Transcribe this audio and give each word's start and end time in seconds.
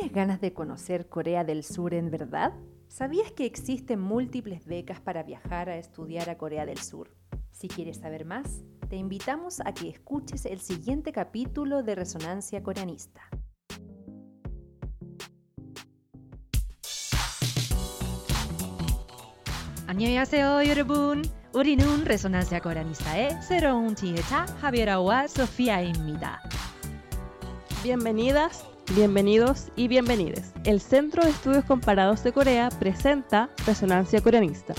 ¿Tienes 0.00 0.12
ganas 0.12 0.40
de 0.40 0.52
conocer 0.52 1.08
Corea 1.08 1.44
del 1.44 1.62
Sur 1.62 1.94
en 1.94 2.10
verdad? 2.10 2.52
¿Sabías 2.88 3.30
que 3.32 3.44
existen 3.44 4.00
múltiples 4.00 4.64
becas 4.64 5.00
para 5.00 5.22
viajar 5.22 5.68
a 5.68 5.76
estudiar 5.76 6.30
a 6.30 6.38
Corea 6.38 6.66
del 6.66 6.78
Sur? 6.78 7.14
Si 7.50 7.68
quieres 7.68 7.98
saber 7.98 8.24
más, 8.24 8.64
te 8.88 8.96
invitamos 8.96 9.60
a 9.60 9.72
que 9.72 9.88
escuches 9.88 10.46
el 10.46 10.60
siguiente 10.60 11.12
capítulo 11.12 11.82
de 11.82 11.94
Resonancia 11.94 12.62
Coreanista. 12.62 13.22
안녕하세요 19.88 20.68
여러분. 20.68 21.22
우리는 21.54 22.04
레소난스 22.04 22.60
코리아니스타의 22.60 23.40
새로운 23.40 23.94
지혜자 23.94 24.44
하비라와 24.60 25.26
소피아입니다. 25.28 26.40
Bienvenidas, 27.82 28.69
bienvenidos 28.95 29.67
y 29.75 29.87
bienvenides. 29.87 30.53
El 30.65 30.81
Centro 30.81 31.23
de 31.23 31.29
Estudios 31.29 31.63
Comparados 31.65 32.23
de 32.23 32.31
Corea 32.31 32.69
presenta 32.69 33.49
Resonancia 33.65 34.21
Coreanista, 34.21 34.73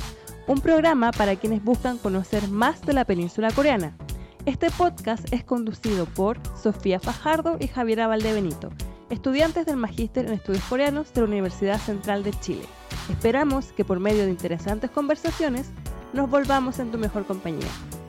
un 0.47 0.61
programa 0.61 1.13
para 1.13 1.37
quienes 1.37 1.63
buscan 1.63 1.99
conocer 1.99 2.49
más 2.49 2.83
de 2.83 2.93
la 2.93 3.05
península 3.05 3.51
coreana. 3.53 3.97
Este 4.45 4.71
podcast 4.71 5.33
es 5.33 5.45
conducido 5.45 6.07
por 6.07 6.39
Sofía 6.61 7.01
Fajardo 7.01 7.57
y 7.61 7.69
Javiera 7.69 8.07
Valdebenito, 8.07 8.71
estudiantes 9.09 9.67
del 9.67 9.77
Magíster 9.77 10.27
en 10.27 10.35
Estudios 10.35 10.65
Coreanos 10.65 11.13
de 11.15 11.21
la 11.23 11.29
Universidad 11.29 11.79
Central 11.79 12.23
de 12.23 12.33
Chile. 12.41 12.65
Esperamos 13.11 13.73
que 13.73 13.85
por 13.85 14.01
medio 14.01 14.25
de 14.25 14.31
interesantes 14.31 14.91
conversaciones 14.91 15.71
nos 16.13 16.29
volvamos 16.29 16.79
en 16.79 16.91
tu 16.91 16.99
mejor 16.99 17.25
compañía. 17.25 17.69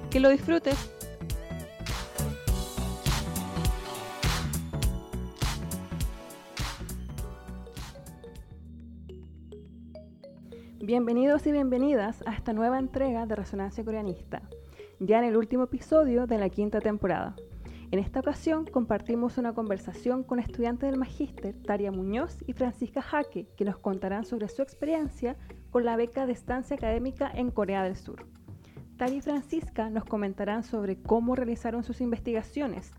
Que 0.09 0.20
lo 0.20 0.29
disfrutes. 0.29 0.75
Bienvenidos 10.85 11.48
y 11.48 11.53
bienvenidas 11.53 12.21
a 12.27 12.34
esta 12.34 12.51
nueva 12.51 12.77
entrega 12.77 13.26
de 13.26 13.37
Resonancia 13.37 13.85
Coreanista, 13.85 14.41
ya 14.99 15.20
en 15.20 15.23
el 15.23 15.37
último 15.37 15.63
episodio 15.63 16.27
de 16.27 16.37
la 16.37 16.49
quinta 16.49 16.81
temporada. 16.81 17.37
En 17.91 17.99
esta 17.99 18.20
ocasión 18.20 18.65
compartimos 18.65 19.37
una 19.37 19.53
conversación 19.53 20.23
con 20.23 20.40
estudiantes 20.40 20.91
del 20.91 20.99
Magíster, 20.99 21.55
Taria 21.63 21.93
Muñoz 21.93 22.43
y 22.48 22.51
Francisca 22.51 23.01
Jaque, 23.01 23.48
que 23.55 23.63
nos 23.63 23.77
contarán 23.77 24.25
sobre 24.25 24.49
su 24.49 24.62
experiencia 24.62 25.37
con 25.71 25.85
la 25.85 25.95
beca 25.95 26.25
de 26.25 26.34
estancia 26.34 26.75
académica 26.75 27.31
en 27.34 27.49
Corea 27.49 27.81
del 27.84 27.95
Sur. 27.95 28.25
Taria 28.97 29.15
y 29.15 29.21
Francisca 29.21 29.90
nos 29.90 30.03
comentarán 30.03 30.63
sobre 30.63 31.01
cómo 31.01 31.37
realizaron 31.37 31.85
sus 31.85 32.01
investigaciones, 32.01 32.91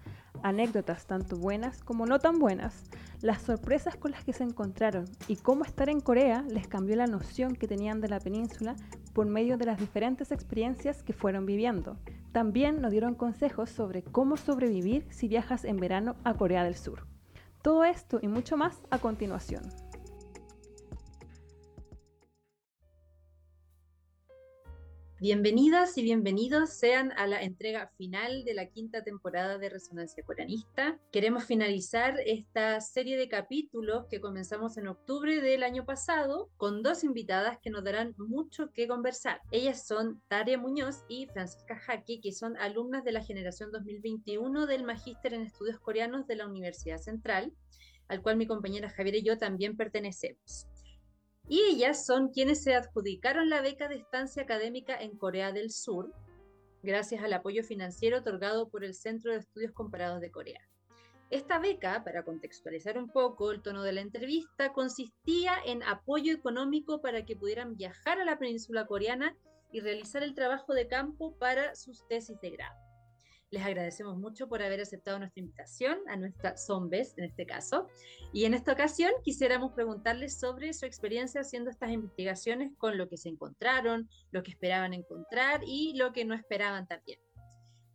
anécdotas 0.42 1.06
tanto 1.06 1.36
buenas 1.36 1.82
como 1.82 2.06
no 2.06 2.18
tan 2.18 2.38
buenas, 2.38 2.84
las 3.22 3.42
sorpresas 3.42 3.96
con 3.96 4.10
las 4.10 4.24
que 4.24 4.32
se 4.32 4.44
encontraron 4.44 5.06
y 5.28 5.36
cómo 5.36 5.64
estar 5.64 5.88
en 5.88 6.00
Corea 6.00 6.44
les 6.48 6.68
cambió 6.68 6.96
la 6.96 7.06
noción 7.06 7.56
que 7.56 7.68
tenían 7.68 8.00
de 8.00 8.08
la 8.08 8.20
península 8.20 8.76
por 9.12 9.26
medio 9.26 9.56
de 9.56 9.66
las 9.66 9.78
diferentes 9.78 10.32
experiencias 10.32 11.02
que 11.02 11.12
fueron 11.12 11.46
viviendo. 11.46 11.96
También 12.32 12.80
nos 12.80 12.90
dieron 12.90 13.14
consejos 13.14 13.70
sobre 13.70 14.02
cómo 14.02 14.36
sobrevivir 14.36 15.06
si 15.10 15.28
viajas 15.28 15.64
en 15.64 15.76
verano 15.76 16.16
a 16.24 16.34
Corea 16.34 16.64
del 16.64 16.76
Sur. 16.76 17.06
Todo 17.62 17.84
esto 17.84 18.18
y 18.20 18.28
mucho 18.28 18.56
más 18.56 18.82
a 18.90 18.98
continuación. 18.98 19.62
Bienvenidas 25.24 25.96
y 25.96 26.02
bienvenidos 26.02 26.68
sean 26.68 27.10
a 27.12 27.26
la 27.26 27.42
entrega 27.42 27.90
final 27.96 28.44
de 28.44 28.52
la 28.52 28.68
quinta 28.68 29.02
temporada 29.02 29.56
de 29.56 29.70
Resonancia 29.70 30.22
Coreanista. 30.22 31.00
Queremos 31.12 31.44
finalizar 31.44 32.20
esta 32.26 32.78
serie 32.82 33.16
de 33.16 33.26
capítulos 33.26 34.04
que 34.10 34.20
comenzamos 34.20 34.76
en 34.76 34.86
octubre 34.86 35.40
del 35.40 35.62
año 35.62 35.86
pasado 35.86 36.50
con 36.58 36.82
dos 36.82 37.04
invitadas 37.04 37.58
que 37.62 37.70
nos 37.70 37.84
darán 37.84 38.14
mucho 38.18 38.70
que 38.70 38.86
conversar. 38.86 39.40
Ellas 39.50 39.86
son 39.86 40.20
Taria 40.28 40.58
Muñoz 40.58 41.04
y 41.08 41.24
Francisca 41.28 41.74
Jaque, 41.74 42.20
que 42.20 42.32
son 42.32 42.58
alumnas 42.58 43.02
de 43.02 43.12
la 43.12 43.24
generación 43.24 43.72
2021 43.72 44.66
del 44.66 44.84
Magíster 44.84 45.32
en 45.32 45.40
Estudios 45.40 45.80
Coreanos 45.80 46.26
de 46.26 46.36
la 46.36 46.46
Universidad 46.46 46.98
Central, 46.98 47.50
al 48.08 48.20
cual 48.20 48.36
mi 48.36 48.46
compañera 48.46 48.90
Javier 48.90 49.14
y 49.14 49.22
yo 49.22 49.38
también 49.38 49.74
pertenecemos 49.74 50.68
y 51.48 51.60
ellas 51.60 52.06
son 52.06 52.28
quienes 52.28 52.62
se 52.62 52.74
adjudicaron 52.74 53.50
la 53.50 53.60
beca 53.60 53.88
de 53.88 53.96
estancia 53.96 54.42
académica 54.42 54.96
en 54.96 55.16
Corea 55.16 55.52
del 55.52 55.70
Sur, 55.70 56.12
gracias 56.82 57.22
al 57.22 57.32
apoyo 57.32 57.62
financiero 57.62 58.18
otorgado 58.18 58.68
por 58.68 58.84
el 58.84 58.94
Centro 58.94 59.32
de 59.32 59.38
Estudios 59.38 59.72
Comparados 59.72 60.20
de 60.20 60.30
Corea. 60.30 60.60
Esta 61.30 61.58
beca, 61.58 62.04
para 62.04 62.22
contextualizar 62.22 62.96
un 62.98 63.08
poco 63.08 63.50
el 63.50 63.62
tono 63.62 63.82
de 63.82 63.92
la 63.92 64.02
entrevista, 64.02 64.72
consistía 64.72 65.54
en 65.64 65.82
apoyo 65.82 66.32
económico 66.32 67.00
para 67.00 67.24
que 67.24 67.36
pudieran 67.36 67.76
viajar 67.76 68.20
a 68.20 68.24
la 68.24 68.38
península 68.38 68.86
coreana 68.86 69.36
y 69.72 69.80
realizar 69.80 70.22
el 70.22 70.34
trabajo 70.34 70.74
de 70.74 70.86
campo 70.86 71.36
para 71.38 71.74
sus 71.74 72.06
tesis 72.06 72.40
de 72.40 72.50
grado. 72.50 72.76
Les 73.54 73.64
agradecemos 73.64 74.16
mucho 74.18 74.48
por 74.48 74.64
haber 74.64 74.80
aceptado 74.80 75.16
nuestra 75.20 75.38
invitación, 75.38 75.98
a 76.08 76.16
nuestra 76.16 76.56
Zombes 76.56 77.14
en 77.16 77.22
este 77.26 77.46
caso. 77.46 77.86
Y 78.32 78.46
en 78.46 78.52
esta 78.52 78.72
ocasión 78.72 79.12
quisiéramos 79.22 79.70
preguntarles 79.74 80.40
sobre 80.40 80.72
su 80.72 80.86
experiencia 80.86 81.42
haciendo 81.42 81.70
estas 81.70 81.92
investigaciones 81.92 82.72
con 82.78 82.98
lo 82.98 83.08
que 83.08 83.16
se 83.16 83.28
encontraron, 83.28 84.08
lo 84.32 84.42
que 84.42 84.50
esperaban 84.50 84.92
encontrar 84.92 85.60
y 85.64 85.96
lo 85.96 86.12
que 86.12 86.24
no 86.24 86.34
esperaban 86.34 86.88
también. 86.88 87.20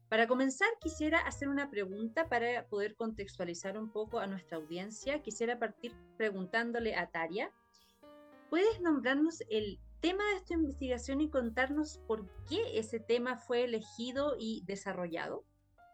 Para 0.07 0.29
comenzar, 0.29 0.69
quisiera 0.79 1.19
hacer 1.19 1.49
una 1.49 1.69
pregunta 1.69 2.29
para 2.29 2.65
poder 2.67 2.95
contextualizar 2.95 3.77
un 3.77 3.91
poco 3.91 4.19
a 4.19 4.27
nuestra 4.27 4.59
audiencia. 4.59 5.21
Quisiera 5.21 5.59
partir 5.59 5.93
preguntándole 6.15 6.95
a 6.95 7.11
Taria, 7.11 7.51
¿puedes 8.49 8.79
nombrarnos 8.79 9.43
el 9.49 9.77
tema 9.99 10.23
de 10.29 10.37
esta 10.37 10.53
investigación 10.53 11.19
y 11.19 11.29
contarnos 11.29 11.99
por 12.07 12.25
qué 12.47 12.79
ese 12.79 13.01
tema 13.01 13.35
fue 13.35 13.65
elegido 13.65 14.37
y 14.39 14.63
desarrollado? 14.65 15.43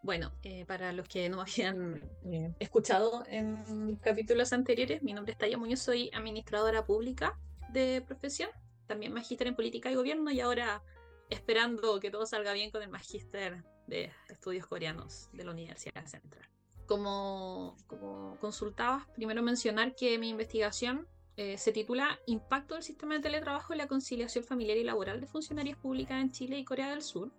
Bueno, 0.06 0.32
eh, 0.44 0.66
para 0.68 0.94
los 0.94 1.08
que 1.08 1.28
no 1.30 1.42
habían 1.42 2.00
eh, 2.32 2.54
escuchado 2.60 3.24
en 3.28 3.96
capítulos 3.96 4.54
anteriores, 4.54 5.02
mi 5.02 5.14
nombre 5.14 5.32
es 5.32 5.38
Taya 5.40 5.58
Muñoz, 5.58 5.80
soy 5.80 6.12
administradora 6.14 6.86
pública 6.86 7.40
de 7.70 8.04
profesión, 8.06 8.52
también 8.86 9.14
magíster 9.14 9.48
en 9.48 9.56
política 9.56 9.90
y 9.90 9.96
gobierno 9.96 10.30
y 10.30 10.42
ahora 10.42 10.84
esperando 11.32 12.00
que 12.00 12.12
todo 12.12 12.28
salga 12.28 12.54
bien 12.54 12.70
con 12.70 12.84
el 12.84 12.90
magíster 12.90 13.64
de 13.88 14.12
estudios 14.30 14.68
coreanos 14.68 15.28
de 15.34 15.44
la 15.44 15.52
Universidad 15.52 16.06
Central. 16.06 16.48
Como, 16.86 17.76
como 17.88 18.38
consultabas, 18.40 19.08
primero 19.16 19.42
mencionar 19.42 19.96
que 19.96 20.20
mi 20.20 20.30
investigación 20.30 21.08
eh, 21.36 21.58
se 21.58 21.72
titula 21.72 22.20
Impacto 22.28 22.76
del 22.76 22.84
sistema 22.84 23.16
de 23.16 23.22
teletrabajo 23.22 23.74
en 23.74 23.80
la 23.80 23.88
conciliación 23.88 24.44
familiar 24.44 24.78
y 24.78 24.84
laboral 24.84 25.20
de 25.20 25.26
funcionarias 25.26 25.80
públicas 25.80 26.22
en 26.22 26.32
Chile 26.32 26.60
y 26.60 26.64
Corea 26.64 26.92
del 26.92 27.02
Sur 27.02 27.32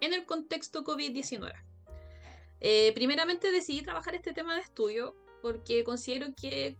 en 0.00 0.14
el 0.14 0.24
contexto 0.24 0.82
COVID-19. 0.82 1.52
Eh, 2.60 2.92
primeramente 2.94 3.52
decidí 3.52 3.82
trabajar 3.82 4.14
este 4.14 4.32
tema 4.32 4.54
de 4.54 4.62
estudio 4.62 5.14
porque 5.42 5.84
considero 5.84 6.28
que 6.34 6.76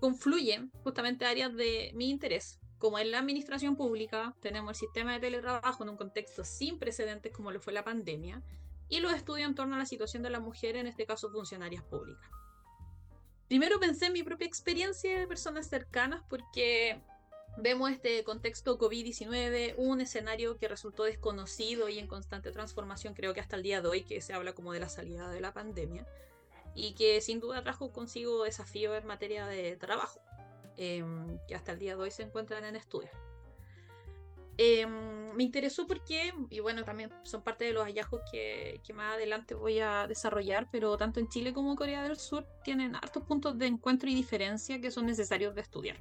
confluyen 0.00 0.70
justamente 0.82 1.24
áreas 1.24 1.54
de 1.54 1.92
mi 1.94 2.10
interés, 2.10 2.58
como 2.78 2.98
en 2.98 3.12
la 3.12 3.20
administración 3.20 3.76
pública, 3.76 4.34
tenemos 4.40 4.70
el 4.70 4.74
sistema 4.74 5.12
de 5.12 5.20
teletrabajo 5.20 5.84
en 5.84 5.90
un 5.90 5.96
contexto 5.96 6.44
sin 6.44 6.80
precedentes 6.80 7.32
como 7.32 7.52
lo 7.52 7.60
fue 7.60 7.72
la 7.72 7.84
pandemia, 7.84 8.42
y 8.88 8.98
los 8.98 9.12
estudios 9.12 9.48
en 9.48 9.54
torno 9.54 9.76
a 9.76 9.78
la 9.78 9.86
situación 9.86 10.22
de 10.24 10.30
la 10.30 10.40
mujer, 10.40 10.74
en 10.76 10.88
este 10.88 11.06
caso 11.06 11.30
funcionarias 11.30 11.84
públicas. 11.84 12.28
Primero 13.46 13.78
pensé 13.78 14.06
en 14.06 14.14
mi 14.14 14.22
propia 14.22 14.46
experiencia 14.46 15.18
de 15.18 15.26
personas 15.28 15.68
cercanas 15.68 16.22
porque 16.28 17.00
Vemos 17.58 17.90
este 17.90 18.24
contexto 18.24 18.78
COVID-19, 18.78 19.74
un 19.76 20.00
escenario 20.00 20.56
que 20.56 20.68
resultó 20.68 21.04
desconocido 21.04 21.88
y 21.90 21.98
en 21.98 22.06
constante 22.06 22.50
transformación, 22.50 23.12
creo 23.12 23.34
que 23.34 23.40
hasta 23.40 23.56
el 23.56 23.62
día 23.62 23.82
de 23.82 23.88
hoy, 23.88 24.02
que 24.04 24.22
se 24.22 24.32
habla 24.32 24.54
como 24.54 24.72
de 24.72 24.80
la 24.80 24.88
salida 24.88 25.28
de 25.28 25.40
la 25.40 25.52
pandemia, 25.52 26.06
y 26.74 26.94
que 26.94 27.20
sin 27.20 27.40
duda 27.40 27.62
trajo 27.62 27.92
consigo 27.92 28.44
desafíos 28.44 28.96
en 28.96 29.06
materia 29.06 29.46
de 29.46 29.76
trabajo, 29.76 30.20
em, 30.78 31.38
que 31.46 31.54
hasta 31.54 31.72
el 31.72 31.78
día 31.78 31.94
de 31.94 32.02
hoy 32.02 32.10
se 32.10 32.22
encuentran 32.22 32.64
en 32.64 32.74
estudio. 32.74 33.10
Em, 34.56 35.34
me 35.34 35.42
interesó 35.42 35.86
porque, 35.86 36.32
y 36.48 36.60
bueno, 36.60 36.84
también 36.84 37.10
son 37.22 37.42
parte 37.42 37.66
de 37.66 37.72
los 37.72 37.84
hallazgos 37.84 38.22
que, 38.30 38.80
que, 38.84 38.92
más 38.94 39.14
adelante 39.14 39.54
voy 39.54 39.78
a 39.80 40.06
desarrollar, 40.06 40.68
pero 40.72 40.96
tanto 40.96 41.20
en 41.20 41.28
Chile 41.28 41.52
como 41.52 41.70
en 41.70 41.76
Corea 41.76 42.02
del 42.02 42.16
Sur 42.16 42.46
tienen 42.64 42.96
hartos 42.96 43.22
puntos 43.24 43.58
de 43.58 43.66
encuentro 43.66 44.08
y 44.08 44.14
diferencia 44.14 44.80
que 44.80 44.90
son 44.90 45.06
necesarios 45.06 45.54
de 45.54 45.60
estudiar 45.60 45.98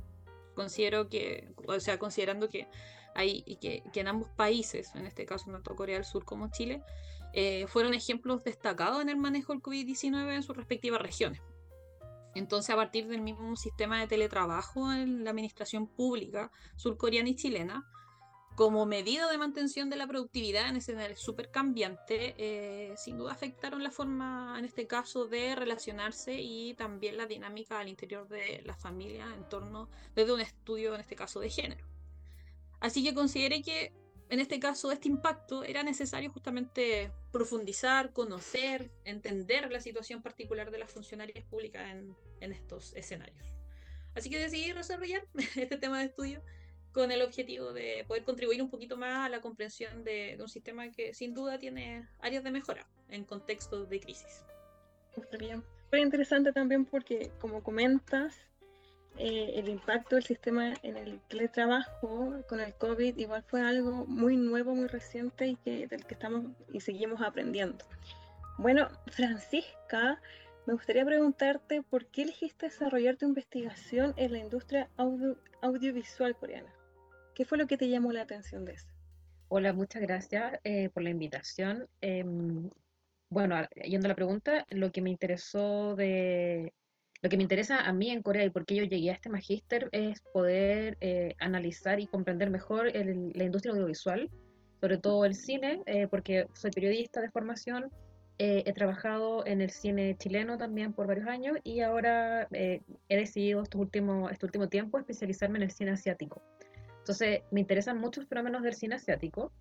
considero 0.61 1.09
que, 1.09 1.53
o 1.67 1.79
sea, 1.79 1.97
considerando 1.97 2.47
que 2.49 2.67
hay 3.15 3.43
que, 3.59 3.83
que 3.91 3.99
en 3.99 4.07
ambos 4.07 4.29
países, 4.29 4.93
en 4.95 5.05
este 5.05 5.25
caso 5.25 5.51
tanto 5.51 5.75
Corea 5.75 5.95
del 5.95 6.05
Sur 6.05 6.23
como 6.23 6.49
Chile, 6.51 6.83
eh, 7.33 7.65
fueron 7.67 7.93
ejemplos 7.93 8.43
destacados 8.43 9.01
en 9.01 9.09
el 9.09 9.17
manejo 9.17 9.53
del 9.53 9.61
COVID-19 9.61 10.35
en 10.35 10.43
sus 10.43 10.55
respectivas 10.55 11.01
regiones. 11.01 11.41
Entonces, 12.35 12.69
a 12.69 12.75
partir 12.75 13.07
del 13.07 13.21
mismo 13.21 13.55
sistema 13.55 13.99
de 13.99 14.07
teletrabajo 14.07 14.91
en 14.93 15.23
la 15.23 15.31
administración 15.31 15.87
pública 15.87 16.51
surcoreana 16.77 17.29
y 17.29 17.35
chilena, 17.35 17.85
como 18.55 18.85
medida 18.85 19.29
de 19.31 19.37
mantención 19.37 19.89
de 19.89 19.95
la 19.95 20.07
productividad 20.07 20.69
en 20.69 20.75
escenario 20.75 21.15
súper 21.15 21.49
cambiante, 21.51 22.35
eh, 22.37 22.93
sin 22.97 23.17
duda 23.17 23.31
afectaron 23.31 23.81
la 23.81 23.91
forma, 23.91 24.55
en 24.59 24.65
este 24.65 24.87
caso, 24.87 25.25
de 25.25 25.55
relacionarse 25.55 26.39
y 26.39 26.73
también 26.73 27.17
la 27.17 27.25
dinámica 27.25 27.79
al 27.79 27.87
interior 27.87 28.27
de 28.27 28.61
la 28.65 28.75
familia 28.75 29.33
en 29.35 29.47
torno, 29.47 29.89
desde 30.15 30.33
un 30.33 30.41
estudio, 30.41 30.93
en 30.93 31.01
este 31.01 31.15
caso, 31.15 31.39
de 31.39 31.49
género. 31.49 31.85
Así 32.81 33.03
que 33.03 33.13
consideré 33.13 33.61
que, 33.61 33.93
en 34.29 34.39
este 34.39 34.59
caso, 34.59 34.91
este 34.91 35.07
impacto 35.07 35.63
era 35.63 35.83
necesario 35.83 36.31
justamente 36.31 37.11
profundizar, 37.31 38.11
conocer, 38.11 38.91
entender 39.05 39.71
la 39.71 39.79
situación 39.79 40.21
particular 40.21 40.71
de 40.71 40.79
las 40.79 40.91
funcionarias 40.91 41.45
públicas 41.45 41.89
en, 41.89 42.15
en 42.41 42.51
estos 42.51 42.93
escenarios. 42.95 43.47
Así 44.13 44.29
que 44.29 44.39
decidí 44.39 44.73
desarrollar 44.73 45.25
este 45.55 45.77
tema 45.77 45.99
de 45.99 46.05
estudio 46.05 46.43
con 46.93 47.11
el 47.11 47.21
objetivo 47.21 47.73
de 47.73 48.03
poder 48.07 48.23
contribuir 48.23 48.61
un 48.61 48.69
poquito 48.69 48.97
más 48.97 49.25
a 49.25 49.29
la 49.29 49.41
comprensión 49.41 50.03
de, 50.03 50.37
un 50.39 50.49
sistema 50.49 50.91
que 50.91 51.13
sin 51.13 51.33
duda 51.33 51.57
tiene 51.57 52.07
áreas 52.19 52.43
de 52.43 52.51
mejora 52.51 52.85
en 53.09 53.23
contextos 53.23 53.89
de 53.89 53.99
crisis. 53.99 54.45
Fue 55.89 55.99
interesante 55.99 56.53
también 56.53 56.85
porque, 56.85 57.31
como 57.39 57.63
comentas, 57.63 58.35
eh, 59.17 59.53
el 59.55 59.67
impacto 59.67 60.15
del 60.15 60.23
sistema 60.23 60.73
en 60.83 60.95
el 60.95 61.19
teletrabajo 61.27 62.43
con 62.47 62.61
el 62.61 62.73
COVID 62.75 63.17
igual 63.17 63.43
fue 63.43 63.61
algo 63.61 64.05
muy 64.05 64.37
nuevo, 64.37 64.73
muy 64.73 64.87
reciente 64.87 65.47
y 65.47 65.55
que, 65.57 65.87
del 65.87 66.05
que 66.05 66.13
estamos 66.13 66.45
y 66.71 66.79
seguimos 66.79 67.21
aprendiendo. 67.21 67.83
Bueno, 68.57 68.87
Francisca, 69.07 70.21
me 70.65 70.73
gustaría 70.73 71.03
preguntarte 71.03 71.81
por 71.81 72.05
qué 72.05 72.23
elegiste 72.23 72.67
desarrollar 72.67 73.17
tu 73.17 73.25
investigación 73.25 74.13
en 74.15 74.31
la 74.31 74.39
industria 74.39 74.89
audiovisual 75.61 76.35
coreana. 76.35 76.71
¿Qué 77.33 77.45
fue 77.45 77.57
lo 77.57 77.67
que 77.67 77.77
te 77.77 77.87
llamó 77.87 78.11
la 78.11 78.23
atención 78.23 78.65
de 78.65 78.73
eso? 78.73 78.87
Hola, 79.47 79.73
muchas 79.73 80.01
gracias 80.01 80.59
eh, 80.63 80.89
por 80.89 81.03
la 81.03 81.09
invitación. 81.09 81.87
Em, 82.01 82.69
bueno, 83.29 83.55
yendo 83.83 84.07
a 84.07 84.09
la 84.09 84.15
pregunta, 84.15 84.65
lo 84.69 84.91
que 84.91 85.01
me 85.01 85.09
interesó 85.09 85.95
de, 85.95 86.73
lo 87.21 87.29
que 87.29 87.37
me 87.37 87.43
interesa 87.43 87.81
a 87.81 87.93
mí 87.93 88.09
en 88.09 88.21
Corea 88.21 88.45
y 88.45 88.49
por 88.49 88.65
qué 88.65 88.75
yo 88.75 88.83
llegué 88.83 89.11
a 89.11 89.13
este 89.13 89.29
magíster 89.29 89.89
es 89.93 90.21
poder 90.33 90.97
eh, 90.99 91.35
analizar 91.39 91.99
y 91.99 92.07
comprender 92.07 92.49
mejor 92.49 92.91
la 92.93 93.43
industria 93.43 93.73
audiovisual, 93.73 94.29
sobre 94.81 94.97
todo 94.97 95.23
el 95.25 95.35
cine, 95.35 95.81
eh, 95.85 96.07
porque 96.07 96.47
soy 96.53 96.71
periodista 96.71 97.21
de 97.21 97.29
formación, 97.29 97.89
he 98.43 98.73
trabajado 98.73 99.45
en 99.45 99.61
el 99.61 99.69
cine 99.69 100.17
chileno 100.17 100.57
también 100.57 100.93
por 100.93 101.05
varios 101.05 101.27
años 101.27 101.59
y 101.63 101.81
ahora 101.81 102.47
he 102.51 102.81
decidido 103.07 103.61
estos 103.61 103.79
últimos, 103.79 104.31
este 104.31 104.47
último 104.47 104.67
tiempo 104.67 104.97
especializarme 104.97 105.59
en 105.59 105.63
el 105.63 105.71
cine 105.71 105.91
asiático. 105.91 106.41
Entonces, 107.11 107.41
me 107.51 107.59
interesan 107.59 107.97
muchos 107.97 108.25
fenómenos 108.25 108.63
del 108.63 108.73
cine 108.73 108.95
asiático 108.95 109.51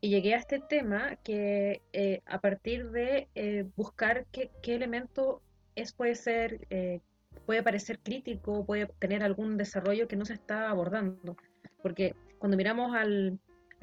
y 0.00 0.10
llegué 0.10 0.34
a 0.34 0.36
este 0.36 0.60
tema 0.60 1.16
que 1.24 1.82
eh, 1.92 2.22
a 2.26 2.40
partir 2.40 2.92
de 2.92 3.26
eh, 3.34 3.66
buscar 3.74 4.24
qué, 4.30 4.52
elemento 4.66 5.42
es, 5.74 5.92
puede 5.92 6.14
ser, 6.14 6.64
eh, 6.70 7.00
puede 7.44 7.64
parecer 7.64 7.98
crítico, 7.98 8.64
puede 8.64 8.86
tener 9.00 9.24
algún 9.24 9.56
desarrollo 9.56 10.06
que 10.06 10.14
no 10.14 10.24
se 10.24 10.34
está 10.34 10.70
abordando. 10.70 11.36
Porque 11.82 12.14
cuando 12.38 12.56
miramos 12.56 12.94
al, 12.94 13.40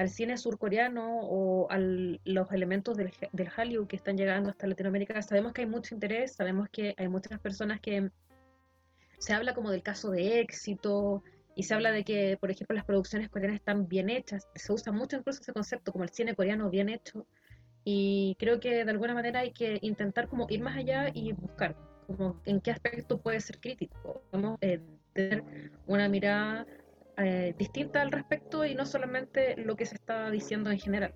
cine 0.08 0.38
surcoreano 0.38 1.20
o 1.20 1.70
a 1.70 1.78
los 1.78 2.52
elementos 2.54 2.96
del, 2.96 3.12
del 3.34 3.50
Hallyu 3.50 3.86
que 3.86 3.98
están 3.98 4.16
llegando 4.16 4.50
hasta 4.50 4.66
Latinoamérica, 4.66 5.22
sabemos 5.22 5.52
que 5.52 5.64
hay 5.64 5.68
mucho 5.68 5.94
interés, 5.94 6.36
sabemos 6.36 6.70
que 6.70 6.96
hay 6.98 7.10
muchas 7.10 7.38
personas 7.42 7.82
que 7.82 8.12
se 9.18 9.34
habla 9.34 9.54
como 9.54 9.72
del 9.72 9.84
caso 9.84 10.10
de 10.10 10.40
éxito, 10.40 11.22
y 11.60 11.64
se 11.64 11.74
habla 11.74 11.92
de 11.92 12.06
que, 12.06 12.38
por 12.40 12.50
ejemplo, 12.52 12.74
las 12.74 12.86
producciones 12.86 13.28
coreanas 13.28 13.58
están 13.60 13.90
bien 13.90 14.10
hechas, 14.10 14.48
se 14.56 14.72
usa 14.72 14.94
mucho 14.94 15.18
incluso 15.18 15.42
ese 15.42 15.52
concepto 15.52 15.92
como 15.92 16.06
el 16.06 16.10
cine 16.10 16.34
coreano 16.34 16.70
bien 16.70 16.88
hecho, 16.88 17.28
y 17.84 18.38
creo 18.40 18.62
que 18.62 18.86
de 18.86 18.90
alguna 18.90 19.14
manera 19.14 19.42
hay 19.42 19.52
que 19.52 19.78
intentar 19.82 20.30
como 20.30 20.48
ir 20.50 20.62
más 20.62 20.78
allá 20.78 21.10
y 21.14 21.34
buscar 21.34 21.76
como 22.08 22.42
en 22.46 22.62
qué 22.62 22.72
aspecto 22.72 23.20
puede 23.20 23.42
ser 23.42 23.60
crítico, 23.60 24.24
vamos 24.32 24.58
eh, 24.62 24.80
tener 25.12 25.44
una 25.86 26.08
mirada 26.08 26.66
eh, 27.18 27.54
distinta 27.58 28.04
al 28.04 28.14
respecto 28.14 28.64
y 28.64 28.74
no 28.74 28.86
solamente 28.86 29.58
lo 29.58 29.76
que 29.76 29.86
se 29.86 29.96
está 29.96 30.32
diciendo 30.32 30.72
en 30.72 30.80
general. 30.80 31.14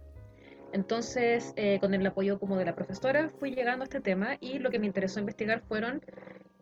Entonces, 0.73 1.53
eh, 1.55 1.79
con 1.79 1.93
el 1.93 2.05
apoyo 2.05 2.37
como 2.37 2.57
de 2.57 2.65
la 2.65 2.75
profesora, 2.75 3.31
fui 3.39 3.55
llegando 3.55 3.83
a 3.83 3.85
este 3.85 4.01
tema 4.01 4.35
y 4.41 4.59
lo 4.59 4.71
que 4.71 4.79
me 4.79 4.87
interesó 4.87 5.21
investigar 5.21 5.61
fueron 5.69 6.01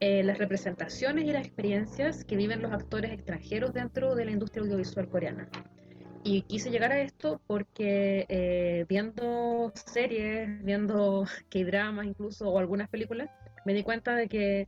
eh, 0.04 0.24
las 0.24 0.40
representaciones 0.40 1.26
y 1.26 1.32
las 1.32 1.46
experiencias 1.46 2.26
que 2.26 2.36
viven 2.36 2.60
los 2.60 2.72
actores 2.72 3.12
extranjeros 3.12 3.72
dentro 3.72 4.16
de 4.16 4.26
la 4.26 4.32
industria 4.32 4.64
audiovisual 4.64 5.08
coreana. 5.08 5.48
Y 6.24 6.42
quise 6.42 6.72
llegar 6.72 6.92
a 6.92 7.02
esto 7.02 7.40
porque 7.46 8.26
eh, 8.28 8.88
viendo 8.90 9.72
series, 9.76 10.64
viendo 10.64 11.26
K-dramas 11.52 12.08
incluso 12.08 12.50
o 12.50 12.58
algunas 12.58 12.90
películas, 12.90 13.30
me 13.64 13.76
di 13.76 13.84
cuenta 13.84 14.16
de 14.16 14.28
que 14.28 14.68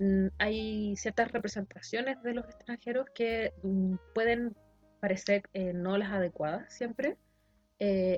mm, 0.00 0.26
hay 0.38 0.96
ciertas 0.96 1.30
representaciones 1.30 2.20
de 2.24 2.34
los 2.34 2.44
extranjeros 2.46 3.06
que 3.14 3.52
mm, 3.62 3.94
pueden 4.16 4.56
parecer 4.98 5.44
eh, 5.54 5.72
no 5.72 5.96
las 5.96 6.10
adecuadas 6.10 6.74
siempre. 6.74 7.18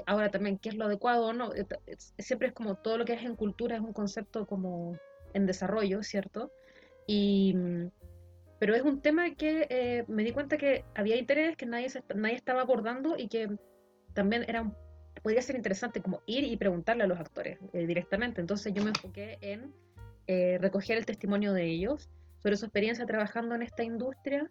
ahora 0.06 0.30
también, 0.30 0.56
¿qué 0.58 0.70
es 0.70 0.76
lo 0.76 0.86
adecuado 0.86 1.26
o 1.26 1.32
no? 1.34 1.50
siempre 2.18 2.48
es 2.48 2.54
como 2.54 2.76
todo 2.76 2.96
lo 2.96 3.04
que 3.04 3.12
es 3.12 3.22
en 3.22 3.36
cultura 3.36 3.76
es 3.76 3.82
un 3.82 3.92
concepto 3.92 4.46
como 4.46 4.98
en 5.34 5.46
desarrollo, 5.46 6.02
¿cierto? 6.02 6.50
Y, 7.06 7.54
pero 8.58 8.74
es 8.74 8.82
un 8.82 9.02
tema 9.02 9.34
que 9.34 9.66
eh, 9.68 10.04
me 10.08 10.24
di 10.24 10.32
cuenta 10.32 10.56
que 10.56 10.84
había 10.94 11.16
interés 11.16 11.56
que 11.56 11.66
nadie, 11.66 11.88
nadie 12.14 12.36
estaba 12.36 12.62
abordando 12.62 13.16
y 13.18 13.28
que 13.28 13.50
también 14.14 14.44
era 14.48 14.72
podría 15.22 15.42
ser 15.42 15.56
interesante 15.56 16.02
como 16.02 16.20
ir 16.26 16.44
y 16.44 16.56
preguntarle 16.56 17.04
a 17.04 17.06
los 17.06 17.18
actores 17.18 17.58
eh, 17.72 17.86
directamente. 17.86 18.40
Entonces 18.40 18.74
yo 18.74 18.82
me 18.82 18.90
enfoqué 18.90 19.38
en 19.40 19.72
eh, 20.26 20.58
recoger 20.60 20.98
el 20.98 21.06
testimonio 21.06 21.52
de 21.52 21.64
ellos 21.64 22.10
sobre 22.42 22.56
su 22.56 22.66
experiencia 22.66 23.06
trabajando 23.06 23.54
en 23.54 23.62
esta 23.62 23.82
industria, 23.84 24.50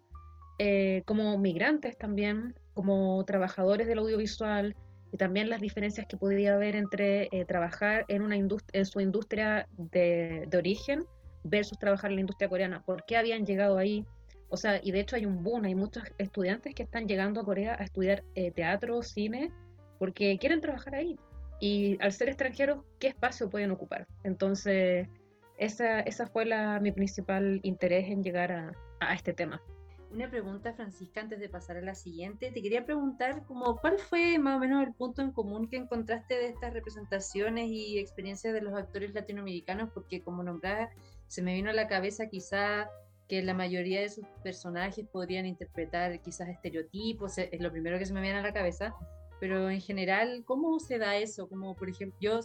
como 1.04 1.36
migrantes 1.36 1.98
también, 1.98 2.54
como 2.72 3.24
trabajadores 3.24 3.88
del 3.88 3.98
audiovisual, 3.98 4.76
y 5.14 5.16
también 5.16 5.48
las 5.48 5.60
diferencias 5.60 6.08
que 6.08 6.16
podría 6.16 6.56
haber 6.56 6.74
entre 6.74 7.28
eh, 7.30 7.44
trabajar 7.44 8.04
en, 8.08 8.22
una 8.22 8.34
en 8.34 8.84
su 8.84 9.00
industria 9.00 9.68
de, 9.76 10.44
de, 10.48 10.58
origen 10.58 11.04
versus 11.44 11.78
trabajar 11.78 12.10
en 12.10 12.16
la 12.16 12.22
industria 12.22 12.48
coreana. 12.48 12.82
¿Por 12.82 13.04
qué 13.04 13.16
habían 13.16 13.46
llegado 13.46 13.78
ahí? 13.78 14.04
O 14.48 14.56
sea, 14.56 14.80
y 14.82 14.90
de 14.90 14.98
hecho 14.98 15.14
hay 15.14 15.24
un 15.24 15.44
boom, 15.44 15.66
hay 15.66 15.76
muchos 15.76 16.02
estudiantes 16.18 16.74
que 16.74 16.82
están 16.82 17.06
llegando 17.06 17.40
a 17.40 17.44
Corea 17.44 17.76
a 17.78 17.84
estudiar 17.84 18.24
eh, 18.34 18.50
teatro, 18.50 19.04
cine, 19.04 19.52
porque 20.00 20.36
quieren 20.36 20.60
trabajar 20.60 20.96
ahí. 20.96 21.16
Y 21.60 21.96
al 22.02 22.10
ser 22.10 22.28
extranjeros, 22.28 22.80
¿qué 22.98 23.06
espacio 23.06 23.48
pueden 23.48 23.70
ocupar? 23.70 24.08
Entonces, 24.24 25.06
esa, 25.58 26.00
esa 26.00 26.26
fue 26.26 26.44
la, 26.44 26.80
mi 26.80 26.90
principal 26.90 27.60
interés 27.62 28.10
en 28.10 28.24
llegar 28.24 28.50
a, 28.50 28.72
a 28.98 29.14
este 29.14 29.32
tema. 29.32 29.62
Una 30.14 30.30
pregunta, 30.30 30.72
Francisca, 30.72 31.22
antes 31.22 31.40
de 31.40 31.48
pasar 31.48 31.76
a 31.76 31.80
la 31.80 31.96
siguiente. 31.96 32.52
Te 32.52 32.62
quería 32.62 32.84
preguntar, 32.84 33.44
como, 33.46 33.78
¿cuál 33.80 33.98
fue 33.98 34.38
más 34.38 34.56
o 34.56 34.60
menos 34.60 34.86
el 34.86 34.94
punto 34.94 35.22
en 35.22 35.32
común 35.32 35.68
que 35.68 35.76
encontraste 35.76 36.34
de 36.34 36.46
estas 36.46 36.72
representaciones 36.72 37.68
y 37.68 37.98
experiencias 37.98 38.54
de 38.54 38.60
los 38.60 38.74
actores 38.74 39.12
latinoamericanos? 39.12 39.90
Porque 39.92 40.22
como 40.22 40.44
nombraba, 40.44 40.88
se 41.26 41.42
me 41.42 41.54
vino 41.54 41.70
a 41.70 41.72
la 41.72 41.88
cabeza 41.88 42.28
quizá 42.28 42.88
que 43.28 43.42
la 43.42 43.54
mayoría 43.54 44.02
de 44.02 44.08
sus 44.08 44.24
personajes 44.44 45.04
podrían 45.04 45.46
interpretar 45.46 46.20
quizás 46.20 46.48
estereotipos, 46.48 47.36
es 47.38 47.60
lo 47.60 47.72
primero 47.72 47.98
que 47.98 48.06
se 48.06 48.14
me 48.14 48.20
viene 48.20 48.38
a 48.38 48.42
la 48.42 48.52
cabeza, 48.52 48.94
pero 49.40 49.68
en 49.68 49.80
general, 49.80 50.44
¿cómo 50.46 50.78
se 50.78 50.98
da 50.98 51.16
eso? 51.16 51.48
Como 51.48 51.74
por 51.74 51.88
ejemplo, 51.88 52.16
yo 52.20 52.38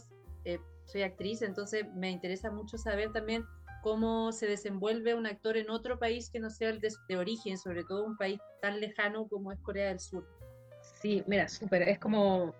eh, 0.43 0.59
soy 0.85 1.03
actriz, 1.03 1.43
entonces 1.43 1.85
me 1.93 2.09
interesa 2.09 2.49
mucho 2.49 2.79
saber 2.79 3.11
también 3.11 3.45
cómo 3.81 4.31
se 4.31 4.47
desenvuelve 4.47 5.13
un 5.13 5.25
actor 5.25 5.57
en 5.57 5.69
otro 5.69 5.99
país 5.99 6.29
que 6.29 6.39
no 6.39 6.49
sea 6.49 6.69
el 6.69 6.79
de, 6.79 7.17
origen, 7.17 7.57
sobre 7.57 7.83
todo 7.83 8.05
un 8.05 8.17
país 8.17 8.39
tan 8.61 8.79
lejano 8.79 9.27
como 9.27 9.51
es 9.51 9.59
Corea 9.59 9.87
del 9.87 9.99
Sur. 9.99 10.27
Sí, 11.01 11.23
mira, 11.27 11.47
súper, 11.47 11.83
es 11.83 11.99
como, 11.99 12.53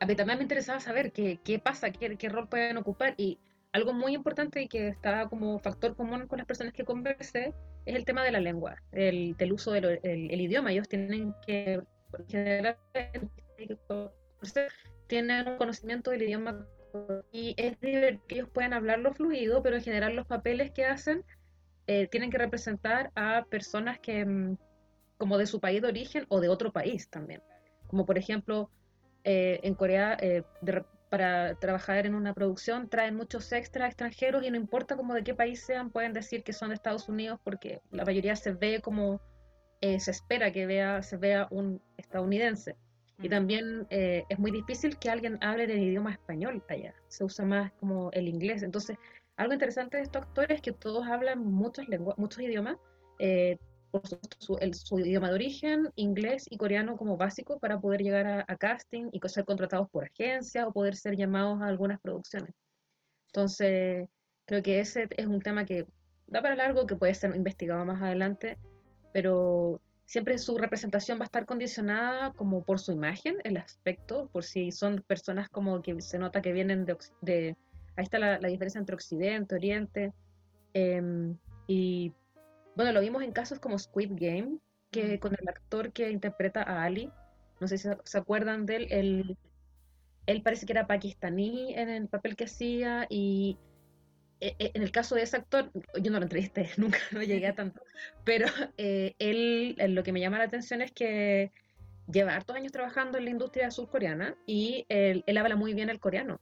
a 0.00 0.06
mí 0.06 0.14
también 0.14 0.38
me 0.38 0.44
interesaba 0.44 0.80
saber 0.80 1.12
qué, 1.12 1.40
qué 1.44 1.58
pasa, 1.58 1.90
qué, 1.90 2.16
qué 2.16 2.28
rol 2.28 2.48
pueden 2.48 2.76
ocupar 2.76 3.14
y 3.16 3.38
algo 3.72 3.92
muy 3.92 4.14
importante 4.14 4.62
y 4.62 4.68
que 4.68 4.88
está 4.88 5.28
como 5.28 5.58
factor 5.58 5.94
común 5.94 6.26
con 6.26 6.38
las 6.38 6.46
personas 6.46 6.72
que 6.72 6.84
conversé 6.84 7.54
es 7.84 7.94
el 7.94 8.04
tema 8.04 8.24
de 8.24 8.32
la 8.32 8.40
lengua, 8.40 8.76
el, 8.92 9.36
del 9.36 9.52
uso 9.52 9.72
del 9.72 10.00
el, 10.02 10.40
idioma. 10.40 10.72
Ellos 10.72 10.88
tienen 10.88 11.34
que, 11.46 11.80
generar, 12.28 12.78
tienen 15.06 15.48
un 15.48 15.56
conocimiento 15.56 16.10
del 16.10 16.22
idioma 16.22 16.66
y 17.32 17.54
es 17.56 17.78
divertido 17.80 18.26
que 18.26 18.34
ellos 18.36 18.48
puedan 18.52 18.72
hablarlo 18.72 19.12
fluido, 19.12 19.62
pero 19.62 19.76
en 19.76 19.82
general 19.82 20.16
los 20.16 20.26
papeles 20.26 20.70
que 20.70 20.84
hacen 20.84 21.24
eh, 21.86 22.06
tienen 22.08 22.30
que 22.30 22.38
representar 22.38 23.10
a 23.14 23.46
personas 23.48 23.98
que 23.98 24.24
mm, 24.24 24.58
como 25.16 25.38
de 25.38 25.46
su 25.46 25.60
país 25.60 25.80
de 25.82 25.88
origen 25.88 26.26
o 26.28 26.40
de 26.40 26.48
otro 26.48 26.72
país 26.72 27.08
también. 27.08 27.42
Como 27.86 28.04
por 28.04 28.18
ejemplo, 28.18 28.70
eh, 29.24 29.60
en 29.62 29.74
Corea, 29.74 30.16
eh, 30.20 30.42
para 31.10 31.54
trabajar 31.54 32.04
en 32.04 32.14
una 32.14 32.34
producción 32.34 32.90
traen 32.90 33.16
muchos 33.16 33.50
extras 33.52 33.88
extranjeros 33.88 34.44
y 34.44 34.50
no 34.50 34.58
importa 34.58 34.96
como 34.96 35.14
de 35.14 35.24
qué 35.24 35.34
país 35.34 35.64
sean, 35.64 35.90
pueden 35.90 36.12
decir 36.12 36.44
que 36.44 36.52
son 36.52 36.68
de 36.68 36.74
Estados 36.74 37.08
Unidos 37.08 37.40
porque 37.42 37.80
la 37.90 38.04
mayoría 38.04 38.36
se 38.36 38.52
ve 38.52 38.80
como 38.82 39.20
se 39.80 40.10
espera 40.10 40.52
que 40.52 40.66
vea, 40.66 41.02
se 41.02 41.16
vea 41.16 41.46
un 41.50 41.80
estadounidense. 41.96 42.76
Y 43.20 43.26
Mm. 43.26 43.30
también 43.30 43.86
eh, 43.90 44.24
es 44.28 44.38
muy 44.38 44.50
difícil 44.50 44.96
que 44.98 45.10
alguien 45.10 45.38
hable 45.40 45.64
en 45.64 45.70
el 45.70 45.82
idioma 45.82 46.12
español 46.12 46.62
allá. 46.68 46.94
Se 47.08 47.24
usa 47.24 47.44
más 47.44 47.72
como 47.74 48.10
el 48.12 48.28
inglés. 48.28 48.62
Entonces, 48.62 48.96
algo 49.36 49.52
interesante 49.52 49.96
de 49.96 50.04
estos 50.04 50.22
actores 50.22 50.56
es 50.56 50.62
que 50.62 50.72
todos 50.72 51.06
hablan 51.06 51.40
muchos, 51.40 51.88
lengua- 51.88 52.14
muchos 52.16 52.42
idiomas. 52.42 52.76
eh, 53.20 53.58
por 53.90 54.06
supuesto, 54.06 54.36
su, 54.38 54.58
el- 54.58 54.74
su 54.74 55.00
idioma 55.00 55.28
de 55.28 55.34
origen, 55.34 55.88
inglés 55.96 56.44
y 56.48 56.56
coreano 56.56 56.96
como 56.96 57.16
básico 57.16 57.58
para 57.58 57.80
poder 57.80 58.02
llegar 58.02 58.26
a, 58.28 58.44
a 58.46 58.56
casting 58.56 59.08
y 59.10 59.20
ser 59.28 59.44
contratados 59.44 59.88
por 59.90 60.04
agencias 60.04 60.66
o 60.66 60.72
poder 60.72 60.94
ser 60.94 61.16
llamados 61.16 61.60
a 61.62 61.66
algunas 61.66 61.98
producciones. 62.00 62.54
Entonces, 63.28 64.06
creo 64.46 64.62
que 64.62 64.78
ese 64.80 65.08
es 65.16 65.26
un 65.26 65.40
tema 65.40 65.64
que 65.64 65.86
da 66.28 66.42
para 66.42 66.54
largo, 66.54 66.86
que 66.86 66.94
puede 66.96 67.14
ser 67.14 67.34
investigado 67.34 67.84
más 67.84 68.00
adelante, 68.02 68.58
pero 69.12 69.80
siempre 70.08 70.38
su 70.38 70.56
representación 70.56 71.18
va 71.18 71.24
a 71.24 71.26
estar 71.26 71.44
condicionada 71.44 72.32
como 72.32 72.64
por 72.64 72.80
su 72.80 72.92
imagen, 72.92 73.36
el 73.44 73.58
aspecto, 73.58 74.30
por 74.32 74.42
si 74.42 74.72
son 74.72 75.04
personas 75.06 75.50
como 75.50 75.82
que 75.82 76.00
se 76.00 76.18
nota 76.18 76.40
que 76.40 76.52
vienen 76.52 76.86
de... 76.86 76.96
De- 77.20 77.56
ahí 77.94 78.04
está 78.04 78.18
la, 78.18 78.40
la 78.40 78.48
diferencia 78.48 78.78
entre 78.78 78.94
Occidente, 78.94 79.54
Oriente, 79.54 80.14
em, 80.72 81.36
y 81.66 82.14
bueno, 82.74 82.92
lo 82.92 83.00
vimos 83.00 83.22
en 83.22 83.32
casos 83.32 83.58
como 83.58 83.78
Squid 83.78 84.12
Game, 84.14 84.58
que 84.90 85.20
con 85.20 85.36
el 85.38 85.46
actor 85.46 85.92
que 85.92 86.10
interpreta 86.10 86.62
a 86.62 86.84
Ali, 86.84 87.12
no 87.60 87.68
sé 87.68 87.76
si 87.76 87.88
se, 88.04 88.18
acuerdan 88.18 88.64
de 88.64 88.76
él, 88.76 88.86
él, 88.90 89.36
él 90.24 90.42
parece 90.42 90.64
que 90.64 90.72
era 90.72 90.86
pakistaní 90.86 91.74
en 91.74 91.90
el 91.90 92.08
papel 92.08 92.34
que 92.34 92.44
hacía 92.44 93.06
y 93.10 93.58
en 94.40 94.82
el 94.82 94.92
caso 94.92 95.14
de 95.14 95.22
ese 95.22 95.36
actor, 95.36 95.70
yo 96.00 96.10
no 96.10 96.18
lo 96.18 96.24
entrevisté, 96.24 96.70
nunca 96.76 96.98
no 97.12 97.22
llegué 97.22 97.46
a 97.46 97.54
tanto, 97.54 97.82
pero 98.24 98.46
eh, 98.76 99.14
él, 99.18 99.74
eh, 99.78 99.88
lo 99.88 100.02
que 100.02 100.12
me 100.12 100.20
llama 100.20 100.38
la 100.38 100.44
atención 100.44 100.82
es 100.82 100.92
que 100.92 101.50
lleva 102.10 102.34
hartos 102.34 102.56
años 102.56 102.72
trabajando 102.72 103.18
en 103.18 103.24
la 103.24 103.30
industria 103.30 103.70
surcoreana 103.70 104.36
y 104.46 104.86
él, 104.88 105.24
habla 105.36 105.56
muy 105.56 105.74
bien 105.74 105.90
el 105.90 106.00
coreano. 106.00 106.40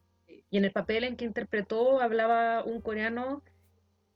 Y 0.49 0.59
en 0.59 0.65
el 0.65 0.71
papel 0.71 1.05
en 1.05 1.17
que 1.17 1.25
interpretó 1.25 2.01
hablaba 2.01 2.63
un 2.63 2.81
coreano 2.81 3.43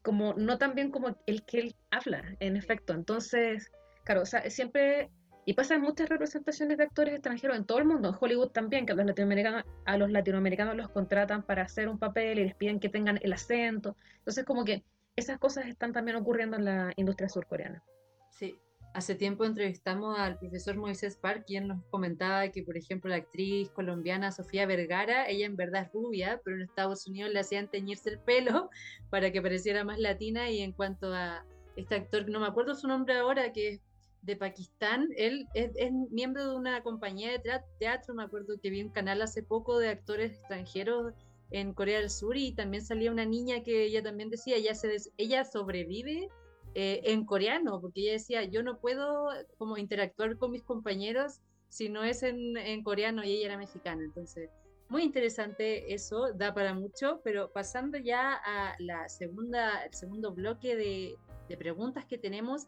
como 0.02 0.34
no 0.34 0.58
tan 0.58 0.74
bien 0.74 0.90
como 0.90 1.16
el 1.26 1.44
que 1.44 1.58
él 1.58 1.76
habla, 1.90 2.36
en 2.38 2.56
efecto. 2.56 2.92
Entonces, 2.92 3.72
claro, 4.04 4.22
siempre, 4.48 5.10
y 5.50 5.52
pasa 5.52 5.74
en 5.74 5.80
muchas 5.80 6.08
representaciones 6.08 6.78
de 6.78 6.84
actores 6.84 7.12
extranjeros 7.12 7.56
en 7.56 7.64
todo 7.64 7.78
el 7.78 7.84
mundo, 7.84 8.10
en 8.10 8.14
Hollywood 8.20 8.50
también, 8.50 8.86
que 8.86 8.92
a 8.92 8.94
los 8.94 9.04
latinoamericanos, 9.04 9.64
a 9.84 9.96
los 9.96 10.08
latinoamericanos 10.08 10.76
los 10.76 10.90
contratan 10.90 11.42
para 11.42 11.62
hacer 11.62 11.88
un 11.88 11.98
papel 11.98 12.38
y 12.38 12.44
les 12.44 12.54
piden 12.54 12.78
que 12.78 12.88
tengan 12.88 13.18
el 13.20 13.32
acento. 13.32 13.96
Entonces, 14.18 14.44
como 14.44 14.64
que 14.64 14.84
esas 15.16 15.40
cosas 15.40 15.66
están 15.66 15.92
también 15.92 16.16
ocurriendo 16.18 16.56
en 16.56 16.66
la 16.66 16.92
industria 16.94 17.28
surcoreana. 17.28 17.82
Sí, 18.30 18.54
hace 18.94 19.16
tiempo 19.16 19.44
entrevistamos 19.44 20.16
al 20.20 20.38
profesor 20.38 20.76
Moisés 20.76 21.16
Park, 21.16 21.42
quien 21.48 21.66
nos 21.66 21.82
comentaba 21.86 22.48
que, 22.50 22.62
por 22.62 22.76
ejemplo, 22.76 23.10
la 23.10 23.16
actriz 23.16 23.70
colombiana 23.70 24.30
Sofía 24.30 24.66
Vergara, 24.66 25.28
ella 25.28 25.46
en 25.46 25.56
verdad 25.56 25.82
es 25.82 25.92
rubia, 25.92 26.40
pero 26.44 26.58
en 26.58 26.62
Estados 26.62 27.08
Unidos 27.08 27.32
le 27.32 27.40
hacían 27.40 27.66
teñirse 27.66 28.10
el 28.10 28.20
pelo 28.20 28.70
para 29.10 29.32
que 29.32 29.42
pareciera 29.42 29.82
más 29.82 29.98
latina. 29.98 30.48
Y 30.48 30.60
en 30.60 30.70
cuanto 30.70 31.12
a 31.12 31.44
este 31.74 31.96
actor, 31.96 32.30
no 32.30 32.38
me 32.38 32.46
acuerdo 32.46 32.76
su 32.76 32.86
nombre 32.86 33.16
ahora, 33.16 33.50
que 33.50 33.68
es 33.70 33.89
de 34.22 34.36
Pakistán, 34.36 35.08
él 35.16 35.46
es, 35.54 35.72
miembro 36.10 36.46
de 36.50 36.54
una 36.54 36.82
compañía 36.82 37.30
de 37.30 37.38
teat- 37.40 37.64
teatro, 37.78 38.14
me 38.14 38.22
acuerdo 38.22 38.60
que 38.60 38.70
vi 38.70 38.82
un 38.82 38.90
canal 38.90 39.22
hace 39.22 39.42
poco 39.42 39.78
de 39.78 39.88
actores 39.88 40.32
extranjeros 40.32 41.14
en 41.50 41.72
Corea 41.72 42.00
del 42.00 42.10
Sur 42.10 42.36
y 42.36 42.52
también 42.52 42.84
salía 42.84 43.10
una 43.10 43.24
niña 43.24 43.62
que 43.62 43.84
ella 43.84 44.02
también 44.02 44.30
decía, 44.30 44.56
ella, 44.56 44.74
se 44.74 44.94
ella 45.16 45.44
sobrevive 45.44 46.28
eh, 46.74 47.00
en 47.04 47.24
coreano, 47.24 47.80
porque 47.80 48.02
ella 48.02 48.12
decía, 48.12 48.44
yo 48.44 48.62
no 48.62 48.78
puedo 48.78 49.28
como 49.58 49.76
interactuar 49.78 50.36
con 50.36 50.52
mis 50.52 50.62
compañeros 50.62 51.40
si 51.68 51.88
no 51.88 52.04
es 52.04 52.22
en, 52.22 52.56
en 52.56 52.82
coreano 52.82 53.24
y 53.24 53.32
ella 53.32 53.46
era 53.46 53.56
mexicana. 53.58 54.02
Entonces, 54.04 54.50
muy 54.88 55.02
interesante 55.02 55.94
eso, 55.94 56.32
da 56.34 56.52
para 56.52 56.74
mucho, 56.74 57.20
pero 57.24 57.50
pasando 57.52 57.96
ya 57.96 58.34
a 58.34 58.74
la 58.78 59.08
segunda, 59.08 59.88
segundo 59.92 60.32
bloque 60.32 60.76
de, 60.76 61.16
de 61.48 61.56
preguntas 61.56 62.04
que 62.06 62.18
tenemos, 62.18 62.66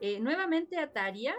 eh, 0.00 0.20
nuevamente 0.20 0.78
a 0.78 0.92
Taria. 0.92 1.34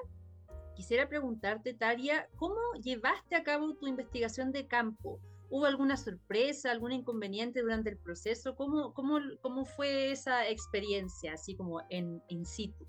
Quisiera 0.75 1.09
preguntarte, 1.09 1.73
Taria, 1.73 2.29
¿cómo 2.35 2.59
llevaste 2.81 3.35
a 3.35 3.43
cabo 3.43 3.75
tu 3.75 3.87
investigación 3.87 4.51
de 4.51 4.67
campo? 4.67 5.19
¿Hubo 5.49 5.65
alguna 5.65 5.97
sorpresa, 5.97 6.71
algún 6.71 6.91
inconveniente 6.91 7.61
durante 7.61 7.89
el 7.89 7.97
proceso? 7.97 8.55
¿Cómo, 8.55 8.93
cómo, 8.93 9.19
cómo 9.41 9.65
fue 9.65 10.11
esa 10.11 10.47
experiencia, 10.47 11.33
así 11.33 11.55
como 11.55 11.81
en 11.89 12.21
in 12.27 12.45
situ? 12.45 12.87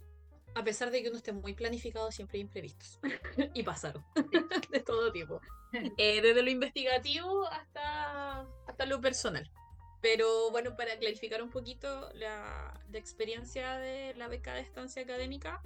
A 0.55 0.65
pesar 0.65 0.91
de 0.91 1.03
que 1.03 1.09
uno 1.09 1.17
esté 1.17 1.33
muy 1.33 1.55
planificado, 1.55 2.11
siempre 2.11 2.39
hay 2.39 2.43
imprevistos. 2.43 2.99
y 3.55 3.63
pasaron. 3.63 4.05
de 4.71 4.81
todo 4.81 5.13
tipo. 5.13 5.41
Eh, 5.99 6.21
desde 6.21 6.43
lo 6.43 6.51
investigativo 6.51 7.47
hasta, 7.47 8.41
hasta 8.67 8.87
lo 8.87 9.01
personal. 9.01 9.49
Pero 10.01 10.51
bueno, 10.51 10.77
para 10.77 10.97
clarificar 10.99 11.43
un 11.43 11.51
poquito 11.51 12.11
la, 12.15 12.81
la 12.91 12.99
experiencia 12.99 13.77
de 13.77 14.15
la 14.15 14.29
beca 14.29 14.55
de 14.55 14.61
estancia 14.61 15.03
académica, 15.03 15.63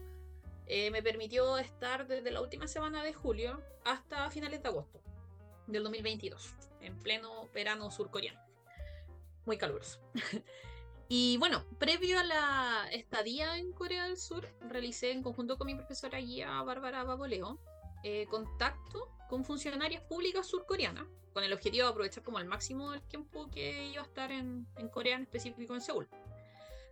eh, 0.67 0.91
me 0.91 1.03
permitió 1.03 1.59
estar 1.59 2.07
desde 2.07 2.31
la 2.31 2.41
última 2.41 2.67
semana 2.67 3.03
de 3.05 3.13
julio 3.13 3.63
hasta 3.85 4.31
finales 4.31 4.63
de 4.63 4.69
agosto 4.69 5.01
del 5.67 5.83
2022, 5.83 6.55
en 6.81 6.99
pleno 6.99 7.49
verano 7.53 7.91
surcoreano. 7.91 8.41
Muy 9.47 9.57
caluroso. 9.59 10.01
Y 11.07 11.37
bueno, 11.37 11.65
previo 11.79 12.19
a 12.19 12.25
la 12.25 12.89
estadía 12.91 13.59
en 13.59 13.73
Corea 13.73 14.05
del 14.05 14.17
Sur, 14.17 14.49
realicé 14.71 15.13
en 15.13 15.23
conjunto 15.23 15.59
con 15.59 15.67
mi 15.67 15.75
profesora 15.75 16.19
guía 16.19 16.63
Bárbara 16.63 17.05
Baboleo 17.05 17.59
eh, 18.03 18.27
contacto 18.31 19.11
con 19.35 19.45
funcionarias 19.45 20.01
públicas 20.05 20.47
surcoreanas 20.47 21.07
con 21.33 21.43
el 21.43 21.53
objetivo 21.53 21.87
de 21.87 21.91
aprovechar 21.91 22.23
como 22.23 22.39
al 22.39 22.45
máximo 22.45 22.95
el 22.95 23.03
tiempo 23.03 23.51
que 23.51 23.89
iba 23.89 24.01
a 24.01 24.05
estar 24.05 24.31
en, 24.31 24.65
en 24.77 24.89
Corea, 24.89 25.17
en 25.17 25.23
específico 25.23 25.75
en 25.75 25.81
Seúl. 25.81 26.09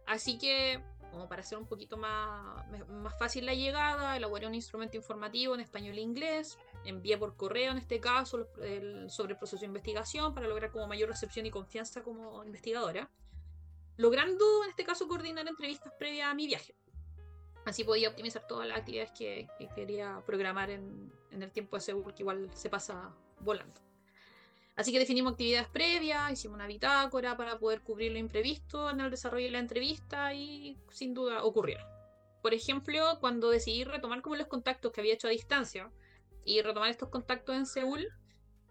Así 0.06 0.38
que, 0.38 0.82
como 1.12 1.28
para 1.28 1.42
hacer 1.42 1.56
un 1.56 1.66
poquito 1.66 1.96
más, 1.96 2.66
más 2.88 3.16
fácil 3.16 3.46
la 3.46 3.54
llegada, 3.54 4.16
elaboré 4.16 4.48
un 4.48 4.56
instrumento 4.56 4.96
informativo 4.96 5.54
en 5.54 5.60
español 5.60 5.96
e 5.96 6.00
inglés, 6.00 6.58
envié 6.84 7.16
por 7.16 7.36
correo 7.36 7.70
en 7.70 7.78
este 7.78 8.00
caso 8.00 8.48
el- 8.60 9.08
sobre 9.08 9.34
el 9.34 9.38
proceso 9.38 9.60
de 9.60 9.66
investigación 9.66 10.34
para 10.34 10.48
lograr 10.48 10.72
como 10.72 10.88
mayor 10.88 11.10
recepción 11.10 11.46
y 11.46 11.50
confianza 11.52 12.02
como 12.02 12.42
investigadora 12.44 13.08
logrando 13.98 14.64
en 14.64 14.70
este 14.70 14.84
caso 14.84 15.06
coordinar 15.06 15.46
entrevistas 15.46 15.92
previas 15.96 16.28
a 16.28 16.34
mi 16.34 16.48
viaje. 16.48 16.74
Así 17.64 17.84
podía 17.84 18.08
optimizar 18.08 18.46
todas 18.46 18.66
las 18.66 18.78
actividades 18.78 19.12
que, 19.12 19.48
que 19.58 19.68
quería 19.68 20.22
programar 20.26 20.70
en, 20.70 21.12
en 21.30 21.42
el 21.42 21.52
tiempo 21.52 21.76
de 21.76 21.82
Seúl, 21.82 22.12
que 22.14 22.22
igual 22.22 22.50
se 22.54 22.68
pasa 22.68 23.14
volando. 23.40 23.80
Así 24.74 24.90
que 24.90 24.98
definimos 24.98 25.32
actividades 25.32 25.68
previas, 25.68 26.32
hicimos 26.32 26.56
una 26.56 26.66
bitácora 26.66 27.36
para 27.36 27.58
poder 27.58 27.82
cubrir 27.82 28.12
lo 28.12 28.18
imprevisto 28.18 28.90
en 28.90 29.00
el 29.00 29.10
desarrollo 29.10 29.46
de 29.46 29.52
la 29.52 29.58
entrevista 29.58 30.32
y 30.32 30.78
sin 30.90 31.12
duda 31.12 31.44
ocurrieron. 31.44 31.86
Por 32.40 32.54
ejemplo, 32.54 33.18
cuando 33.20 33.50
decidí 33.50 33.84
retomar 33.84 34.22
como 34.22 34.36
los 34.36 34.46
contactos 34.46 34.90
que 34.92 35.00
había 35.00 35.14
hecho 35.14 35.28
a 35.28 35.30
distancia 35.30 35.90
y 36.44 36.62
retomar 36.62 36.90
estos 36.90 37.10
contactos 37.10 37.54
en 37.54 37.66
Seúl, 37.66 38.08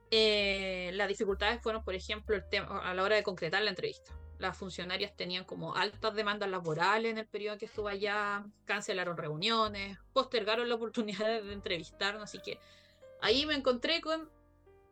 eh, 0.09 0.91
las 0.93 1.07
dificultades 1.07 1.61
fueron, 1.61 1.83
por 1.83 1.93
ejemplo, 1.93 2.35
el 2.35 2.49
tema, 2.49 2.79
a 2.79 2.93
la 2.93 3.03
hora 3.03 3.15
de 3.15 3.23
concretar 3.23 3.61
la 3.61 3.69
entrevista 3.69 4.20
las 4.41 4.57
funcionarias 4.57 5.15
tenían 5.15 5.45
como 5.45 5.75
altas 5.75 6.13
demandas 6.15 6.49
laborales 6.49 7.11
en 7.11 7.19
el 7.19 7.27
periodo 7.27 7.57
que 7.57 7.65
estuve 7.65 7.91
allá, 7.91 8.43
cancelaron 8.65 9.15
reuniones, 9.15 9.97
postergaron 10.13 10.67
la 10.67 10.75
oportunidad 10.81 11.41
de 11.41 11.53
entrevistarnos, 11.53 12.23
así 12.23 12.39
que 12.39 12.59
ahí 13.21 13.45
me 13.45 13.55
encontré 13.55 14.01
con 14.01 14.29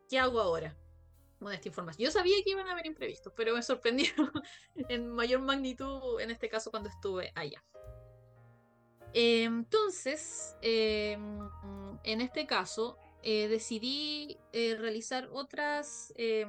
¿qué 0.09 0.19
hago 0.19 0.39
ahora? 0.39 0.75
Con 1.39 1.53
esta 1.53 1.67
información. 1.67 2.05
Yo 2.05 2.11
sabía 2.11 2.35
que 2.43 2.51
iban 2.51 2.67
a 2.67 2.73
haber 2.73 2.85
imprevistos, 2.85 3.33
pero 3.35 3.53
me 3.53 3.63
sorprendió 3.63 4.11
en 4.89 5.09
mayor 5.09 5.41
magnitud 5.41 6.19
en 6.19 6.31
este 6.31 6.49
caso 6.49 6.69
cuando 6.69 6.89
estuve 6.89 7.31
allá. 7.35 7.63
Eh, 9.13 9.43
entonces, 9.43 10.55
eh, 10.61 11.17
en 12.03 12.21
este 12.21 12.45
caso, 12.45 12.97
eh, 13.21 13.49
decidí 13.49 14.37
eh, 14.53 14.75
realizar 14.79 15.27
otras 15.33 16.13
eh, 16.15 16.45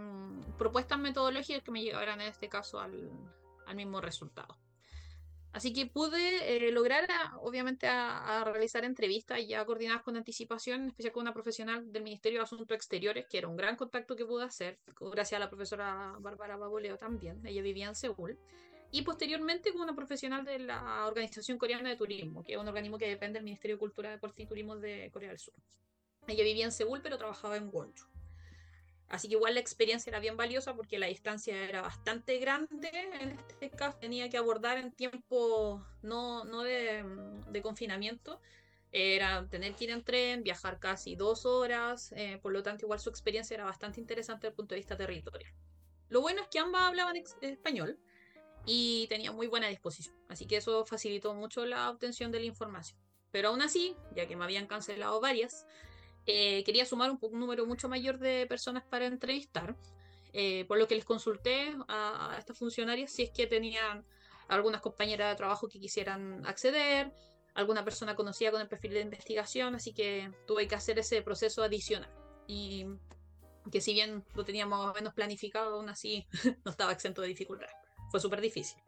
propuestas 0.56 1.00
metodológicas 1.00 1.64
que 1.64 1.72
me 1.72 1.82
llevaran 1.82 2.20
en 2.20 2.28
este 2.28 2.48
caso 2.48 2.78
al, 2.78 3.10
mismo 3.74 4.00
resultado. 4.00 4.58
Así 5.52 5.72
que 5.72 5.86
pude 5.86 6.70
lograr, 6.72 7.08
a, 7.08 7.38
obviamente, 7.38 7.86
a, 7.86 8.42
realizar 8.44 8.84
entrevistas 8.84 9.46
ya 9.46 9.64
coordinadas 9.64 10.02
con 10.02 10.16
anticipación, 10.16 10.82
en 10.82 10.88
especial 10.88 11.12
con 11.12 11.20
una 11.22 11.32
profesional 11.32 11.92
del 11.92 12.02
Ministerio 12.02 12.40
de 12.40 12.44
Asuntos 12.44 12.74
Exteriores, 12.74 13.26
que 13.30 13.38
era 13.38 13.46
un 13.46 13.56
gran 13.56 13.76
contacto 13.76 14.16
que 14.16 14.26
pude 14.26 14.44
hacer, 14.44 14.80
gracias 15.12 15.36
a 15.36 15.38
la 15.38 15.48
profesora 15.48 16.16
Bárbara 16.18 16.56
Baboleo 16.56 16.98
también, 16.98 17.40
ella 17.46 17.62
vivía 17.62 17.86
en 17.86 17.94
Seúl, 17.94 18.40
y 18.90 19.02
posteriormente 19.02 19.72
con 19.72 19.82
una 19.82 19.94
profesional 19.94 20.44
de 20.44 20.58
la 20.58 21.06
Organización 21.06 21.58
Coreana 21.58 21.90
de 21.90 21.96
Turismo, 21.96 22.42
que 22.42 22.54
es 22.54 22.58
un 22.58 22.66
organismo 22.66 22.98
que 22.98 23.08
depende 23.08 23.38
del 23.38 23.44
Ministerio 23.44 23.76
de 23.76 23.80
Cultura, 23.80 24.10
Deporte 24.10 24.42
y 24.42 24.46
Turismo 24.46 24.76
de 24.76 25.10
Corea 25.12 25.28
del 25.28 25.38
Sur. 25.38 25.54
Ella 26.30 26.44
vivía 26.44 26.64
en 26.64 26.72
Seúl, 26.72 27.00
pero 27.02 27.18
trabajaba 27.18 27.56
en 27.56 27.70
Wonju. 27.72 28.10
Así 29.10 29.26
que 29.26 29.34
igual 29.34 29.54
la 29.54 29.60
experiencia 29.60 30.08
era 30.08 30.20
bien 30.20 30.36
valiosa 30.36 30.74
porque 30.74 30.98
la 30.98 31.06
distancia 31.06 31.56
era 31.64 31.82
bastante 31.82 32.38
grande. 32.38 32.90
En 33.20 33.30
este 33.30 33.68
caso 33.68 33.98
tenía 33.98 34.30
que 34.30 34.38
abordar 34.38 34.78
en 34.78 34.92
tiempo 34.92 35.84
no, 36.02 36.44
no 36.44 36.62
de, 36.62 37.04
de, 37.48 37.60
confinamiento 37.60 38.40
Era 38.92 39.48
tener 39.48 39.74
que 39.74 39.84
ir 39.84 39.90
en 39.90 40.04
tren, 40.04 40.44
viajar 40.44 40.78
casi 40.78 41.16
dos 41.16 41.44
horas, 41.44 42.12
eh, 42.12 42.38
por 42.40 42.52
lo 42.52 42.62
tanto 42.62 42.86
igual 42.86 43.00
su 43.00 43.10
experiencia 43.10 43.54
era 43.54 43.64
bastante 43.64 44.00
interesante 44.00 44.46
desde 44.46 44.50
el 44.50 44.54
punto 44.54 44.74
de 44.76 44.80
vista 44.80 44.96
territorial. 44.96 45.52
Lo 46.08 46.20
bueno 46.20 46.42
es 46.42 46.48
que 46.48 46.60
ambas 46.60 46.82
hablaban 46.82 47.16
español 47.40 47.98
y 48.64 49.06
tenían 49.08 49.34
muy 49.34 49.48
buena 49.48 49.68
disposición, 49.68 50.14
así 50.28 50.46
que 50.46 50.56
eso 50.56 50.84
facilitó 50.84 51.34
mucho 51.34 51.66
la 51.66 51.90
obtención 51.90 52.30
de 52.30 52.40
la 52.40 52.46
información. 52.46 52.98
Pero 53.32 53.48
aún 53.48 53.62
así, 53.62 53.96
ya 54.14 54.26
que 54.26 54.36
me 54.36 54.44
habían 54.44 54.66
cancelado 54.66 55.20
varias, 55.20 55.66
eh, 56.26 56.62
quería 56.64 56.84
sumar 56.84 57.10
un, 57.10 57.18
número 57.38 57.66
mucho 57.66 57.88
mayor 57.88 58.18
de 58.18 58.46
personas 58.46 58.84
para 58.84 59.06
entrevistar, 59.06 59.76
eh, 60.32 60.64
por 60.66 60.78
lo 60.78 60.86
que 60.86 60.94
les 60.94 61.04
consulté 61.04 61.74
a, 61.88 62.34
a 62.34 62.38
estas 62.38 62.56
funcionarias 62.58 63.12
si 63.12 63.22
es 63.22 63.30
que 63.30 63.46
tenían 63.46 64.04
algunas 64.48 64.80
compañeras 64.80 65.30
de 65.30 65.36
trabajo 65.36 65.68
que 65.68 65.80
quisieran 65.80 66.44
acceder, 66.46 67.12
alguna 67.54 67.84
persona 67.84 68.14
conocida 68.14 68.50
con 68.50 68.60
el 68.60 68.68
perfil 68.68 68.94
de 68.94 69.00
investigación, 69.00 69.74
así 69.74 69.92
que 69.92 70.32
tuve 70.46 70.68
que 70.68 70.74
hacer 70.74 70.98
ese 70.98 71.22
proceso 71.22 71.62
adicional. 71.62 72.10
Y 72.46 72.86
que 73.70 73.80
si 73.80 73.92
bien 73.92 74.24
lo 74.34 74.44
teníamos 74.44 74.94
menos 74.94 75.14
planificado, 75.14 75.76
aún 75.76 75.88
así 75.88 76.26
no 76.64 76.70
estaba 76.70 76.92
exento 76.92 77.22
de 77.22 77.28
dificultad. 77.28 77.68
Fue 78.10 78.20
súper 78.20 78.40
difícil. 78.40 78.80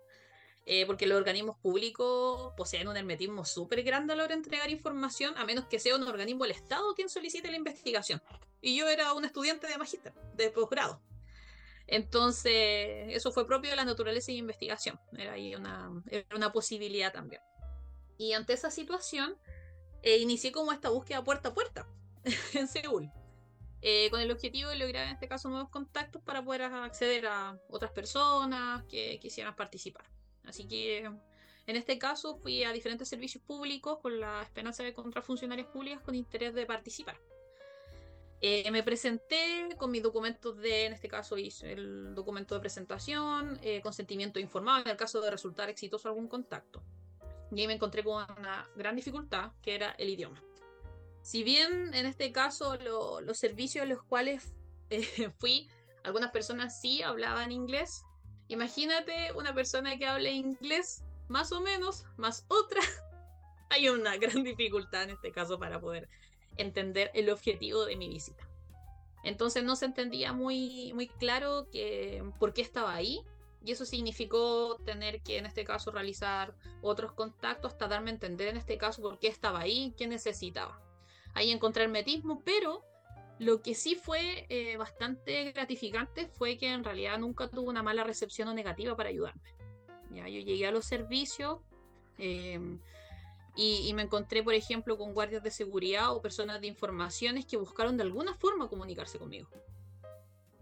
Eh, 0.64 0.86
porque 0.86 1.06
los 1.06 1.18
organismos 1.18 1.56
públicos 1.56 2.52
poseen 2.56 2.86
un 2.86 2.96
hermetismo 2.96 3.44
súper 3.44 3.82
grande 3.82 4.12
a 4.12 4.16
la 4.16 4.24
hora 4.24 4.34
de 4.34 4.38
entregar 4.38 4.70
información, 4.70 5.36
a 5.36 5.44
menos 5.44 5.66
que 5.66 5.80
sea 5.80 5.96
un 5.96 6.04
organismo 6.04 6.44
del 6.44 6.52
Estado 6.52 6.94
quien 6.94 7.08
solicite 7.08 7.50
la 7.50 7.56
investigación. 7.56 8.22
Y 8.60 8.76
yo 8.76 8.88
era 8.88 9.12
un 9.12 9.24
estudiante 9.24 9.66
de 9.66 9.76
magíster, 9.76 10.12
de 10.34 10.50
posgrado. 10.50 11.02
Entonces, 11.88 13.08
eso 13.08 13.32
fue 13.32 13.46
propio 13.46 13.70
de 13.70 13.76
la 13.76 13.84
naturaleza 13.84 14.30
y 14.30 14.36
investigación. 14.36 15.00
Era 15.18 15.32
ahí 15.32 15.54
una, 15.54 15.90
era 16.08 16.36
una 16.36 16.52
posibilidad 16.52 17.12
también. 17.12 17.42
Y 18.16 18.34
ante 18.34 18.52
esa 18.52 18.70
situación, 18.70 19.36
eh, 20.02 20.18
inicié 20.18 20.52
como 20.52 20.72
esta 20.72 20.90
búsqueda 20.90 21.24
puerta 21.24 21.48
a 21.48 21.54
puerta 21.54 21.88
en 22.54 22.68
Seúl, 22.68 23.10
eh, 23.80 24.10
con 24.10 24.20
el 24.20 24.30
objetivo 24.30 24.70
de 24.70 24.76
lograr 24.76 25.08
en 25.08 25.14
este 25.14 25.26
caso 25.26 25.48
nuevos 25.48 25.70
contactos 25.70 26.22
para 26.22 26.44
poder 26.44 26.62
acceder 26.62 27.26
a 27.26 27.58
otras 27.68 27.90
personas 27.90 28.84
que 28.84 29.18
quisieran 29.20 29.56
participar. 29.56 30.04
Así 30.44 30.66
que 30.66 31.10
en 31.66 31.76
este 31.76 31.98
caso 31.98 32.36
fui 32.36 32.64
a 32.64 32.72
diferentes 32.72 33.08
servicios 33.08 33.42
públicos 33.44 33.98
con 34.00 34.18
la 34.18 34.42
esperanza 34.42 34.82
de 34.82 34.90
encontrar 34.90 35.24
funcionarios 35.24 35.68
públicos 35.68 36.02
con 36.02 36.14
interés 36.14 36.54
de 36.54 36.66
participar. 36.66 37.18
Eh, 38.44 38.68
me 38.72 38.82
presenté 38.82 39.68
con 39.78 39.92
mis 39.92 40.02
documentos 40.02 40.58
de, 40.58 40.86
en 40.86 40.92
este 40.94 41.06
caso 41.06 41.38
hice 41.38 41.72
el 41.72 42.12
documento 42.12 42.56
de 42.56 42.60
presentación, 42.60 43.56
eh, 43.62 43.80
consentimiento 43.80 44.40
informado 44.40 44.82
en 44.82 44.88
el 44.88 44.96
caso 44.96 45.20
de 45.20 45.30
resultar 45.30 45.70
exitoso 45.70 46.08
algún 46.08 46.26
contacto. 46.26 46.82
Y 47.52 47.60
ahí 47.60 47.66
me 47.68 47.74
encontré 47.74 48.02
con 48.02 48.26
una 48.36 48.68
gran 48.74 48.96
dificultad, 48.96 49.52
que 49.62 49.76
era 49.76 49.92
el 49.92 50.08
idioma. 50.08 50.42
Si 51.22 51.44
bien 51.44 51.94
en 51.94 52.04
este 52.04 52.32
caso 52.32 52.76
los 52.76 53.38
servicios 53.38 53.84
a 53.84 53.86
los 53.86 54.02
cuales 54.02 54.52
eh, 54.90 55.30
fui, 55.38 55.68
algunas 56.02 56.32
personas 56.32 56.80
sí 56.80 57.00
hablaban 57.00 57.52
inglés, 57.52 58.02
Imagínate 58.52 59.32
una 59.32 59.54
persona 59.54 59.96
que 59.96 60.06
hable 60.06 60.30
inglés, 60.30 61.02
más 61.28 61.52
o 61.52 61.62
menos, 61.62 62.04
más 62.18 62.44
otra. 62.48 62.82
Hay 63.70 63.88
una 63.88 64.18
gran 64.18 64.44
dificultad 64.44 65.04
en 65.04 65.10
este 65.10 65.32
caso 65.32 65.58
para 65.58 65.80
poder 65.80 66.06
entender 66.58 67.10
el 67.14 67.30
objetivo 67.30 67.86
de 67.86 67.96
mi 67.96 68.10
visita. 68.10 68.46
Entonces 69.24 69.64
no 69.64 69.74
se 69.74 69.86
entendía 69.86 70.34
muy, 70.34 70.92
muy 70.92 71.08
claro 71.08 71.66
que, 71.72 72.22
por 72.38 72.52
qué 72.52 72.60
estaba 72.60 72.94
ahí. 72.94 73.22
Y 73.64 73.72
eso 73.72 73.86
significó 73.86 74.76
tener 74.84 75.22
que 75.22 75.38
en 75.38 75.46
este 75.46 75.64
caso 75.64 75.90
realizar 75.90 76.54
otros 76.82 77.12
contactos 77.12 77.72
hasta 77.72 77.88
darme 77.88 78.10
a 78.10 78.14
entender 78.14 78.48
en 78.48 78.58
este 78.58 78.76
caso 78.76 79.00
por 79.00 79.18
qué 79.18 79.28
estaba 79.28 79.60
ahí, 79.60 79.94
qué 79.96 80.06
necesitaba. 80.06 80.78
Ahí 81.32 81.52
encontré 81.52 81.84
hermetismo, 81.84 82.42
pero 82.44 82.84
lo 83.42 83.60
que 83.60 83.74
sí 83.74 83.96
fue 83.96 84.46
eh, 84.48 84.76
bastante 84.76 85.50
gratificante 85.50 86.28
fue 86.28 86.56
que 86.58 86.68
en 86.68 86.84
realidad 86.84 87.18
nunca 87.18 87.48
tuvo 87.48 87.70
una 87.70 87.82
mala 87.82 88.04
recepción 88.04 88.48
o 88.48 88.54
negativa 88.54 88.96
para 88.96 89.08
ayudarme. 89.08 89.42
Ya, 90.10 90.28
yo 90.28 90.40
llegué 90.40 90.66
a 90.66 90.70
los 90.70 90.84
servicios 90.84 91.58
em, 92.18 92.78
y, 93.56 93.92
me 93.94 94.02
encontré, 94.02 94.44
por 94.44 94.54
ejemplo, 94.54 94.96
con 94.96 95.12
guardias 95.12 95.42
de 95.42 95.50
seguridad 95.50 96.12
o 96.12 96.22
personas 96.22 96.60
de 96.60 96.68
informaciones 96.68 97.44
que 97.44 97.56
buscaron 97.56 97.96
de 97.96 98.04
alguna 98.04 98.34
forma 98.34 98.68
comunicarse 98.68 99.18
conmigo. 99.18 99.48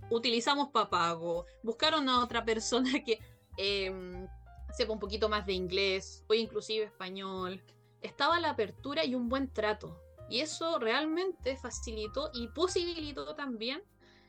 Utilizamos 0.09 0.68
papago, 0.68 1.44
buscaron 1.62 2.09
a 2.09 2.24
otra 2.24 2.44
persona 2.44 3.05
que 3.05 3.20
em, 3.59 4.26
sepa 4.72 4.92
un 4.92 4.98
poquito 4.98 5.28
más 5.28 5.44
de 5.44 5.52
inglés 5.52 6.24
o 6.28 6.35
inclusive 6.35 6.87
español. 6.87 7.62
Estaba 8.00 8.40
la 8.40 8.50
apertura 8.50 9.05
y 9.05 9.14
un 9.14 9.28
buen 9.28 9.52
trato. 9.52 10.00
Y 10.31 10.40
eso 10.40 10.79
realmente 10.79 11.57
facilitó 11.57 12.31
y 12.33 12.47
posibilitó 12.49 13.35
también, 13.35 13.83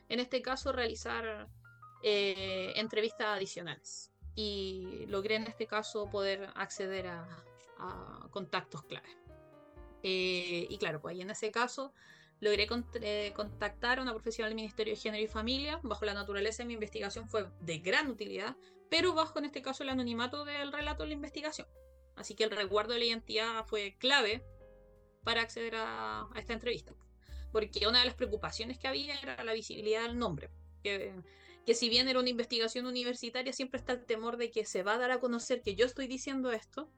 en 0.09 0.19
este 0.19 0.41
caso, 0.41 0.71
realizar 0.71 1.47
eh, 2.01 2.73
entrevistas 2.75 3.27
adicionales. 3.27 4.11
Y 4.33 5.05
logré 5.07 5.35
en 5.35 5.45
este 5.45 5.67
caso 5.67 6.09
poder 6.09 6.49
acceder 6.55 7.07
a, 7.07 7.45
contactos 8.31 8.83
clave. 8.83 9.09
Eh, 10.03 10.67
y 10.69 10.77
claro, 10.77 11.01
pues 11.01 11.13
ahí 11.13 11.21
en 11.21 11.31
ese 11.31 11.51
caso 11.51 11.93
logré 12.39 12.67
eh, 13.01 13.33
contactar 13.35 13.97
a 13.97 14.01
una 14.03 14.13
profesional 14.13 14.51
del 14.51 14.55
Ministerio 14.55 14.93
de 14.93 14.99
Género 14.99 15.23
y 15.23 15.27
Familia. 15.27 15.79
Bajo 15.81 16.05
la 16.05 16.13
naturaleza 16.13 16.63
de 16.63 16.67
mi 16.67 16.73
investigación 16.75 17.27
fue 17.27 17.49
de 17.61 17.79
gran 17.79 18.07
utilidad, 18.07 18.55
pero 18.89 19.13
bajo 19.13 19.39
en 19.39 19.45
este 19.45 19.63
caso 19.63 19.83
el 19.83 19.89
anonimato 19.89 20.45
del 20.45 20.71
relato 20.71 21.03
de 21.03 21.09
la 21.09 21.15
investigación. 21.15 21.67
Así 22.15 22.35
que 22.35 22.43
el 22.43 22.51
resguardo 22.51 22.93
de 22.93 22.99
la 22.99 23.05
identidad 23.05 23.65
fue 23.65 23.95
clave 23.99 24.43
para 25.23 25.41
acceder 25.41 25.75
a, 25.75 26.27
esta 26.35 26.53
entrevista. 26.53 26.93
Porque 27.51 27.87
una 27.87 27.99
de 27.99 28.05
las 28.05 28.15
preocupaciones 28.15 28.79
que 28.79 28.87
había 28.87 29.19
era 29.19 29.43
la 29.43 29.53
visibilidad 29.53 30.03
del 30.03 30.17
nombre. 30.17 30.49
Que, 30.83 31.13
si 31.73 31.89
bien 31.89 32.09
era 32.09 32.19
una 32.19 32.29
investigación 32.29 32.85
universitaria, 32.85 33.53
siempre 33.53 33.79
está 33.79 33.93
el 33.93 34.05
temor 34.05 34.37
de 34.37 34.51
que 34.51 34.65
se 34.65 34.83
va 34.83 34.95
a 34.95 34.97
dar 34.97 35.11
a 35.11 35.19
conocer 35.19 35.61
que 35.61 35.75
yo 35.75 35.85
estoy 35.85 36.07
diciendo 36.07 36.51
esto. 36.51 36.89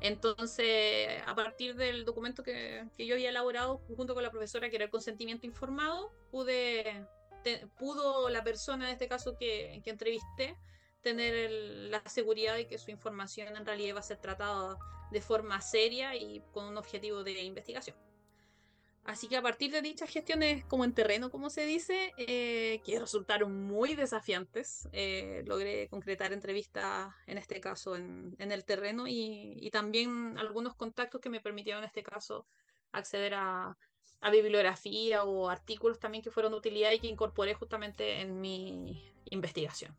Entonces, 0.00 1.22
a 1.26 1.34
partir 1.34 1.74
del 1.76 2.04
documento 2.04 2.42
que, 2.42 2.86
yo 2.98 3.14
había 3.14 3.28
elaborado 3.28 3.78
junto 3.96 4.14
con 4.14 4.22
la 4.22 4.30
profesora, 4.30 4.70
que 4.70 4.76
era 4.76 4.86
el 4.86 4.90
consentimiento 4.90 5.46
informado, 5.46 6.10
pude, 6.30 7.06
pudo 7.78 8.30
la 8.30 8.42
persona, 8.42 8.86
en 8.86 8.92
este 8.92 9.08
caso 9.08 9.36
que, 9.38 9.80
que 9.84 9.90
entrevisté, 9.90 10.56
tener 11.02 11.50
la 11.50 12.02
seguridad 12.06 12.54
de 12.54 12.66
que 12.66 12.78
su 12.78 12.90
información 12.90 13.56
en 13.56 13.66
realidad 13.66 13.96
va 13.96 14.00
a 14.00 14.04
ser 14.04 14.18
tratada 14.18 14.78
de 15.10 15.20
forma 15.20 15.60
seria 15.60 16.14
y 16.14 16.42
con 16.52 16.66
un 16.66 16.76
objetivo 16.76 17.24
de 17.24 17.42
investigación. 17.42 17.96
Así 19.04 19.28
que 19.28 19.36
a 19.36 19.42
partir 19.42 19.72
de 19.72 19.80
dichas 19.80 20.10
gestiones 20.10 20.64
como 20.66 20.84
en 20.84 20.92
terreno, 20.92 21.30
como 21.30 21.48
se 21.48 21.64
dice, 21.64 22.12
eh, 22.18 22.80
que 22.84 23.00
resultaron 23.00 23.66
muy 23.66 23.94
desafiantes, 23.94 24.88
eh, 24.92 25.42
logré 25.46 25.88
concretar 25.88 26.32
entrevistas, 26.32 27.12
en 27.26 27.38
este 27.38 27.60
caso, 27.60 27.96
en, 27.96 28.36
el 28.38 28.64
terreno 28.64 29.06
y, 29.08 29.68
también 29.72 30.36
algunos 30.38 30.74
contactos 30.74 31.20
que 31.20 31.30
me 31.30 31.40
permitieron, 31.40 31.82
en 31.82 31.88
este 31.88 32.02
caso, 32.02 32.46
acceder 32.92 33.34
a, 33.34 33.76
a 34.20 34.30
bibliografía 34.30 35.24
o 35.24 35.48
artículos 35.48 35.98
también 35.98 36.22
que 36.22 36.30
fueron 36.30 36.52
de 36.52 36.58
utilidad 36.58 36.92
y 36.92 37.00
que 37.00 37.06
incorporé 37.06 37.54
justamente 37.54 38.20
en 38.20 38.40
mi 38.40 39.14
investigación. 39.30 39.96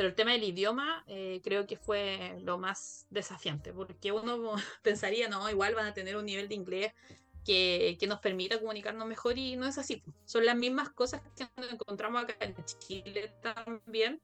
Pero 0.00 0.08
el 0.08 0.14
tema 0.14 0.32
del 0.32 0.44
idioma 0.44 1.04
eh, 1.08 1.42
creo 1.44 1.66
que 1.66 1.76
fue 1.76 2.38
lo 2.40 2.56
más 2.56 3.06
desafiante, 3.10 3.70
porque 3.70 4.12
uno 4.12 4.54
pensaría, 4.82 5.28
no, 5.28 5.50
igual 5.50 5.74
van 5.74 5.84
a 5.84 5.92
tener 5.92 6.16
un 6.16 6.24
nivel 6.24 6.48
de 6.48 6.54
inglés 6.54 6.94
que, 7.44 7.98
nos 8.08 8.18
permita 8.20 8.58
comunicarnos 8.58 9.06
mejor 9.06 9.36
y 9.36 9.56
no 9.56 9.66
es 9.66 9.76
así. 9.76 10.02
Son 10.24 10.46
las 10.46 10.56
mismas 10.56 10.88
cosas 10.88 11.20
que 11.36 11.46
encontramos 11.70 12.22
acá 12.22 12.34
en 12.40 12.56
Chile 12.78 13.30
también, 13.42 14.22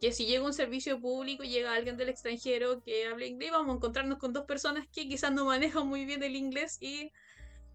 que 0.00 0.12
si 0.12 0.26
llega 0.26 0.44
un 0.44 0.54
servicio 0.54 1.00
público 1.00 1.42
llega 1.42 1.74
alguien 1.74 1.96
del 1.96 2.10
extranjero 2.10 2.80
que 2.84 3.08
habla 3.08 3.26
inglés, 3.26 3.50
vamos 3.50 3.72
a 3.72 3.76
encontrarnos 3.78 4.18
con 4.18 4.32
dos 4.32 4.44
personas 4.44 4.86
que 4.92 5.08
quizás 5.08 5.32
no 5.32 5.46
manejan 5.46 5.88
muy 5.88 6.04
bien 6.04 6.22
el 6.22 6.36
inglés 6.36 6.78
y 6.80 7.10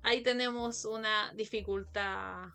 ahí 0.04 0.24
tenemos 0.24 0.86
una 0.86 1.34
dificultad 1.34 2.46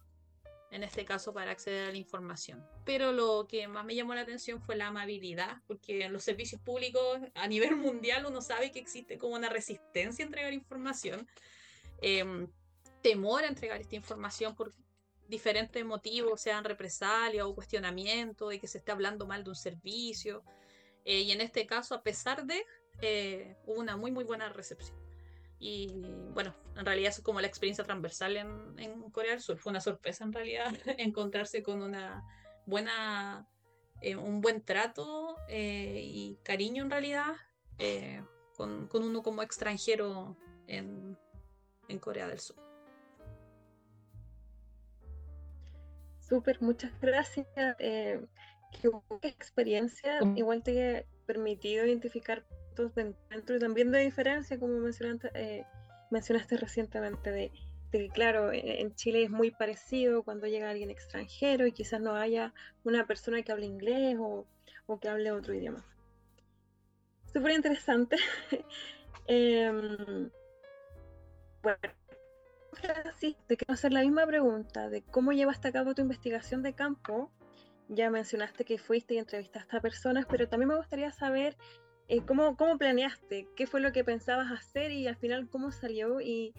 en 0.71 0.83
este 0.83 1.05
caso 1.05 1.33
para 1.33 1.53
acceder 1.53 1.89
a 1.89 1.93
la 1.93 1.97
información. 1.97 2.67
Pero 2.85 3.13
lo 3.13 3.47
que 3.49 3.69
más 3.69 3.85
me 3.85 3.95
llamó 3.95 4.15
la 4.15 4.23
atención 4.23 4.61
fue 4.61 4.77
la 4.77 4.89
amabilidad, 4.89 5.63
porque 5.67 6.05
en 6.05 6.13
los 6.13 6.25
servicios 6.25 6.61
públicos 6.61 7.21
a 7.35 7.47
nivel 7.49 7.77
mundial 7.77 8.27
uno 8.27 8.41
sabe 8.41 8.73
que 8.73 8.79
existe 8.79 9.19
como 9.19 9.35
una 9.35 9.49
resistencia 9.49 10.25
a 10.25 10.27
entregar 10.27 10.53
información, 10.53 11.29
em, 12.01 12.49
temor 13.03 13.45
a 13.45 13.49
entregar 13.49 13.81
esta 13.81 13.97
información 13.97 14.55
por 14.55 14.75
diferentes 15.29 15.85
motivos, 15.85 16.41
sean 16.41 16.65
represalia 16.65 17.47
o 17.47 17.55
cuestionamiento 17.55 18.49
de 18.49 18.61
que 18.61 18.69
se 18.69 18.79
esté 18.79 18.93
hablando 18.93 19.27
mal 19.27 19.45
de 19.45 19.51
un 19.51 19.57
servicio. 19.57 20.45
Eh, 21.05 21.23
y 21.23 21.33
en 21.33 21.41
este 21.41 21.67
caso, 21.67 21.95
a 21.95 22.03
pesar 22.03 22.47
de, 22.47 22.65
eh, 23.01 23.57
hubo 23.65 23.81
una 23.81 23.97
muy, 23.97 24.11
muy 24.11 24.25
buena 24.25 24.49
recepción. 24.49 25.06
Y 25.59 26.03
bueno, 26.35 26.55
en 26.77 26.85
realidad 26.85 27.11
es 27.11 27.21
como 27.21 27.41
la 27.41 27.47
experiencia 27.47 27.85
transversal 27.85 28.37
en, 28.37 29.11
Corea 29.11 29.33
del 29.33 29.41
Sur. 29.41 29.59
Fue 29.59 29.71
una 29.71 29.81
sorpresa 29.81 30.25
en 30.25 30.33
realidad 30.33 30.73
encontrarse 30.99 31.63
con 31.63 31.83
una 31.83 32.25
buena, 32.67 33.47
eh, 34.03 34.17
un 34.17 34.41
buen 34.41 34.63
trato 34.63 35.37
eh, 35.49 36.01
y 36.05 36.39
cariño 36.43 36.83
en 36.83 36.91
realidad 36.91 37.35
eh, 37.79 38.23
con, 38.57 38.89
uno 38.93 39.23
como 39.23 39.43
extranjero 39.43 40.37
en, 40.67 41.19
en 41.89 41.99
Corea 41.99 42.27
del 42.29 42.41
Sur. 42.41 42.67
Súper, 46.29 46.61
muchas 46.61 46.91
gracias. 47.01 47.47
Eh, 47.79 48.21
qué 48.81 49.29
experiencia. 49.29 50.19
Igual 50.35 50.63
te 50.63 50.99
ha 50.99 51.05
permitido 51.25 51.87
identificar 51.87 52.45
puntos 52.77 52.95
dentro 53.31 53.57
y 53.57 53.59
también 53.59 53.91
de 53.91 54.01
diferencia, 54.01 54.59
como 54.59 54.79
mencionaste, 54.79 55.31
eh, 55.35 55.65
mencionaste 56.11 56.57
recientemente, 56.57 57.31
de, 57.31 57.53
que, 57.91 58.09
claro, 58.09 58.51
en 58.53 58.95
Chile 58.95 59.25
es 59.25 59.31
muy 59.31 59.51
parecido 59.51 60.23
cuando 60.23 60.47
llega 60.47 60.71
alguien 60.71 60.91
extranjero 60.91 61.67
y 61.67 61.73
quizás 61.73 62.01
no 62.01 62.15
haya 62.15 62.53
una 62.85 63.07
persona 63.07 63.43
que 63.43 63.53
hable 63.53 63.67
inglés 63.67 64.17
o, 64.19 64.47
o 64.87 65.01
que 65.01 65.09
hable 65.09 65.33
otro 65.33 65.55
idioma. 65.55 65.85
Súper 67.33 67.53
interesante. 67.53 68.17
Em, 69.29 70.31
bueno, 71.61 71.81
sí, 73.19 73.37
te 73.49 73.57
quiero 73.57 73.75
hacer 73.75 73.93
la 73.93 74.03
misma 74.03 74.25
pregunta 74.25 74.89
de 74.89 75.03
cómo 75.03 75.33
llevaste 75.33 75.67
a 75.67 75.73
cabo 75.73 75.97
tu 75.97 76.03
investigación 76.03 76.63
de 76.63 76.75
campo. 76.75 77.33
Ya 77.89 78.09
mencionaste 78.09 78.65
que 78.65 78.79
fuiste 78.79 79.15
y 79.15 79.19
entrevistaste 79.19 79.77
a 79.77 79.81
personas, 79.81 80.27
pero 80.31 80.49
también 80.49 80.69
me 80.69 80.77
gustaría 80.77 81.11
saber 81.11 81.57
eh, 82.09 82.21
¿cómo, 82.27 82.57
¿cómo, 82.57 82.79
planeaste? 82.79 83.49
¿Qué 83.57 83.67
fue 83.67 83.81
lo 83.81 83.93
que 83.93 84.05
pensabas 84.05 84.53
hacer 84.53 84.91
y 84.93 85.07
al 85.07 85.17
final 85.17 85.49
cómo 85.49 85.73
salió? 85.73 86.21
Y, 86.21 86.55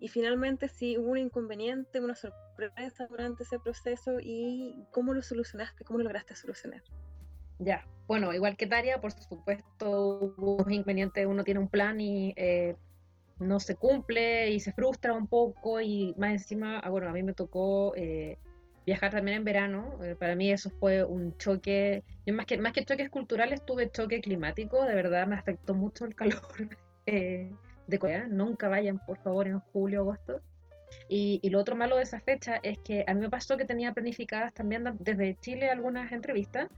y 0.00 0.08
finalmente 0.08 0.68
si 0.68 0.98
hubo 0.98 1.10
un 1.10 1.18
inconveniente, 1.18 2.00
una 2.00 2.14
sorpresa 2.14 3.06
durante 3.08 3.42
ese 3.44 3.58
proceso 3.58 4.18
y 4.20 4.84
cómo 4.90 5.14
lo 5.14 5.22
solucionaste, 5.22 5.84
cómo 5.84 5.98
lo 5.98 6.04
lograste 6.04 6.36
solucionar. 6.36 6.82
Ya, 7.58 7.86
bueno, 8.06 8.32
igual 8.34 8.56
que 8.56 8.66
Daria, 8.66 9.00
por 9.00 9.12
supuesto, 9.12 10.34
hubo 10.36 10.56
un 10.56 10.72
inconveniente, 10.72 11.26
uno 11.26 11.44
tiene 11.44 11.60
un 11.60 11.68
plan 11.68 12.00
y 12.00 12.34
eh, 12.36 12.76
no 13.38 13.60
se 13.60 13.76
cumple 13.76 14.50
y 14.50 14.60
se 14.60 14.72
frustra 14.72 15.12
un 15.12 15.26
poco 15.26 15.80
y 15.80 16.14
más 16.18 16.32
encima, 16.32 16.78
ah, 16.80 16.90
bueno, 16.90 17.08
a 17.08 17.12
mí 17.12 17.22
me 17.22 17.32
tocó 17.32 17.94
eh, 17.96 18.38
viajar 18.86 19.12
también 19.12 19.38
en 19.38 19.44
verano, 19.44 19.98
eh, 20.02 20.14
para 20.18 20.34
mí 20.34 20.50
eso 20.50 20.70
fue 20.70 21.04
un 21.04 21.36
choque, 21.38 22.02
yo 22.26 22.34
más 22.34 22.46
que, 22.46 22.58
más 22.58 22.72
que 22.72 22.84
choques 22.84 23.10
culturales 23.10 23.64
tuve 23.64 23.90
choque 23.90 24.20
climático, 24.20 24.84
de 24.84 24.94
verdad 24.94 25.26
me 25.26 25.36
afectó 25.36 25.74
mucho 25.74 26.04
el 26.04 26.14
calor 26.14 26.40
de 27.06 27.98
Corea, 27.98 28.26
nunca 28.28 28.68
vayan 28.68 28.98
por 28.98 29.18
favor 29.18 29.46
en 29.46 29.60
julio, 29.60 30.00
agosto. 30.00 30.40
Y, 31.08 31.40
y, 31.42 31.50
lo 31.50 31.58
otro 31.58 31.74
malo 31.74 31.96
de 31.96 32.04
esa 32.04 32.20
fecha 32.20 32.60
es 32.62 32.78
que 32.78 33.04
a 33.06 33.14
mí 33.14 33.20
me 33.20 33.28
pasó 33.28 33.56
que 33.56 33.64
tenía 33.64 33.92
planificadas 33.92 34.54
también 34.54 34.84
desde 35.00 35.36
Chile 35.40 35.68
algunas 35.68 36.12
entrevistas 36.12 36.70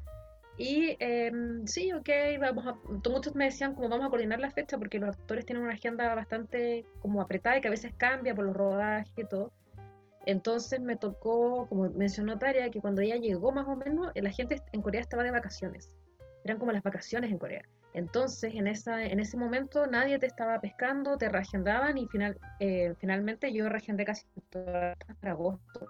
y 0.58 0.96
em, 1.00 1.66
sí, 1.66 1.92
ok, 1.92 2.08
vamos 2.40 2.66
a, 2.66 2.74
muchos 3.10 3.34
me 3.34 3.44
decían 3.46 3.74
como 3.74 3.88
vamos 3.88 4.06
a 4.06 4.10
coordinar 4.10 4.40
la 4.40 4.50
fecha 4.50 4.78
porque 4.78 4.98
los 4.98 5.10
actores 5.10 5.44
tienen 5.44 5.62
una 5.64 5.74
agenda 5.74 6.14
bastante 6.14 6.86
como 7.00 7.20
apretada 7.20 7.58
y 7.58 7.60
que 7.60 7.68
a 7.68 7.70
veces 7.70 7.92
cambia 7.96 8.34
por 8.34 8.46
los 8.46 8.56
rodajes 8.56 9.12
y 9.16 9.24
todo. 9.24 9.52
Entonces 10.26 10.80
me 10.80 10.96
tocó, 10.96 11.66
como 11.68 11.88
mencionó 11.90 12.38
Taria, 12.38 12.70
que 12.70 12.80
cuando 12.80 13.00
ella 13.00 13.16
llegó 13.16 13.52
más 13.52 13.66
o 13.66 13.76
menos, 13.76 14.12
la 14.14 14.30
gente 14.30 14.60
en 14.72 14.82
Corea 14.82 15.00
estaba 15.00 15.22
de 15.22 15.30
vacaciones. 15.30 15.88
Eran 16.44 16.58
como 16.58 16.72
las 16.72 16.82
vacaciones 16.82 17.30
en 17.30 17.38
Corea. 17.38 17.62
Entonces 17.94 18.54
en, 18.54 18.66
esa, 18.66 19.04
en 19.04 19.20
ese 19.20 19.36
momento 19.36 19.86
nadie 19.86 20.18
te 20.18 20.26
estaba 20.26 20.60
pescando, 20.60 21.16
te 21.16 21.28
reagendaban 21.28 21.96
y 21.96 22.06
final, 22.08 22.38
eh, 22.60 22.94
finalmente 22.98 23.52
yo 23.52 23.68
reagendé 23.68 24.04
casi 24.04 24.26
para 24.50 24.96
agosto 25.22 25.88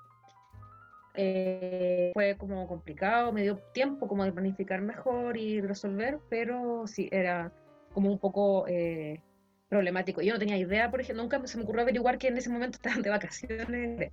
eh, 1.17 2.11
fue 2.13 2.37
como 2.37 2.67
complicado, 2.69 3.33
me 3.33 3.43
dio 3.43 3.57
tiempo 3.73 4.07
como 4.07 4.25
de 4.25 4.33
planificar 4.33 4.83
mejor 4.83 5.37
y 5.37 5.61
resolver, 5.61 6.19
pero 6.29 6.87
sí, 6.87 7.09
era 7.11 7.53
como 7.95 8.11
un 8.11 8.19
poco 8.19 8.67
eh, 8.69 9.23
problemático. 9.69 10.21
Yo 10.21 10.35
no 10.35 10.39
tenía 10.39 10.59
idea, 10.59 10.91
por 10.91 11.01
ejemplo, 11.01 11.23
nunca 11.23 11.45
se 11.47 11.57
me 11.57 11.65
ocurrió 11.65 11.83
averiguar 11.83 12.19
que 12.19 12.29
en 12.29 12.37
ese 12.37 12.51
momento 12.51 12.77
estaban 12.83 13.03
de 13.03 13.11
vacaciones 13.11 14.13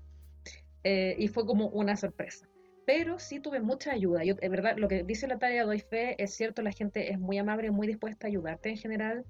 eh, 0.83 1.15
y 1.17 1.27
fue 1.27 1.45
como 1.45 1.67
una 1.67 1.95
sorpresa. 1.95 2.47
Pero 2.85 3.19
sí 3.19 3.39
tuve 3.39 3.61
mucha 3.61 3.91
ayuda. 3.91 4.23
Yo, 4.23 4.35
es 4.41 4.49
verdad, 4.49 4.77
lo 4.77 4.87
que 4.87 5.03
dice 5.03 5.27
la 5.27 5.39
tarea 5.39 5.63
doy 5.63 5.79
fe, 5.79 6.21
es 6.21 6.35
cierto, 6.35 6.61
la 6.61 6.71
gente 6.71 7.11
es 7.11 7.19
muy 7.19 7.37
amable, 7.37 7.71
muy 7.71 7.87
dispuesta 7.87 8.27
a 8.27 8.29
ayudarte 8.29 8.69
en 8.69 8.77
general 8.77 9.25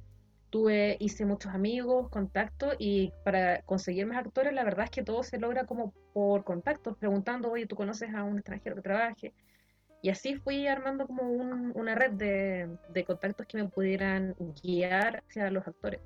tuve, 0.53 0.97
hice 0.99 1.25
muchos 1.25 1.51
amigos, 1.51 2.09
contactos 2.09 2.75
y 2.77 3.11
para 3.23 3.63
conseguir 3.63 4.05
más 4.05 4.19
actores 4.19 4.53
la 4.53 4.63
verdad 4.63 4.85
es 4.85 4.91
que 4.91 5.01
todo 5.01 5.23
se 5.23 5.39
logra 5.39 5.65
como 5.65 5.95
por 6.13 6.43
contactos, 6.43 6.95
preguntando, 6.95 7.49
oye, 7.49 7.65
¿tú 7.65 7.75
conoces 7.75 8.13
a 8.13 8.23
un 8.23 8.37
extranjero 8.37 8.75
que 8.75 8.83
trabaje? 8.83 9.33
Y 10.03 10.11
así 10.11 10.35
fui 10.35 10.67
armando 10.67 11.07
como 11.07 11.23
una 11.23 11.95
red 11.95 12.11
de, 12.11 13.03
contactos 13.03 13.47
que 13.47 13.57
me 13.57 13.67
pudieran 13.67 14.35
guiar 14.61 15.23
hacia 15.27 15.49
los 15.49 15.67
actores. 15.67 16.01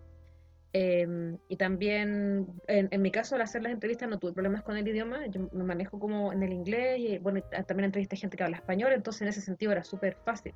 Em, 0.79 1.39
y 1.47 1.55
también, 1.55 2.45
en, 2.67 2.87
en, 2.91 3.01
mi 3.01 3.09
caso, 3.09 3.33
al 3.33 3.41
hacer 3.41 3.63
las 3.63 3.71
entrevistas 3.71 4.07
no 4.07 4.19
tuve 4.19 4.33
problemas 4.33 4.61
con 4.61 4.77
el 4.77 4.87
idioma, 4.87 5.25
yo 5.25 5.49
me 5.51 5.63
manejo 5.63 5.97
como 5.97 6.31
en 6.31 6.43
el 6.43 6.53
inglés 6.53 6.99
y 6.99 7.17
bueno, 7.17 7.41
también 7.65 7.85
entrevisté 7.85 8.15
gente 8.15 8.37
que 8.37 8.43
habla 8.43 8.57
español, 8.57 8.93
entonces 8.93 9.23
en 9.23 9.29
ese 9.29 9.41
sentido 9.41 9.71
era 9.71 9.83
súper 9.83 10.17
fácil. 10.23 10.53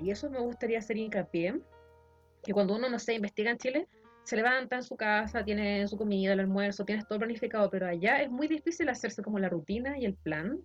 Y 0.00 0.12
eso 0.12 0.30
me 0.30 0.38
gustaría 0.38 0.78
hacer 0.78 0.98
hincapié, 0.98 1.60
que 2.44 2.52
cuando 2.52 2.76
uno, 2.76 2.88
no 2.88 3.00
sé, 3.00 3.14
investiga 3.14 3.50
en 3.50 3.58
Chile, 3.58 3.88
se 4.22 4.36
levanta 4.36 4.76
en 4.76 4.84
su 4.84 4.96
casa, 4.96 5.44
tiene 5.44 5.88
su 5.88 5.96
comida, 5.96 6.32
el 6.34 6.38
almuerzo, 6.38 6.84
tienes 6.84 7.08
todo 7.08 7.18
planificado, 7.18 7.68
pero 7.70 7.88
allá 7.88 8.22
es 8.22 8.30
muy 8.30 8.46
difícil 8.46 8.88
hacerse 8.88 9.20
como 9.20 9.40
la 9.40 9.48
rutina 9.48 9.98
y 9.98 10.04
el 10.04 10.14
plan. 10.14 10.60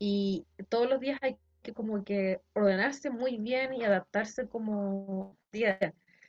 Y 0.00 0.46
todos 0.68 0.90
los 0.90 0.98
días 0.98 1.20
hay 1.22 1.36
que 1.62 1.72
como 1.72 2.02
que 2.02 2.40
ordenarse 2.54 3.08
muy 3.08 3.38
bien 3.38 3.72
y 3.72 3.84
adaptarse 3.84 4.48
como 4.48 5.36
día 5.52 5.78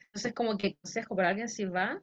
Entonces 0.08 0.34
como 0.34 0.58
que 0.58 0.76
consejo 0.76 1.16
para 1.16 1.30
alguien 1.30 1.50
si 1.50 1.66
va, 1.66 2.02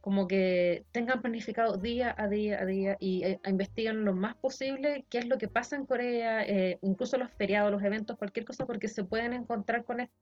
como 0.00 0.26
que 0.26 0.84
tengan 0.92 1.22
planificado 1.22 1.76
día 1.76 2.14
a 2.18 2.28
día 2.28 2.60
a 2.60 2.64
día 2.66 2.96
y 2.98 3.24
eh, 3.24 3.40
investiguen 3.46 4.04
lo 4.04 4.14
más 4.14 4.34
posible 4.36 5.06
qué 5.08 5.18
es 5.18 5.28
lo 5.28 5.38
que 5.38 5.48
pasa 5.48 5.76
en 5.76 5.86
Corea, 5.86 6.42
eh, 6.44 6.78
incluso 6.82 7.16
los 7.18 7.30
feriados, 7.30 7.70
los 7.70 7.82
eventos, 7.82 8.18
cualquier 8.18 8.44
cosa, 8.44 8.66
porque 8.66 8.88
se 8.88 9.04
pueden 9.04 9.32
encontrar 9.32 9.84
con 9.84 10.00
esto 10.00 10.16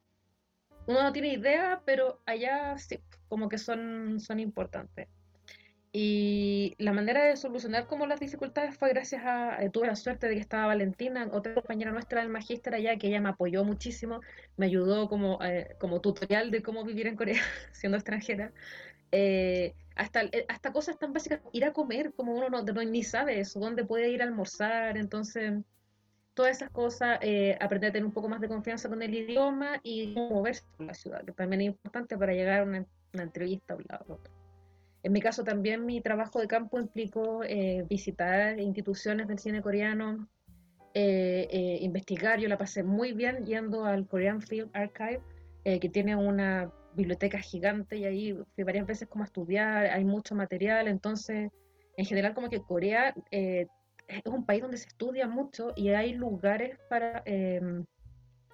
uno 0.87 1.03
no 1.03 1.13
tiene 1.13 1.33
idea, 1.33 1.83
pero 1.85 2.21
allá 2.27 2.77
sí, 2.79 2.99
como 3.29 3.49
que 3.49 3.59
son, 3.59 4.21
son 4.21 4.41
importantes. 4.41 5.09
Y 5.93 6.77
la 6.79 6.93
manera 6.93 7.25
de 7.25 7.37
solucionar 7.37 7.89
como 7.89 8.07
las 8.07 8.21
dificultades 8.21 8.77
fue 8.77 8.91
gracias 8.91 9.23
a, 9.25 9.61
eh, 9.61 9.71
tuve 9.71 9.89
la 9.89 9.97
suerte 9.97 10.29
de 10.29 10.35
que 10.35 10.41
estaba 10.41 10.67
Valentina, 10.67 11.29
otra 11.33 11.53
compañera 11.55 11.91
nuestra 11.91 12.21
del 12.21 12.31
magíster 12.31 12.75
allá, 12.75 12.97
que 12.97 13.09
ella 13.09 13.21
me 13.21 13.31
apoyó 13.31 13.65
muchísimo, 13.65 14.21
me 14.57 14.67
ayudó 14.67 15.09
como, 15.09 15.43
eh, 15.43 15.75
como 15.81 16.01
tutorial 16.01 16.53
de 16.53 16.63
cómo 16.63 16.85
vivir 16.85 17.09
en 17.09 17.17
Corea 17.17 17.41
siendo 17.73 17.97
extranjera. 17.97 18.53
Eh, 19.11 19.75
hasta, 19.97 20.23
hasta 20.49 20.73
cosas 20.73 20.97
tan 20.97 21.13
básicas, 21.13 21.41
ir 21.53 21.65
a 21.65 21.73
comer, 21.73 22.13
como 22.15 22.35
uno 22.35 22.49
no, 22.49 22.63
ni 22.63 23.03
sabe 23.03 23.41
eso, 23.41 23.59
dónde 23.59 23.85
puede 23.85 24.11
ir 24.11 24.23
a 24.23 24.25
almorzar, 24.27 24.97
entonces 24.97 25.55
todas 26.35 26.57
esas 26.57 26.71
cosas, 26.71 27.19
aprender 27.61 27.91
a 27.91 27.93
tener 27.93 28.07
un 28.07 28.13
poco 28.13 28.29
más 28.29 28.41
de 28.41 28.49
confianza 28.49 28.89
con 28.89 29.03
el 29.03 29.13
idioma 29.13 29.81
y 29.83 30.15
moverse 30.15 30.63
por 30.77 30.87
la 30.87 30.95
ciudad, 30.95 31.25
que 31.25 31.33
también 31.33 31.63
es 31.63 31.67
importante 31.67 32.17
para 32.17 32.33
llegar 32.33 32.61
a 32.61 32.63
una, 32.63 32.87
entrevista 33.15 33.75
a 33.75 33.77
un 33.77 33.85
lado 33.89 34.05
otro. 34.15 34.40
En 35.03 35.13
mi 35.13 35.21
caso 35.21 35.45
también 35.45 35.87
mi 35.87 36.01
trabajo 36.01 36.41
de 36.41 36.47
campo 36.47 36.79
implicó 36.79 37.43
eh, 37.45 37.85
visitar 37.89 38.59
instituciones 38.59 39.29
del 39.29 39.39
cine 39.39 39.63
coreano, 39.63 40.29
eh, 40.93 41.79
investigar, 41.81 42.41
yo 42.41 42.49
la 42.49 42.59
pasé 42.59 42.83
muy 42.83 43.13
bien 43.13 43.45
yendo 43.47 43.85
al 43.85 44.07
Korean 44.07 44.43
Film 44.43 44.71
Archive, 44.73 45.23
que 45.63 45.89
tiene 45.91 46.17
una 46.17 46.73
biblioteca 46.95 47.39
gigante 47.39 47.97
y 47.99 48.05
ahí 48.05 48.37
fui 48.55 48.65
varias 48.65 48.87
veces 48.87 49.07
como 49.09 49.25
a 49.25 49.27
estudiar, 49.27 49.87
hay 49.87 50.05
mucho 50.05 50.35
material, 50.35 50.89
entonces 50.89 51.51
en 51.97 52.05
general 52.07 52.35
como 52.35 52.49
que 52.49 52.63
Corea 52.63 53.15
es 54.11 54.27
un 54.27 54.45
país 54.45 54.63
donde 54.63 54.77
se 54.77 54.89
estudia 54.89 55.29
mucho 55.29 55.73
y 55.77 55.91
hay 55.91 56.15
lugares 56.15 56.79
para, 56.89 57.23
em, 57.25 57.85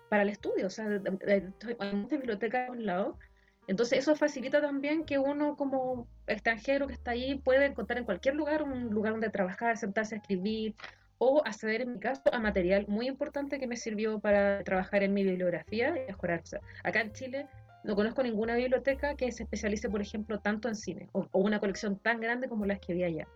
para 0.08 0.22
el 0.22 0.28
estudio, 0.28 0.66
o 0.66 0.70
sea, 0.70 0.86
hay 1.26 1.94
muchas 1.94 2.18
bibliotecas 2.18 2.68
a 2.68 2.72
un 2.72 2.86
lado. 2.86 3.18
Entonces 3.66 3.98
eso 3.98 4.14
facilita 4.14 4.60
también 4.60 5.04
que 5.04 5.18
uno 5.18 5.56
como 5.56 6.06
extranjero 6.26 6.86
que 6.86 6.92
está 6.92 7.12
ahí 7.12 7.36
puede 7.36 7.66
encontrar 7.66 7.98
en 7.98 8.04
cualquier 8.04 8.36
lugar 8.36 8.62
un 8.62 8.90
lugar 8.90 9.12
donde 9.12 9.30
trabajar, 9.30 9.76
sentarse 9.76 10.14
a 10.14 10.18
escribir 10.18 10.74
o 11.18 11.42
acceder 11.44 11.80
en 11.80 11.94
mi 11.94 11.98
caso 11.98 12.22
a 12.32 12.38
material 12.38 12.84
muy 12.88 13.08
importante 13.08 13.58
que 13.58 13.66
me 13.66 13.76
sirvió 13.76 14.20
para 14.20 14.62
trabajar 14.64 15.02
en 15.02 15.14
mi 15.14 15.24
bibliografía 15.24 15.88
y 15.96 16.06
mejorar. 16.06 16.42
acá 16.84 17.00
en 17.00 17.12
Chile 17.12 17.48
no 17.84 17.94
conozco 17.94 18.22
ninguna 18.22 18.56
biblioteca 18.56 19.14
que 19.14 19.30
se 19.32 19.44
especialice, 19.44 19.88
por 19.88 20.02
ejemplo, 20.02 20.40
tanto 20.40 20.68
en 20.68 20.74
cine 20.74 21.08
o, 21.12 21.26
una 21.32 21.60
colección 21.60 21.98
tan 21.98 22.20
grande 22.20 22.48
como 22.48 22.66
las 22.66 22.80
que 22.80 22.94
vi 22.94 23.04
allá. 23.04 23.28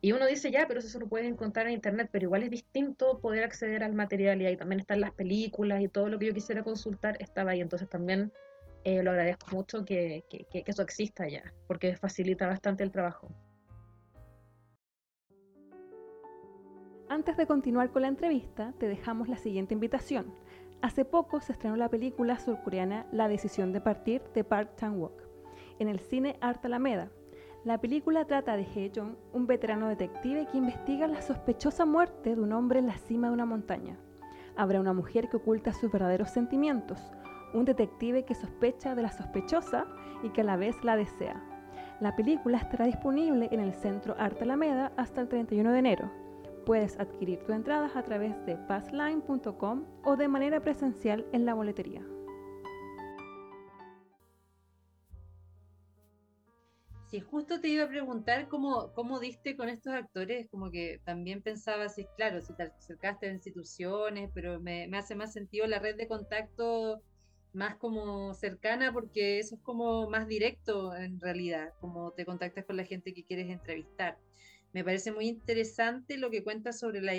Y 0.00 0.12
uno 0.12 0.26
dice, 0.26 0.50
ya, 0.52 0.66
pero 0.68 0.78
eso 0.78 0.98
lo 1.00 1.08
puedes 1.08 1.28
encontrar 1.28 1.66
en 1.66 1.72
internet, 1.72 2.08
pero 2.12 2.24
igual 2.24 2.44
es 2.44 2.50
distinto 2.50 3.18
poder 3.18 3.42
acceder 3.42 3.82
al 3.82 3.94
material 3.94 4.40
y 4.40 4.46
ahí 4.46 4.56
también 4.56 4.80
están 4.80 5.00
las 5.00 5.12
películas 5.12 5.80
y 5.80 5.88
todo 5.88 6.08
lo 6.08 6.18
que 6.20 6.26
yo 6.26 6.34
quisiera 6.34 6.62
consultar 6.62 7.16
estaba 7.20 7.52
ahí. 7.52 7.60
Entonces 7.60 7.88
también 7.88 8.32
eh, 8.84 9.02
lo 9.02 9.10
agradezco 9.10 9.46
mucho 9.52 9.84
que, 9.84 10.24
eso 10.52 10.82
exista 10.82 11.28
ya, 11.28 11.42
porque 11.66 11.96
facilita 11.96 12.46
bastante 12.46 12.84
el 12.84 12.90
trabajo. 12.90 13.28
Antes 17.08 17.36
de 17.36 17.46
continuar 17.46 17.90
con 17.90 18.02
la 18.02 18.08
entrevista, 18.08 18.74
te 18.78 18.86
dejamos 18.86 19.28
la 19.28 19.38
siguiente 19.38 19.74
invitación. 19.74 20.34
Hace 20.82 21.04
poco 21.04 21.40
se 21.40 21.52
estrenó 21.52 21.76
la 21.76 21.88
película 21.88 22.38
surcoreana 22.38 23.06
La 23.10 23.28
decisión 23.28 23.72
de 23.72 23.80
partir 23.80 24.22
de 24.34 24.44
Park 24.44 24.76
Chan-wook 24.76 25.28
en 25.78 25.88
el 25.88 26.00
cine 26.00 26.36
Art 26.40 26.64
Alameda, 26.64 27.10
La 27.64 27.80
película 27.80 28.24
trata 28.24 28.56
de 28.56 28.64
Hye-jong, 28.64 29.16
un 29.32 29.46
veterano 29.46 29.88
detective 29.88 30.46
que 30.46 30.58
investiga 30.58 31.06
la 31.06 31.20
sospechosa 31.22 31.84
muerte 31.84 32.34
de 32.34 32.40
un 32.40 32.52
hombre 32.52 32.78
en 32.78 32.86
la 32.86 32.98
cima 32.98 33.28
de 33.28 33.34
una 33.34 33.46
montaña. 33.46 33.98
Habrá 34.56 34.80
una 34.80 34.92
mujer 34.92 35.28
que 35.28 35.36
oculta 35.36 35.72
sus 35.72 35.90
verdaderos 35.90 36.30
sentimientos, 36.30 37.00
un 37.54 37.64
detective 37.64 38.24
que 38.24 38.34
sospecha 38.34 38.94
de 38.94 39.02
la 39.02 39.10
sospechosa 39.10 39.86
y 40.22 40.30
que 40.30 40.42
a 40.42 40.44
la 40.44 40.56
vez 40.56 40.82
la 40.84 40.96
desea. 40.96 41.42
La 42.00 42.14
película 42.14 42.58
estará 42.58 42.86
disponible 42.86 43.48
en 43.50 43.60
el 43.60 43.74
Centro 43.74 44.14
Arte 44.18 44.44
Alameda 44.44 44.92
hasta 44.96 45.20
el 45.20 45.28
31 45.28 45.72
de 45.72 45.78
enero. 45.78 46.10
Puedes 46.64 46.98
adquirir 47.00 47.40
tus 47.40 47.54
entradas 47.54 47.96
a 47.96 48.02
través 48.02 48.34
de 48.46 48.56
passline.com 48.56 49.84
o 50.04 50.16
de 50.16 50.28
manera 50.28 50.60
presencial 50.60 51.26
en 51.32 51.44
la 51.44 51.54
boletería. 51.54 52.02
Sí, 57.08 57.20
justo 57.20 57.58
te 57.58 57.68
iba 57.68 57.84
a 57.84 57.88
preguntar 57.88 58.48
cómo, 58.48 58.92
cómo 58.92 59.18
diste 59.18 59.56
con 59.56 59.70
estos 59.70 59.94
actores, 59.94 60.46
como 60.50 60.70
que 60.70 61.00
también 61.04 61.42
pensaba, 61.42 61.88
si, 61.88 62.04
claro, 62.16 62.42
si 62.42 62.54
te 62.54 62.64
acercaste 62.64 63.26
a 63.28 63.32
instituciones, 63.32 64.30
pero 64.34 64.60
me, 64.60 64.86
me 64.88 64.98
hace 64.98 65.14
más 65.14 65.32
sentido 65.32 65.66
la 65.66 65.78
red 65.78 65.96
de 65.96 66.06
contacto 66.06 67.02
más 67.52 67.76
como 67.76 68.34
cercana 68.34 68.92
porque 68.92 69.38
eso 69.38 69.56
es 69.56 69.60
como 69.62 70.08
más 70.08 70.28
directo 70.28 70.94
en 70.94 71.20
realidad, 71.20 71.72
como 71.80 72.12
te 72.12 72.24
contactas 72.24 72.64
con 72.64 72.76
la 72.76 72.84
gente 72.84 73.14
que 73.14 73.24
quieres 73.24 73.48
entrevistar. 73.50 74.18
Me 74.74 74.84
parece 74.84 75.12
muy 75.12 75.26
interesante 75.28 76.18
lo 76.18 76.30
que 76.30 76.44
cuentas 76.44 76.78
sobre 76.78 77.00
la, 77.00 77.12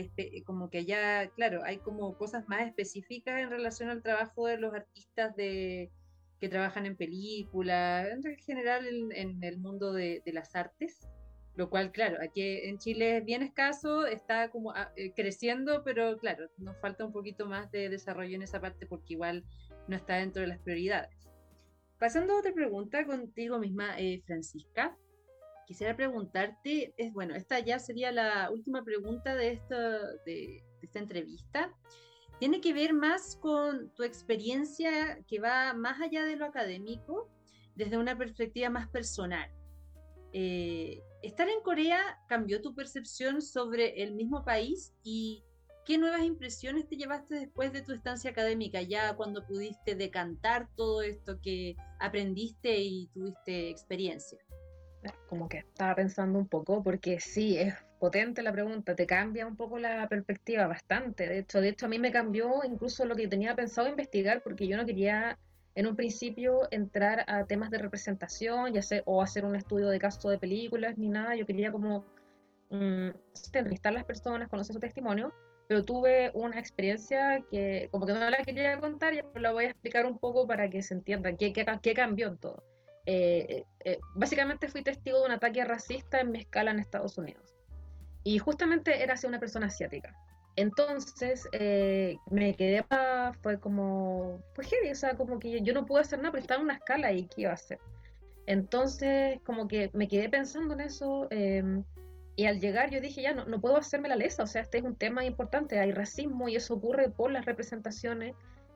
como 0.46 0.70
que 0.70 0.80
allá, 0.80 1.30
claro, 1.30 1.64
hay 1.64 1.80
como 1.80 2.16
cosas 2.16 2.48
más 2.48 2.68
específicas 2.68 3.42
en 3.42 3.50
relación 3.50 3.90
al 3.90 4.04
trabajo 4.04 4.46
de 4.46 4.58
los 4.58 4.74
artistas 4.74 5.36
de, 5.36 5.90
que 6.40 6.50
trabajan 6.50 6.86
en 6.86 6.96
películas, 6.96 8.08
en 8.08 8.38
general 8.38 8.88
en, 8.88 9.44
el 9.44 9.58
mundo 9.58 9.94
de, 9.94 10.22
las 10.28 10.56
artes, 10.56 11.10
lo 11.56 11.70
cual, 11.70 11.92
claro, 11.92 12.18
aquí 12.22 12.42
en 12.42 12.78
Chile 12.78 13.18
es 13.18 13.26
bien 13.26 13.44
escaso, 13.44 14.06
está 14.06 14.50
como 14.50 14.72
ah, 14.72 14.92
eh, 14.96 15.12
creciendo, 15.14 15.84
pero 15.84 16.18
claro, 16.18 16.50
nos 16.58 16.80
falta 16.80 17.06
un 17.06 17.12
poquito 17.12 17.46
más 17.46 17.70
de 17.72 17.90
desarrollo 17.90 18.36
en 18.36 18.44
esa 18.44 18.62
parte 18.62 18.86
porque 18.86 19.14
igual 19.14 19.44
no 19.90 19.96
está 19.96 20.16
dentro 20.16 20.42
de 20.42 20.48
las 20.48 20.60
prioridades. 20.60 21.30
Pasando 22.00 22.34
a 22.34 22.40
otra 22.40 22.54
pregunta 22.54 23.06
contigo 23.06 23.60
misma, 23.60 24.00
eh, 24.00 24.22
Francisca, 24.26 24.98
quisiera 25.68 25.96
preguntarte, 25.96 26.94
es 26.98 27.12
bueno, 27.12 27.36
esta 27.36 27.60
ya 27.60 27.80
sería 27.80 28.12
la 28.12 28.50
última 28.52 28.84
pregunta 28.84 29.36
de 29.36 29.52
esta, 29.52 30.00
de 30.26 30.64
esta 30.82 31.00
entrevista 31.00 31.76
tiene 32.40 32.62
que 32.62 32.74
ver 32.74 32.94
más 32.94 33.36
con 33.36 33.94
tu 33.96 34.04
experiencia 34.04 35.20
que 35.28 35.40
va 35.40 35.74
más 35.74 36.02
allá 36.02 36.24
de 36.24 36.38
lo 36.38 36.46
académico, 36.46 37.30
desde 37.76 37.98
una 37.98 38.18
perspectiva 38.18 38.70
más 38.70 38.88
personal. 38.88 39.52
Eh, 40.32 41.02
¿Estar 41.22 41.50
en 41.50 41.62
Corea 41.62 42.00
cambió 42.30 42.62
tu 42.62 42.74
percepción 42.74 43.42
sobre 43.42 44.02
el 44.02 44.14
mismo 44.14 44.46
país 44.46 44.94
y 45.04 45.44
qué 45.90 45.98
nuevas 45.98 46.22
impresiones 46.22 46.88
te 46.88 46.98
llevaste 46.98 47.34
después 47.34 47.74
de 47.74 47.82
tu 47.82 47.94
estancia 47.94 48.30
académica, 48.30 48.80
ya 48.84 49.16
cuando 49.16 49.44
pudiste 49.48 49.96
decantar 49.96 50.68
todo 50.76 51.02
esto 51.02 51.40
que 51.42 51.76
aprendiste 52.00 52.78
y 52.78 53.08
tuviste 53.08 53.72
experiencia? 53.72 54.38
Como 55.28 55.50
que 55.50 55.58
estaba 55.58 55.96
pensando 55.96 56.38
un 56.38 56.48
poco, 56.48 56.84
porque 56.84 57.20
sí, 57.20 57.58
es 57.58 57.74
potente 58.00 58.44
la 58.44 58.52
pregunta, 58.52 58.96
te 58.96 59.08
cambia 59.08 59.48
un 59.48 59.56
poco 59.56 59.80
la 59.80 60.08
perspectiva 60.08 60.68
bastante. 60.68 61.28
De 61.28 61.40
hecho, 61.40 61.60
de 61.60 61.70
hecho 61.70 61.88
a 61.88 61.90
mí 61.90 61.98
me 61.98 62.12
cambió 62.12 62.64
incluso 62.64 63.04
lo 63.06 63.16
que 63.16 63.28
tenía 63.28 63.56
pensado 63.56 63.88
investigar 63.88 64.44
porque 64.44 64.68
yo 64.68 64.78
no 64.78 64.86
quería 64.86 65.40
en 65.74 65.88
un 65.88 65.96
principio 65.96 66.68
entrar 66.70 67.26
a 67.28 67.46
temas 67.46 67.72
de 67.72 67.80
representación 67.80 68.74
ya 68.74 68.84
sé, 68.84 69.02
o 69.08 69.24
hacer 69.24 69.44
un 69.44 69.56
estudio 69.56 69.88
de 69.88 69.98
caso 69.98 70.30
de 70.30 70.38
películas 70.38 71.00
ni 71.00 71.10
nada. 71.10 71.36
Yo 71.36 71.48
quería 71.48 71.72
como 71.72 72.06
mm, 72.70 73.10
entrevistar 73.46 73.92
a 73.92 73.96
las 73.96 74.06
personas, 74.06 74.50
conocer 74.50 74.76
su 74.76 74.80
testimonio, 74.80 75.34
pero 75.70 75.86
tuve 75.86 76.32
una 76.34 76.60
experiencia 76.60 77.44
que 77.52 77.90
como 77.92 78.08
que 78.08 78.14
no 78.14 78.28
la 78.28 78.44
quería 78.44 78.80
contar 78.80 79.14
y 79.14 79.22
la 79.36 79.52
voy 79.52 79.66
a 79.66 79.70
explicar 79.70 80.08
un 80.08 80.18
poco 80.18 80.48
para 80.48 80.68
que 80.68 80.82
se 80.82 80.96
entienda 80.96 81.38
qué, 81.38 81.54
qué, 81.54 81.64
qué 81.84 81.94
cambió 81.94 82.28
en 82.28 82.38
todo. 82.40 82.64
Eh, 83.06 83.46
eh, 83.48 83.66
eh, 83.86 84.00
básicamente 84.16 84.68
fui 84.68 84.82
testigo 84.82 85.20
de 85.20 85.26
un 85.28 85.32
ataque 85.32 85.64
racista 85.64 86.22
en 86.22 86.32
mi 86.32 86.40
escala 86.40 86.72
en 86.72 86.80
Estados 86.80 87.20
Unidos. 87.20 87.56
Y 88.24 88.40
justamente 88.40 89.04
era 89.04 89.14
hacia 89.14 89.30
una 89.30 89.40
persona 89.40 89.68
asiática. 89.68 90.12
Entonces 90.56 91.48
eh, 91.52 92.18
me 92.32 92.56
quedé, 92.56 92.84
fue 93.44 93.60
como, 93.60 94.42
fue 94.56 94.66
heavy, 94.66 94.90
o 94.90 94.96
sea, 94.96 95.18
como 95.18 95.38
que 95.38 95.62
yo 95.62 95.76
no 95.76 95.86
pude 95.86 96.02
hacer 96.02 96.18
nada 96.18 96.32
porque 96.32 96.42
estaba 96.42 96.62
en 96.62 96.66
una 96.66 96.78
escala 96.78 97.12
y 97.12 97.28
qué 97.28 97.42
iba 97.42 97.52
a 97.52 97.54
hacer. 97.54 97.78
Entonces, 98.48 99.40
como 99.46 99.68
que 99.68 99.92
me 99.94 100.08
quedé 100.08 100.30
pensando 100.30 100.74
en 100.74 100.82
eso 100.82 101.28
em, 101.30 101.84
y 102.40 102.46
al 102.46 102.62
llegar 102.62 102.90
yo 102.90 103.02
dije, 103.02 103.22
ya, 103.22 103.34
no, 103.34 103.44
no 103.44 103.60
puedo 103.60 103.76
hacerme 103.76 104.08
la 104.08 104.16
lesa, 104.16 104.44
o 104.44 104.48
sea, 104.48 104.62
este 104.62 104.78
es 104.78 104.86
un 104.86 104.96
tema 104.96 105.26
importante, 105.26 105.78
hay 105.78 105.92
racismo 105.92 106.48
y 106.48 106.56
eso 106.56 106.74
ocurre 106.74 107.10
por 107.10 107.32
las 107.32 107.44
representaciones. 107.44 108.34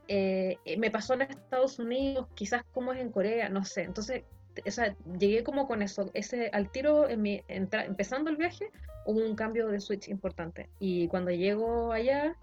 Eh, 0.09 0.57
me 0.77 0.91
pasó 0.91 1.13
en 1.13 1.21
Estados 1.21 1.79
Unidos, 1.79 2.27
quizás 2.35 2.65
como 2.73 2.91
es 2.91 2.99
en 2.99 3.09
Corea, 3.09 3.47
no 3.47 3.63
sé. 3.63 3.83
Entonces, 3.83 4.23
o 4.67 4.69
sea, 4.69 4.97
llegué 5.17 5.45
como 5.45 5.65
con 5.65 5.81
eso, 5.81 6.11
ese 6.13 6.49
al 6.51 6.71
tiro 6.71 7.07
en 7.07 7.21
mi, 7.21 7.41
empezando 7.47 8.29
el 8.29 8.35
viaje, 8.35 8.69
hubo 9.05 9.25
un 9.25 9.33
cambio 9.37 9.69
de 9.69 9.79
switch 9.79 10.09
importante. 10.09 10.67
Y 10.79 11.07
cuando 11.07 11.31
llego 11.31 11.93
allá, 11.93 12.35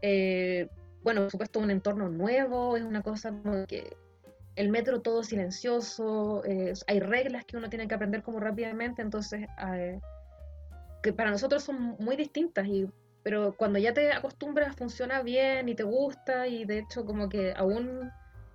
eh, 0.00 0.68
bueno, 1.02 1.20
por 1.20 1.32
supuesto, 1.32 1.60
un 1.60 1.70
entorno 1.70 2.08
nuevo, 2.08 2.78
es 2.78 2.82
una 2.82 3.02
cosa 3.02 3.28
como 3.30 3.66
que 3.66 3.94
el 4.56 4.70
metro 4.70 5.02
todo 5.02 5.22
silencioso, 5.22 6.42
eh, 6.46 6.72
hay 6.86 7.00
reglas 7.00 7.44
que 7.44 7.58
uno 7.58 7.68
tiene 7.68 7.86
que 7.86 7.94
aprender 7.94 8.22
como 8.22 8.40
rápidamente, 8.40 9.02
entonces, 9.02 9.46
eh, 9.74 10.00
que 11.02 11.12
para 11.12 11.30
nosotros 11.30 11.62
son 11.62 11.96
muy 11.98 12.16
distintas, 12.16 12.66
y, 12.66 12.88
pero 13.22 13.54
cuando 13.56 13.78
ya 13.78 13.92
te 13.94 14.12
acostumbras 14.12 14.76
funciona 14.76 15.22
bien 15.22 15.68
y 15.68 15.74
te 15.74 15.82
gusta, 15.82 16.46
y 16.46 16.64
de 16.64 16.78
hecho 16.78 17.04
como 17.04 17.28
que 17.28 17.52
aún 17.56 18.10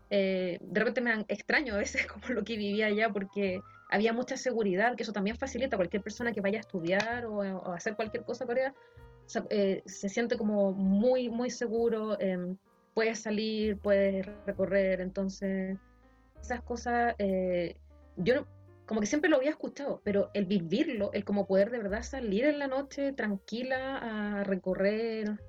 de 0.10 0.60
repente 0.72 1.02
me 1.02 1.26
extraño 1.28 1.74
a 1.74 1.78
veces 1.78 2.08
como 2.08 2.28
lo 2.30 2.44
que 2.44 2.56
vivía 2.56 2.88
allá, 2.88 3.10
porque 3.10 3.60
había 3.90 4.14
mucha 4.14 4.38
seguridad, 4.38 4.96
que 4.96 5.04
eso 5.04 5.14
también 5.14 5.38
facilita 5.38 5.76
a 5.76 5.80
cualquier 5.80 6.02
persona 6.02 6.32
que 6.32 6.42
vaya 6.42 6.58
a 6.58 6.62
estudiar 6.62 7.26
o, 7.26 7.42
a 7.42 7.76
hacer 7.76 7.96
cualquier 7.96 8.24
cosa 8.24 8.46
Corea, 8.46 8.74
eh, 9.50 9.82
se 9.86 10.10
siente 10.10 10.38
como 10.38 10.72
muy, 10.74 11.30
muy 11.30 11.50
seguro, 11.50 12.20
eh, 12.20 12.56
puedes 12.94 13.20
salir, 13.20 13.78
puedes 13.78 14.26
recorrer, 14.46 15.02
entonces 15.02 15.78
esas 16.42 16.62
cosas, 16.62 17.16
eh, 17.18 17.76
yo 18.18 18.46
como 18.86 19.02
que 19.02 19.08
siempre 19.08 19.30
lo 19.30 19.38
había 19.38 19.50
escuchado, 19.50 20.02
pero 20.04 20.30
el 20.34 20.46
vivirlo, 20.46 21.12
el 21.14 21.26
como 21.26 21.48
poder 21.48 21.72
de 21.72 21.80
verdad 21.80 22.04
salir 22.04 22.46
en 22.46 22.60
la 22.60 22.68
noche 22.68 23.14
tranquila 23.14 23.98
a 24.40 24.44
recorrer, 24.44 25.40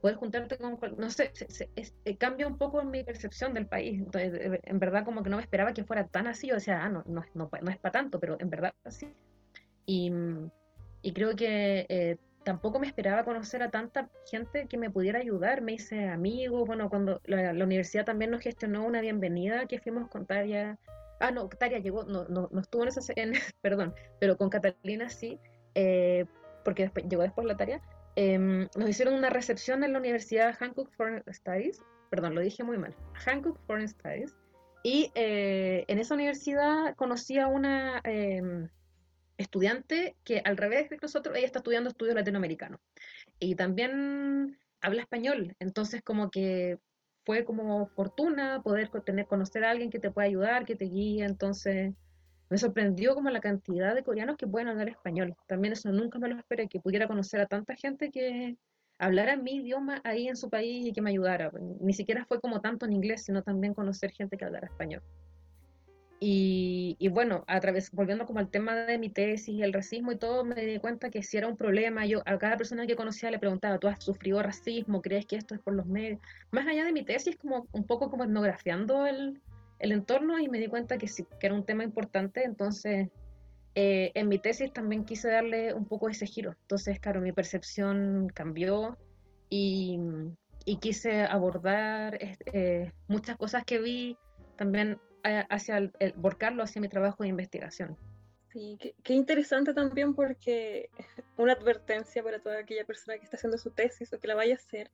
poder 0.00 0.16
juntarte 0.16 0.56
con, 0.58 0.78
no 0.96 1.10
sé, 1.10 1.32
eh, 2.04 2.16
cambia 2.16 2.46
un 2.46 2.58
poco 2.58 2.82
mi 2.84 3.04
percepción 3.04 3.54
del 3.54 3.66
país. 3.66 3.98
Entonces, 4.00 4.60
en 4.62 4.78
verdad 4.78 5.04
como 5.04 5.22
que 5.22 5.30
no 5.30 5.36
me 5.36 5.42
esperaba 5.42 5.74
que 5.74 5.84
fuera 5.84 6.06
tan 6.06 6.26
así, 6.26 6.48
yo 6.48 6.54
decía, 6.54 6.82
ah, 6.82 6.88
no, 6.88 7.04
no, 7.06 7.24
no, 7.34 7.50
no 7.62 7.70
es 7.70 7.78
para 7.78 7.92
tanto, 7.92 8.18
pero 8.18 8.36
en 8.40 8.50
verdad 8.50 8.72
así. 8.84 9.12
Y, 9.86 10.12
y 11.02 11.12
creo 11.12 11.36
que 11.36 11.86
eh, 11.88 12.16
tampoco 12.44 12.78
me 12.78 12.86
esperaba 12.86 13.24
conocer 13.24 13.62
a 13.62 13.70
tanta 13.70 14.08
gente 14.30 14.66
que 14.66 14.78
me 14.78 14.90
pudiera 14.90 15.18
ayudar, 15.18 15.60
me 15.60 15.72
hice 15.72 16.08
amigo, 16.08 16.64
bueno, 16.64 16.88
cuando 16.88 17.20
la, 17.24 17.52
universidad 17.52 18.04
también 18.04 18.30
nos 18.30 18.40
gestionó 18.40 18.84
una 18.84 19.00
bienvenida 19.00 19.66
que 19.66 19.80
fuimos 19.80 20.08
con 20.08 20.26
Taria, 20.26 20.78
ah, 21.20 21.30
no, 21.30 21.48
Taria 21.48 21.78
llegó, 21.78 22.04
no, 22.04 22.24
no, 22.28 22.48
no 22.50 22.60
estuvo 22.60 22.82
en 22.82 22.88
esa, 22.88 23.00
perdón, 23.62 23.94
pero 24.18 24.36
con 24.36 24.50
Catalina 24.50 25.08
sí, 25.08 25.38
eh, 25.74 26.26
porque 26.64 26.90
llegó 27.08 27.22
después 27.22 27.46
la 27.46 27.56
Taria, 27.56 27.80
Em, 28.16 28.68
nos 28.76 28.88
hicieron 28.88 29.14
una 29.14 29.30
recepción 29.30 29.84
en 29.84 29.92
la 29.92 29.98
Universidad 29.98 30.56
Hankook 30.58 30.90
Foreign 30.96 31.22
Studies, 31.32 31.82
perdón, 32.10 32.34
lo 32.34 32.40
dije 32.40 32.64
muy 32.64 32.76
mal, 32.76 32.94
Hankook 33.24 33.58
Foreign 33.66 33.88
Studies, 33.88 34.34
y 34.82 35.12
eh, 35.14 35.84
en 35.88 35.98
esa 35.98 36.14
universidad 36.14 36.94
conocí 36.96 37.38
a 37.38 37.46
una 37.46 38.00
em, 38.04 38.68
estudiante 39.36 40.16
que 40.24 40.42
al 40.44 40.56
revés 40.56 40.90
de 40.90 40.98
nosotros, 41.00 41.36
ella 41.36 41.46
está 41.46 41.60
estudiando 41.60 41.90
estudios 41.90 42.16
latinoamericanos 42.16 42.80
y 43.38 43.54
también 43.54 44.58
habla 44.80 45.02
español, 45.02 45.54
entonces 45.60 46.02
como 46.02 46.30
que 46.30 46.78
fue 47.30 47.44
como 47.44 47.86
fortuna 47.86 48.60
poder 48.60 48.90
tener, 49.04 49.24
conocer 49.24 49.62
a 49.62 49.70
alguien 49.70 49.88
que 49.88 50.00
te 50.00 50.10
pueda 50.10 50.26
ayudar, 50.26 50.64
que 50.64 50.74
te 50.74 50.86
guíe, 50.86 51.24
entonces 51.24 51.94
me 52.48 52.58
sorprendió 52.58 53.14
como 53.14 53.30
la 53.30 53.38
cantidad 53.38 53.94
de 53.94 54.02
coreanos 54.02 54.36
que 54.36 54.48
pueden 54.48 54.66
hablar 54.66 54.88
español. 54.88 55.36
También 55.46 55.74
eso 55.74 55.92
nunca 55.92 56.18
me 56.18 56.26
lo 56.26 56.36
esperé, 56.36 56.66
que 56.66 56.80
pudiera 56.80 57.06
conocer 57.06 57.40
a 57.40 57.46
tanta 57.46 57.76
gente 57.76 58.10
que 58.10 58.56
hablara 58.98 59.36
mi 59.36 59.58
idioma 59.58 60.00
ahí 60.02 60.26
en 60.26 60.34
su 60.34 60.50
país 60.50 60.84
y 60.84 60.92
que 60.92 61.02
me 61.02 61.10
ayudara. 61.10 61.52
Ni 61.80 61.92
siquiera 61.92 62.24
fue 62.24 62.40
como 62.40 62.60
tanto 62.60 62.84
en 62.84 62.94
inglés, 62.94 63.22
sino 63.22 63.44
también 63.44 63.74
conocer 63.74 64.10
gente 64.10 64.36
que 64.36 64.44
hablara 64.44 64.66
español. 64.66 65.00
Y, 66.22 67.08
bueno, 67.08 67.44
a 67.46 67.60
través, 67.60 67.90
volviendo 67.92 68.26
como 68.26 68.40
al 68.40 68.50
tema 68.50 68.74
de 68.74 68.98
mi 68.98 69.08
tesis 69.08 69.48
y 69.48 69.62
el 69.62 69.72
racismo 69.72 70.12
y 70.12 70.16
todo, 70.16 70.44
me 70.44 70.54
di 70.66 70.78
cuenta 70.78 71.08
que 71.08 71.22
si 71.22 71.38
era 71.38 71.48
un 71.48 71.56
problema, 71.56 72.04
yo 72.04 72.20
a 72.26 72.36
cada 72.36 72.58
persona 72.58 72.86
que 72.86 72.94
conocía 72.94 73.30
le 73.30 73.38
preguntaba, 73.38 73.78
¿tú 73.78 73.88
has 73.88 74.04
sufrido 74.04 74.42
racismo? 74.42 75.00
¿Crees 75.00 75.24
que 75.24 75.36
esto 75.36 75.54
es 75.54 75.62
por 75.62 75.72
los 75.72 75.86
medios? 75.86 76.20
Más 76.50 76.66
allá 76.66 76.84
de 76.84 76.92
mi 76.92 77.04
tesis, 77.04 77.36
como 77.36 77.66
un 77.72 77.84
poco 77.84 78.10
como 78.10 78.24
etnografiando 78.24 79.06
el, 79.06 79.40
el 79.78 79.92
entorno 79.92 80.38
y 80.38 80.50
me 80.50 80.58
di 80.58 80.68
cuenta 80.68 80.98
que 80.98 81.08
sí, 81.08 81.26
que 81.40 81.46
era 81.46 81.54
un 81.54 81.64
tema 81.64 81.84
importante, 81.84 82.44
entonces 82.44 83.08
eh, 83.74 84.12
en 84.14 84.28
mi 84.28 84.38
tesis 84.38 84.72
también 84.72 85.04
quise 85.04 85.30
darle 85.30 85.72
un 85.72 85.86
poco 85.86 86.10
ese 86.10 86.26
giro. 86.26 86.54
Entonces, 86.62 87.00
claro, 87.00 87.20
mi 87.20 87.32
percepción 87.32 88.28
cambió 88.34 88.98
y, 89.48 89.98
quise 90.80 91.24
abordar 91.24 92.18
eh, 92.20 92.92
muchas 93.08 93.36
cosas 93.36 93.64
que 93.64 93.80
vi 93.80 94.16
también 94.56 95.00
hacia 95.22 95.78
el, 95.78 95.92
volcarlo 96.16 96.62
hacia 96.62 96.80
mi 96.80 96.88
trabajo 96.88 97.22
de 97.22 97.28
investigación. 97.28 97.96
Sí, 98.52 98.78
qué, 99.04 99.14
interesante 99.14 99.74
también 99.74 100.14
porque 100.14 100.90
una 101.36 101.52
advertencia 101.52 102.22
para 102.22 102.40
toda 102.40 102.58
aquella 102.58 102.84
persona 102.84 103.16
que 103.18 103.24
está 103.24 103.36
haciendo 103.36 103.58
su 103.58 103.70
tesis 103.70 104.12
o 104.12 104.18
que 104.18 104.28
la 104.28 104.34
vaya 104.34 104.54
a 104.54 104.58
hacer, 104.58 104.90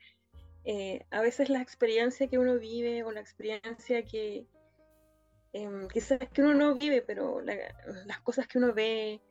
a 1.11 1.21
veces 1.21 1.49
la 1.49 1.63
experiencia 1.63 2.29
que 2.29 2.39
uno 2.39 2.59
vive 2.59 3.05
o 3.05 3.13
la 3.13 3.21
experiencia 3.21 4.03
que, 4.03 4.47
eh, 5.53 5.89
quizás 5.93 6.19
que 6.33 6.43
uno 6.43 6.53
no 6.53 6.75
vive, 6.77 7.01
pero 7.01 7.41
las 7.41 8.21
cosas 8.21 8.47
que 8.47 8.59
uno 8.59 8.75
ve, 8.75 9.23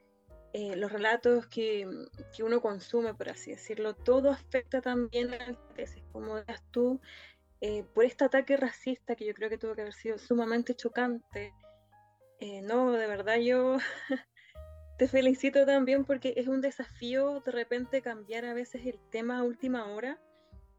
eh, 0.54 0.76
los 0.76 0.92
relatos 0.92 1.46
que, 1.48 1.88
que, 2.36 2.42
uno 2.42 2.62
consume, 2.62 3.14
por 3.14 3.30
así 3.30 3.52
decirlo, 3.52 3.94
todo 3.94 4.32
afecta 4.32 4.82
también 4.82 5.34
a 5.34 5.52
la 5.52 5.58
tesis, 5.76 6.02
como 6.12 6.40
dices 6.40 6.64
tú, 6.72 7.00
eh, 7.68 7.84
por 7.96 8.06
este 8.06 8.24
ataque 8.24 8.58
racista 8.58 9.16
que 9.16 9.26
yo 9.26 9.34
creo 9.34 9.50
que 9.50 9.58
tuvo 9.58 9.74
que 9.74 9.82
haber 9.82 9.96
sido 9.96 10.20
sumamente 10.20 10.76
chocante. 10.76 11.52
Eh, 12.40 12.62
no, 12.62 12.92
de 12.92 13.08
verdad 13.08 13.38
yo 13.38 13.78
te 15.00 15.08
felicito 15.08 15.66
también 15.66 16.06
porque 16.06 16.36
es 16.38 16.48
un 16.48 16.62
desafío 16.62 17.40
de 17.40 17.52
repente 17.52 18.04
cambiar 18.04 18.46
a 18.46 18.54
veces 18.54 18.86
el 18.86 19.00
tema 19.10 19.40
a 19.40 19.44
última 19.44 19.88
hora 19.88 20.22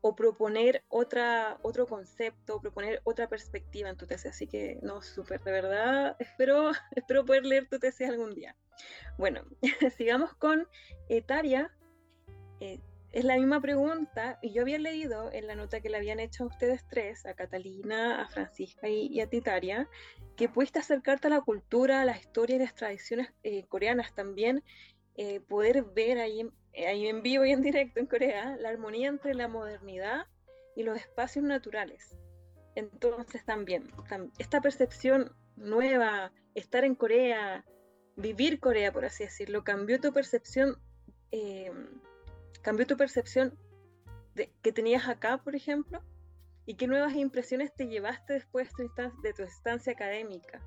o 0.00 0.14
proponer 0.14 0.84
otra, 0.88 1.58
otro 1.62 1.88
concepto, 1.88 2.60
proponer 2.60 3.00
otra 3.02 3.28
perspectiva 3.28 3.88
en 3.88 3.96
tu 3.96 4.06
tesis. 4.06 4.26
Así 4.26 4.46
que, 4.46 4.78
no, 4.82 5.02
súper, 5.02 5.42
de 5.42 5.50
verdad, 5.50 6.14
espero, 6.20 6.70
espero 6.92 7.24
poder 7.24 7.46
leer 7.46 7.68
tu 7.68 7.80
tesis 7.80 8.08
algún 8.08 8.32
día. 8.32 8.54
Bueno, 9.18 9.42
sigamos 9.96 10.34
con 10.34 10.68
Etaria. 11.08 11.68
Eh, 12.60 12.78
es 13.16 13.24
la 13.24 13.36
misma 13.36 13.62
pregunta 13.62 14.38
y 14.42 14.52
yo 14.52 14.60
había 14.60 14.78
leído 14.78 15.32
en 15.32 15.46
la 15.46 15.54
nota 15.54 15.80
que 15.80 15.88
le 15.88 15.96
habían 15.96 16.20
hecho 16.20 16.44
a 16.44 16.48
ustedes 16.48 16.86
tres, 16.86 17.24
a 17.24 17.32
Catalina, 17.32 18.20
a 18.20 18.28
Francisca 18.28 18.90
y, 18.90 19.18
a 19.22 19.26
Titaria, 19.26 19.88
que 20.36 20.50
pudiste 20.50 20.80
acercarte 20.80 21.28
a 21.28 21.30
la 21.30 21.40
cultura, 21.40 22.02
a 22.02 22.04
la 22.04 22.14
historia 22.14 22.56
y 22.56 22.58
las 22.58 22.74
tradiciones 22.74 23.32
eh, 23.42 23.64
coreanas 23.68 24.14
también, 24.14 24.62
eh, 25.14 25.40
poder 25.40 25.82
ver 25.82 26.18
ahí 26.18 26.46
ahí 26.86 27.06
en 27.06 27.22
vivo 27.22 27.46
y 27.46 27.52
en 27.52 27.62
directo 27.62 28.00
en 28.00 28.06
Corea, 28.06 28.54
la 28.60 28.68
armonía 28.68 29.08
entre 29.08 29.32
la 29.32 29.48
modernidad 29.48 30.26
y 30.74 30.82
los 30.82 30.98
espacios 30.98 31.42
naturales. 31.42 32.18
Entonces 32.74 33.46
también, 33.46 33.90
esta 34.36 34.60
percepción 34.60 35.34
nueva, 35.56 36.32
estar 36.54 36.84
en 36.84 36.94
Corea, 36.94 37.64
vivir 38.16 38.60
Corea, 38.60 38.92
por 38.92 39.06
así 39.06 39.24
decirlo, 39.24 39.64
cambió 39.64 39.98
tu 40.02 40.12
percepción, 40.12 40.76
eh, 41.32 41.72
cambió 42.66 42.84
tu 42.84 42.96
percepción 42.96 43.56
de, 44.34 44.52
que 44.60 44.72
tenías 44.72 45.06
acá, 45.06 45.38
por 45.38 45.54
ejemplo, 45.54 46.02
y 46.66 46.74
qué 46.74 46.88
nuevas 46.88 47.14
impresiones 47.14 47.72
te 47.72 47.86
llevaste 47.86 48.32
después 48.32 48.70
de 48.76 49.32
tu 49.32 49.44
estancia 49.44 49.92
académica. 49.92 50.60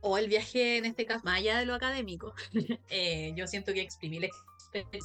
O 0.00 0.16
el 0.16 0.28
viaje, 0.28 0.78
en 0.78 0.86
este 0.86 1.04
caso, 1.04 1.22
más 1.24 1.40
allá 1.40 1.58
de 1.58 1.66
lo 1.66 1.74
académico, 1.74 2.34
eh, 2.88 3.34
yo 3.36 3.46
siento 3.46 3.74
que 3.74 3.82
exprimí 3.82 4.18
la 4.18 4.28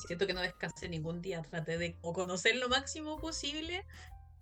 siento 0.08 0.26
que 0.26 0.34
no 0.34 0.40
descansé 0.40 0.88
ningún 0.88 1.22
día, 1.22 1.42
traté 1.42 1.78
de 1.78 1.98
conocer 2.00 2.56
lo 2.56 2.70
máximo 2.70 3.18
posible 3.20 3.86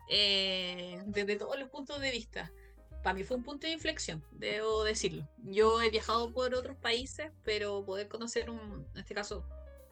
eh, 0.08 1.02
desde 1.08 1.38
todos 1.38 1.58
los 1.58 1.70
puntos 1.70 2.00
de 2.00 2.12
vista. 2.12 2.52
Para 3.02 3.16
mí 3.16 3.24
fue 3.24 3.38
un 3.38 3.44
punto 3.44 3.66
de 3.66 3.74
inflexión, 3.74 4.24
debo 4.32 4.84
decirlo. 4.84 5.28
Yo 5.44 5.82
he 5.82 5.90
viajado 5.90 6.32
por 6.32 6.54
otros 6.54 6.78
países, 6.78 7.32
pero 7.44 7.84
poder 7.84 8.08
conocer, 8.10 8.52
un, 8.52 8.88
en 8.94 9.02
este 9.02 9.16
caso, 9.16 9.44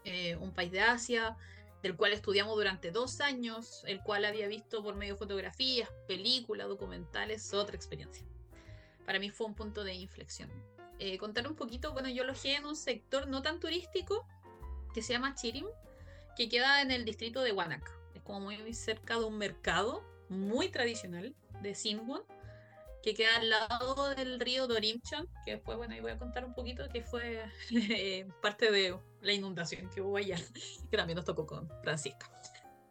eh, 0.06 0.36
un 0.36 0.54
país 0.54 0.72
de 0.72 0.82
Asia, 0.82 1.36
del 1.84 1.98
cual 1.98 2.14
estudiamos 2.14 2.56
durante 2.56 2.92
dos 2.92 3.20
años, 3.20 3.84
el 3.86 4.02
cual 4.02 4.24
había 4.24 4.48
visto 4.48 4.82
por 4.82 4.96
medio 4.96 5.14
de 5.14 5.20
fotografías, 5.20 5.90
películas, 6.08 6.70
documentales, 6.70 7.54
otra 7.54 7.76
experiencia. 7.76 8.26
Para 9.06 9.20
mí 9.20 9.30
fue 9.30 9.48
un 9.48 9.54
punto 9.54 9.84
de 9.84 9.94
inflexión. 9.94 10.50
Eh, 11.00 11.18
contar 11.18 11.46
un 11.46 11.56
poquito, 11.56 11.92
bueno, 11.92 12.08
yo 12.08 12.24
alojé 12.24 12.56
en 12.56 12.66
un 12.66 12.78
sector 12.78 13.28
no 13.28 13.42
tan 13.42 13.60
turístico, 13.60 14.26
que 14.94 15.02
se 15.02 15.12
llama 15.12 15.36
Chirim, 15.36 15.66
que 16.38 16.48
queda 16.48 16.82
en 16.82 16.90
el 16.90 17.04
distrito 17.04 17.42
de 17.42 17.52
Huanaca. 17.52 17.92
Es 18.16 18.22
como 18.22 18.40
muy 18.40 18.74
cerca 18.74 19.20
de 19.20 19.26
un 19.26 19.38
mercado 19.38 20.04
muy 20.30 20.70
tradicional 20.70 21.36
de 21.62 21.76
Sinwon, 21.76 22.24
que 23.04 23.14
queda 23.14 23.36
al 23.36 23.50
lado 23.50 24.16
del 24.16 24.40
río 24.40 24.66
Dorimchon, 24.66 25.28
que 25.46 25.52
después, 25.52 25.78
bueno, 25.78 25.94
ahí 25.94 26.00
voy 26.00 26.12
a 26.12 26.18
contar 26.18 26.46
un 26.46 26.54
poquito, 26.54 26.88
que 26.90 27.04
fue 27.04 27.44
eh, 27.72 28.26
parte 28.42 28.72
de 28.72 28.98
la 29.22 29.34
inundación 29.34 29.90
que 29.90 30.02
hubo 30.02 30.18
allá, 30.18 30.38
que 30.90 30.98
también 30.98 31.18
nos 31.18 31.26
tocó 31.26 31.46
con 31.46 31.70
Francisca. 31.84 32.32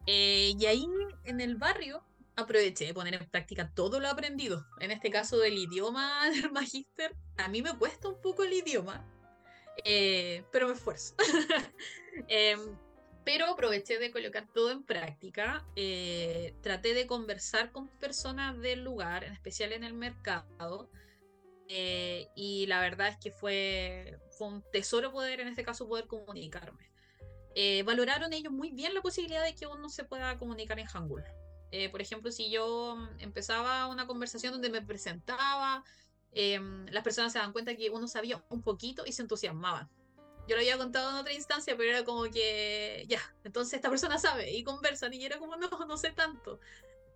Eh, 0.06 0.52
y 0.58 0.66
ahí 0.66 0.86
en 1.24 1.40
el 1.40 1.56
barrio 1.56 2.04
aproveché 2.36 2.86
de 2.86 2.94
poner 2.94 3.14
en 3.14 3.28
práctica 3.28 3.72
todo 3.74 4.00
lo 4.00 4.08
aprendido. 4.08 4.66
En 4.80 4.90
este 4.90 5.10
caso 5.10 5.38
del 5.38 5.56
idioma 5.56 6.28
del 6.30 6.52
magíster, 6.52 7.16
a 7.38 7.48
mí 7.48 7.62
me 7.62 7.76
cuesta 7.78 8.08
un 8.08 8.20
poco 8.20 8.42
el 8.42 8.52
idioma, 8.52 9.06
eh, 9.84 10.44
pero 10.52 10.68
me 10.68 10.74
esfuerzo. 10.74 11.14
Pero 13.24 13.46
aproveché 13.46 13.98
de 13.98 14.10
colocar 14.10 14.46
todo 14.52 14.70
en 14.70 14.82
práctica. 14.82 15.64
Eh, 15.76 16.54
traté 16.60 16.94
de 16.94 17.06
conversar 17.06 17.70
con 17.70 17.88
personas 17.98 18.58
del 18.58 18.82
lugar, 18.82 19.24
en 19.24 19.32
especial 19.32 19.72
en 19.72 19.84
el 19.84 19.94
mercado. 19.94 20.90
Eh, 21.68 22.26
y 22.34 22.66
la 22.66 22.80
verdad 22.80 23.08
es 23.08 23.16
que 23.18 23.30
fue, 23.30 24.18
fue 24.36 24.48
un 24.48 24.64
tesoro 24.72 25.12
poder, 25.12 25.40
en 25.40 25.48
este 25.48 25.64
caso, 25.64 25.88
poder 25.88 26.06
comunicarme. 26.06 26.90
valoraron 27.84 28.32
ellos 28.32 28.52
muy 28.52 28.70
bien 28.70 28.94
la 28.94 29.02
posibilidad 29.02 29.44
de 29.44 29.54
que 29.54 29.66
uno 29.66 29.88
se 29.88 30.04
pueda 30.04 30.36
comunicar 30.38 30.78
en 30.78 30.86
Hangul. 30.86 31.24
por 31.90 32.02
ejemplo, 32.02 32.30
si 32.32 32.50
yo 32.50 32.96
empezaba 33.18 33.86
una 33.88 34.06
conversación 34.06 34.52
donde 34.52 34.70
me 34.70 34.82
presentaba, 34.82 35.84
Em, 36.32 36.86
las 36.86 37.04
personas 37.04 37.32
se 37.32 37.38
dan 37.38 37.52
cuenta 37.52 37.76
que 37.76 37.90
uno 37.90 38.08
sabía 38.08 38.42
un 38.48 38.62
poquito 38.62 39.04
y 39.06 39.12
se 39.12 39.22
entusiasmaban. 39.22 39.88
Yo 40.48 40.56
lo 40.56 40.60
había 40.60 40.76
contado 40.76 41.10
en 41.10 41.16
otra 41.16 41.32
instancia, 41.32 41.76
pero 41.76 41.90
era 41.90 42.04
como 42.04 42.24
que, 42.24 43.04
ya, 43.08 43.20
entonces 43.44 43.74
esta 43.74 43.88
persona 43.90 44.18
sabe 44.18 44.50
y 44.50 44.64
conversan 44.64 45.14
y 45.14 45.24
era 45.24 45.38
como, 45.38 45.56
no, 45.56 45.68
no 45.86 45.96
sé 45.96 46.10
tanto. 46.10 46.58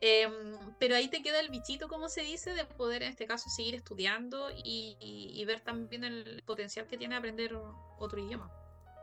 Em, 0.01 0.57
pero 0.79 0.95
ahí 0.95 1.09
te 1.09 1.23
queda 1.23 1.41
el 1.41 1.49
bichito, 1.49 1.89
como 1.89 2.09
se 2.09 2.23
dice, 2.23 2.53
de 2.53 2.65
poder 2.65 3.03
en 3.03 3.11
este 3.11 3.27
caso 3.27 3.49
seguir 3.49 3.75
estudiando 3.75 4.51
y, 4.55 5.43
ver 5.47 5.61
también 5.61 6.05
el 6.05 6.43
potencial 6.45 6.87
que 6.87 6.99
tiene 6.99 7.17
aprender 7.17 7.57
otro 7.99 8.19
idioma. 8.19 8.51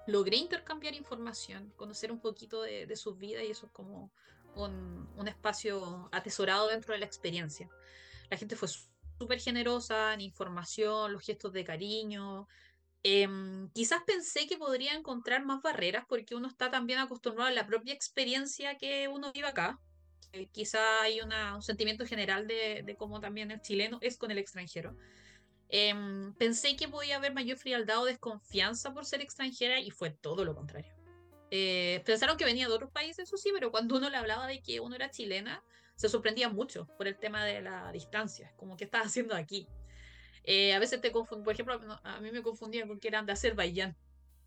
Logré 0.07 0.37
intercambiar 0.37 0.93
información, 0.93 1.71
conocer 1.75 2.11
un 2.11 2.19
poquito 2.19 2.61
de, 2.61 2.85
de 2.85 2.95
sus 2.95 3.17
vidas 3.17 3.43
y 3.43 3.51
eso 3.51 3.67
es 3.67 3.71
como 3.71 4.11
un, 4.55 5.09
un 5.15 5.27
espacio 5.27 6.09
atesorado 6.11 6.67
dentro 6.67 6.93
de 6.93 6.99
la 6.99 7.05
experiencia. 7.05 7.69
La 8.29 8.37
gente 8.37 8.55
fue 8.55 8.67
súper 8.67 9.39
generosa 9.39 10.13
en 10.13 10.21
información, 10.21 11.13
los 11.13 11.23
gestos 11.23 11.53
de 11.53 11.63
cariño. 11.63 12.47
Em, 13.03 13.69
quizás 13.71 14.01
pensé 14.07 14.47
que 14.47 14.57
podría 14.57 14.93
encontrar 14.93 15.45
más 15.45 15.61
barreras 15.61 16.05
porque 16.07 16.35
uno 16.35 16.47
está 16.47 16.71
también 16.71 16.99
acostumbrado 16.99 17.49
a 17.49 17.53
la 17.53 17.67
propia 17.67 17.93
experiencia 17.93 18.77
que 18.77 19.09
uno 19.09 19.31
vive 19.33 19.47
acá. 19.47 19.79
Eh, 20.31 20.47
quizá 20.47 21.01
hay 21.01 21.19
un 21.19 21.61
sentimiento 21.61 22.05
general 22.05 22.47
de, 22.47 22.95
cómo 22.97 23.19
también 23.19 23.51
el 23.51 23.61
chileno 23.61 23.99
es 24.01 24.17
con 24.17 24.31
el 24.31 24.37
extranjero. 24.37 24.95
Em, 25.67 26.33
pensé 26.35 26.75
que 26.75 26.87
podía 26.87 27.17
haber 27.17 27.33
mayor 27.33 27.57
frialdad 27.57 28.01
o 28.01 28.05
desconfianza 28.05 28.93
por 28.93 29.05
ser 29.05 29.21
extranjera 29.21 29.79
y 29.79 29.91
fue 29.91 30.11
todo 30.11 30.45
lo 30.45 30.55
contrario. 30.55 30.93
Eh, 31.51 32.01
pensaron 32.05 32.37
que 32.37 32.45
venía 32.45 32.67
de 32.67 32.73
otros 32.73 32.91
países, 32.91 33.27
eso 33.27 33.37
sí, 33.37 33.51
pero 33.53 33.69
cuando 33.69 33.97
uno 33.97 34.09
le 34.09 34.17
hablaba 34.17 34.47
de 34.47 34.61
que 34.61 34.79
uno 34.79 34.95
era 34.95 35.11
chilena, 35.11 35.63
se 35.95 36.09
sorprendía 36.09 36.49
mucho 36.49 36.87
por 36.97 37.07
el 37.07 37.17
tema 37.17 37.45
de 37.45 37.61
la 37.61 37.91
distancia, 37.91 38.51
como 38.55 38.77
que 38.77 38.85
estás 38.85 39.05
haciendo 39.07 39.35
aquí. 39.35 39.67
Eh, 40.43 40.73
a 40.73 40.79
veces 40.79 41.01
te 41.01 41.11
confundían, 41.11 41.45
por 41.45 41.53
ejemplo, 41.53 41.99
a 42.03 42.19
mí 42.19 42.31
me 42.31 42.41
confundían 42.41 42.87
con 42.87 42.99
que 42.99 43.07
eran 43.07 43.25
de 43.25 43.33
Azerbaiyán 43.33 43.95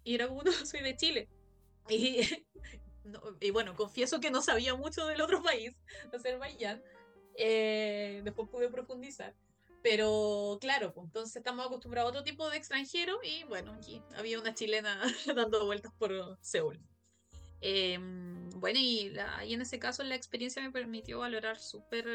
y 0.05 0.15
era 0.15 0.29
como, 0.29 0.43
no, 0.43 0.53
soy 0.67 0.81
de 0.81 0.97
Chile. 0.97 1.29
Y, 1.89 2.21
y, 3.41 3.51
bueno, 3.51 3.75
confieso 3.75 4.21
que 4.21 4.31
no 4.31 4.43
sabía 4.43 4.75
mucho 4.75 5.07
del 5.07 5.21
otro 5.21 5.43
país, 5.43 5.73
Azerbaiyán. 6.13 6.83
Eh, 7.39 8.23
después 8.25 8.49
pude 8.49 8.71
profundizar. 8.71 9.35
Pero 9.83 10.59
claro, 10.61 10.93
pues, 10.93 11.07
entonces 11.07 11.37
estamos 11.37 11.67
acostumbrados 11.67 12.09
a 12.09 12.11
otro 12.11 12.25
tipo 12.25 12.49
de 12.51 12.57
extranjero 12.57 13.21
y 13.23 13.45
bueno, 13.45 13.73
aquí 13.75 14.03
había 14.17 14.41
una 14.41 14.55
chilena 14.55 15.01
dando 15.37 15.65
vueltas 15.67 15.93
por 15.99 16.39
Seúl. 16.41 16.81
Em, 17.61 18.51
bueno, 18.51 18.79
y, 18.79 19.13
en 19.43 19.61
ese 19.61 19.79
caso 19.79 20.03
la 20.03 20.15
experiencia 20.15 20.63
me 20.63 20.71
permitió 20.71 21.21
valorar 21.21 21.59
súper 21.59 22.07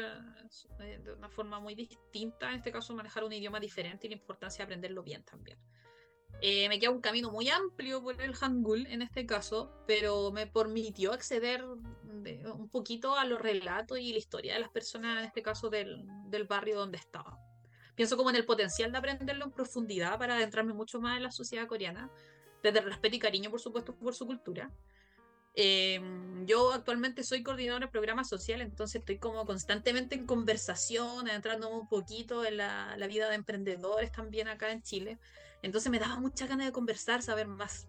eh, 0.80 0.98
de 1.02 1.12
una 1.12 1.28
forma 1.28 1.60
muy 1.60 1.74
distinta, 1.74 2.50
en 2.50 2.56
este 2.56 2.72
caso 2.72 2.94
manejar 2.94 3.24
un 3.24 3.32
idioma 3.32 3.60
diferente 3.60 4.06
y 4.06 4.10
la 4.10 4.16
importancia 4.16 4.58
de 4.58 4.64
aprenderlo 4.64 5.02
bien 5.02 5.24
también. 5.24 5.58
Eh, 6.40 6.68
me 6.68 6.80
queda 6.80 6.90
un 6.90 7.00
camino 7.00 7.30
muy 7.30 7.48
amplio 7.48 8.02
por 8.02 8.20
el 8.20 8.34
Hangul 8.34 8.86
en 8.88 9.02
este 9.02 9.26
caso, 9.26 9.72
pero 9.86 10.32
me 10.32 10.46
permitió 10.46 11.12
acceder 11.12 11.64
un 11.64 12.68
poquito 12.68 13.16
a 13.16 13.24
los 13.24 13.40
relatos 13.40 13.98
y 13.98 14.12
la 14.12 14.18
historia 14.18 14.54
de 14.54 14.60
las 14.60 14.70
personas, 14.70 15.18
en 15.18 15.24
este 15.26 15.42
caso 15.42 15.70
del, 15.70 16.04
del 16.26 16.44
barrio 16.44 16.78
donde 16.78 16.98
estaba. 16.98 17.38
pienso 17.94 18.16
como 18.16 18.30
en 18.30 18.36
el 18.36 18.44
potencial 18.44 18.90
de 18.90 18.98
aprenderlo 18.98 19.44
en 19.44 19.52
profundidad 19.52 20.18
para 20.18 20.34
adentrarme 20.34 20.72
mucho 20.72 21.00
más 21.00 21.16
en 21.16 21.24
la 21.24 21.30
sociedad 21.30 21.66
coreana, 21.66 22.10
desde 22.62 22.78
el 22.78 22.86
respeto 22.86 23.16
y 23.16 23.18
cariño, 23.18 23.50
por 23.50 23.60
supuesto, 23.60 23.94
por 23.94 24.14
su 24.14 24.26
cultura. 24.26 24.70
Em, 25.54 26.46
yo 26.46 26.72
actualmente 26.72 27.22
soy 27.24 27.42
coordinadora 27.42 27.86
de 27.86 27.92
programas 27.92 28.28
sociales, 28.28 28.66
entonces 28.66 29.00
estoy 29.00 29.18
como 29.18 29.44
constantemente 29.44 30.14
en 30.14 30.26
conversación, 30.26 31.28
adentrando 31.28 31.68
un 31.68 31.88
poquito 31.88 32.44
en 32.44 32.56
la, 32.56 32.96
la, 32.96 33.06
vida 33.06 33.28
de 33.28 33.34
emprendedores 33.34 34.12
también 34.12 34.48
acá 34.48 34.72
en 34.72 34.82
Chile. 34.82 35.18
Entonces 35.62 35.90
me 35.90 35.98
daba 35.98 36.18
mucha 36.18 36.46
ganas 36.46 36.66
de 36.66 36.72
conversar, 36.72 37.22
saber 37.22 37.46
más. 37.46 37.86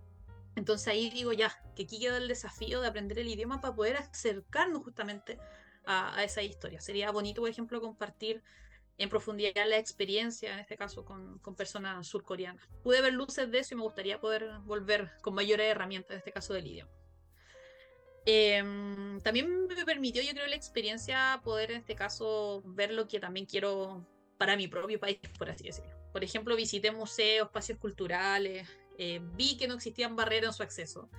Entonces 0.56 0.88
ahí 0.90 1.10
digo 1.10 1.32
ya, 1.34 1.64
que 1.76 1.84
aquí 1.84 2.00
queda 2.00 2.18
el 2.18 2.28
desafío 2.28 2.82
de 2.82 2.88
aprender 2.88 3.18
el 3.20 3.28
idioma 3.30 3.62
para 3.62 3.76
poder 3.76 3.98
acercarnos 3.98 4.84
justamente 4.84 5.40
a, 5.86 6.16
a 6.18 6.24
esa 6.24 6.42
historia. 6.42 6.82
Sería 6.82 7.12
bonito, 7.12 7.42
por 7.42 7.50
ejemplo, 7.50 7.82
compartir 7.82 8.44
en 8.98 9.10
profundidad 9.10 9.68
la 9.68 9.78
experiencia, 9.78 10.54
en 10.54 10.60
este 10.60 10.78
caso 10.78 11.06
con, 11.06 11.40
con, 11.40 11.56
personas 11.56 12.06
surcoreanas. 12.08 12.68
Pude 12.84 13.02
ver 13.02 13.14
luces 13.14 13.50
de 13.50 13.60
eso 13.60 13.74
y 13.74 13.78
me 13.78 13.84
gustaría 13.84 14.20
poder 14.20 14.60
volver 14.66 15.12
con 15.22 15.34
mayores 15.34 15.72
herramientas, 15.72 16.12
en 16.12 16.18
este 16.18 16.32
caso 16.32 16.54
del 16.54 16.68
idioma. 16.68 16.92
Eh, 18.26 18.64
también 19.22 19.68
me 19.68 19.86
permitió, 19.86 20.22
yo 20.22 20.32
creo, 20.32 20.48
la 20.48 20.56
experiencia 20.56 21.42
poder 21.44 21.72
en 21.72 21.78
este 21.78 21.96
caso 21.96 22.62
ver 22.66 22.92
lo 22.92 23.08
que 23.08 23.20
también 23.20 23.46
quiero 23.46 24.06
para 24.38 24.56
mi 24.56 24.68
propio 24.68 25.00
país, 25.00 25.20
por 25.38 25.50
así 25.50 25.66
decirlo. 25.66 25.92
Por 26.12 26.24
ejemplo, 26.24 26.56
visité 26.56 26.92
museos, 26.92 27.48
espacios 27.48 27.80
culturales, 27.80 28.68
eh, 28.98 29.20
vi 29.36 29.58
que 29.58 29.68
no 29.68 29.76
existían 29.76 30.16
barreras 30.16 30.50
en 30.50 30.54
su 30.54 30.64
acceso. 30.64 31.10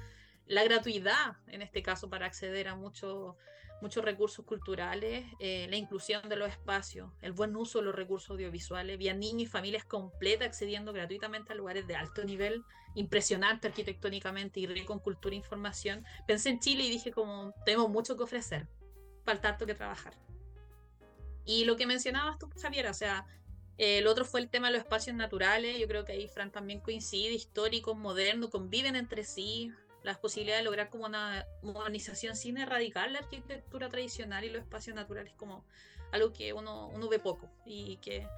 La 0.47 0.63
gratuidad, 0.65 1.37
en 1.49 1.63
este 1.63 1.83
caso, 1.83 2.09
para 2.09 2.27
acceder 2.27 2.69
a 2.69 2.75
muchos 2.75 3.35
muchos 3.81 4.05
recursos 4.05 4.45
culturales, 4.45 5.25
eh, 5.41 5.67
la 5.69 5.77
inclusión 5.77 6.29
de 6.29 6.37
los 6.37 6.49
espacios, 6.49 7.11
el 7.21 7.33
buen 7.33 7.55
uso 7.57 7.79
de 7.79 7.87
los 7.87 7.95
recursos 7.95 8.31
audiovisuales, 8.31 8.99
vi 8.99 9.09
a 9.09 9.15
niños 9.15 9.43
y 9.43 9.47
familias 9.47 9.85
completas 9.85 10.49
accediendo 10.49 10.93
gratuitamente 10.93 11.53
a 11.53 11.57
lugares 11.57 11.87
de 11.87 11.97
alto 11.97 12.25
nivel, 12.25 12.65
impresionante 12.95 13.69
arquitectónicamente 13.69 14.61
y 14.61 14.67
rico 14.67 14.99
cultura 15.01 15.35
e 15.35 15.39
información. 15.39 16.05
Pensé 16.27 16.51
en 16.51 16.61
Chile 16.61 16.85
y 16.85 16.91
dije 16.91 17.13
como, 17.13 17.53
tenemos 17.65 17.91
mucho 17.91 18.17
que 18.17 18.23
ofrecer, 18.23 18.69
falta 19.25 19.49
harto 19.51 19.67
que 19.67 19.75
trabajar. 19.75 20.15
Y 21.45 21.65
lo 21.65 21.77
que 21.77 21.87
mencionabas 21.87 22.39
tú, 22.39 22.49
Javier, 22.61 22.87
o 22.87 22.95
sea, 22.95 23.27
eh, 23.77 23.99
el 23.99 24.07
otro 24.07 24.25
fue 24.25 24.41
el 24.41 24.49
tema 24.49 24.69
de 24.69 24.75
los 24.75 24.83
espacios 24.83 25.17
naturales, 25.17 25.79
yo 25.79 25.89
creo 25.89 26.05
que 26.05 26.13
ahí 26.13 26.29
Fran 26.29 26.51
también 26.51 26.81
coincide, 26.81 27.33
históricos, 27.33 27.97
modernos, 27.97 28.51
conviven 28.51 28.97
entre 28.97 29.25
sí, 29.25 29.73
las 30.05 30.19
posibilidades 30.19 30.61
de 30.61 30.65
lograr 30.67 30.91
como 30.91 31.07
una 31.07 31.47
modernización 31.63 32.37
sin 32.37 32.59
erradicar 32.59 33.11
la 33.11 33.21
arquitectura 33.21 33.89
tradicional 33.89 34.45
y 34.45 34.51
los 34.51 34.63
espacios 34.63 34.95
naturales 34.95 35.33
como 35.35 35.65
algo 36.13 36.33
que 36.33 36.53
uno, 36.53 36.89
uno 36.89 37.09
ve 37.09 37.19
poco 37.19 37.51
y 37.65 37.97
que 37.97 38.29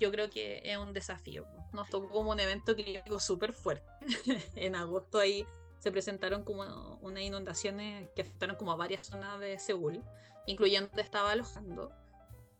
yo 0.00 0.10
creo 0.10 0.28
que 0.28 0.60
es 0.64 0.76
un 0.76 0.92
desafío. 0.92 1.46
Nos 1.72 1.88
tocó 1.88 2.08
como 2.08 2.32
un 2.32 2.40
evento 2.40 2.74
climático 2.74 3.20
súper 3.20 3.52
fuerte. 3.52 3.88
en 4.56 4.74
agosto 4.74 5.20
ahí 5.20 5.46
se 5.78 5.92
presentaron 5.92 6.42
como 6.44 6.98
unas 7.00 7.22
inundaciones 7.22 8.10
que 8.14 8.22
afectaron 8.22 8.56
como 8.56 8.72
a 8.72 8.76
varias 8.76 9.06
zonas 9.06 9.38
de 9.38 9.58
Seúl, 9.60 10.02
incluyendo 10.46 10.88
donde 10.88 11.02
estaba 11.02 11.30
alojando. 11.30 11.92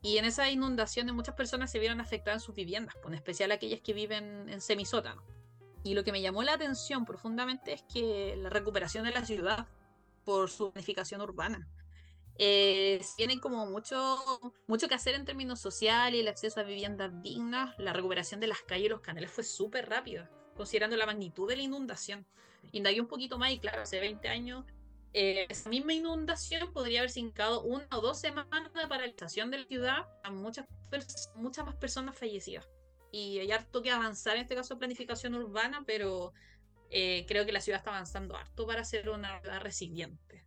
Y 0.02 0.18
en 0.18 0.24
esas 0.24 0.50
inundaciones 0.50 1.14
muchas 1.14 1.34
personas 1.34 1.70
se 1.70 1.80
vieron 1.80 2.00
afectadas 2.00 2.42
en 2.42 2.46
sus 2.46 2.54
viviendas, 2.54 2.94
en 3.04 3.14
especial 3.14 3.50
aquellas 3.50 3.80
que 3.80 3.92
viven 3.92 4.48
en 4.48 4.60
semisótano. 4.60 5.24
Y 5.84 5.94
lo 5.94 6.04
que 6.04 6.12
me 6.12 6.22
llamó 6.22 6.42
la 6.42 6.54
atención 6.54 7.04
profundamente 7.04 7.72
es 7.72 7.82
que 7.82 8.36
la 8.36 8.50
recuperación 8.50 9.04
de 9.04 9.10
la 9.10 9.24
ciudad 9.24 9.66
por 10.24 10.48
su 10.50 10.70
planificación 10.70 11.20
urbana 11.20 11.68
eh, 12.38 13.04
tienen 13.16 13.40
como 13.40 13.66
mucho, 13.66 14.18
mucho 14.66 14.88
que 14.88 14.94
hacer 14.94 15.14
en 15.14 15.24
términos 15.24 15.60
sociales, 15.60 16.20
el 16.20 16.28
acceso 16.28 16.60
a 16.60 16.62
viviendas 16.62 17.22
dignas, 17.22 17.74
la 17.78 17.92
recuperación 17.92 18.40
de 18.40 18.46
las 18.46 18.62
calles 18.62 18.86
y 18.86 18.88
los 18.88 19.00
canales 19.00 19.30
fue 19.30 19.44
súper 19.44 19.88
rápida, 19.88 20.30
considerando 20.56 20.96
la 20.96 21.06
magnitud 21.06 21.48
de 21.48 21.56
la 21.56 21.62
inundación. 21.62 22.26
Indagué 22.72 23.00
un 23.00 23.08
poquito 23.08 23.38
más 23.38 23.52
y 23.52 23.58
claro, 23.58 23.82
hace 23.82 24.00
20 24.00 24.28
años 24.28 24.64
eh, 25.12 25.46
esa 25.50 25.68
misma 25.68 25.92
inundación 25.92 26.72
podría 26.72 27.00
haber 27.00 27.10
significado 27.10 27.62
una 27.62 27.86
o 27.92 28.00
dos 28.00 28.18
semanas 28.18 28.72
de 28.72 28.86
paralización 28.86 29.50
de 29.50 29.58
la 29.58 29.66
ciudad 29.66 30.08
a 30.22 30.30
muchas, 30.30 30.66
muchas 31.34 31.66
más 31.66 31.74
personas 31.76 32.16
fallecidas 32.16 32.66
y 33.12 33.38
hay 33.38 33.52
harto 33.52 33.82
que 33.82 33.90
avanzar 33.90 34.36
en 34.36 34.42
este 34.42 34.56
caso 34.56 34.78
planificación 34.78 35.34
urbana, 35.34 35.84
pero 35.86 36.32
eh, 36.90 37.24
creo 37.28 37.44
que 37.44 37.52
la 37.52 37.60
ciudad 37.60 37.78
está 37.78 37.90
avanzando 37.90 38.36
harto 38.36 38.66
para 38.66 38.84
ser 38.84 39.10
una 39.10 39.40
ciudad 39.40 39.60
resiliente. 39.60 40.44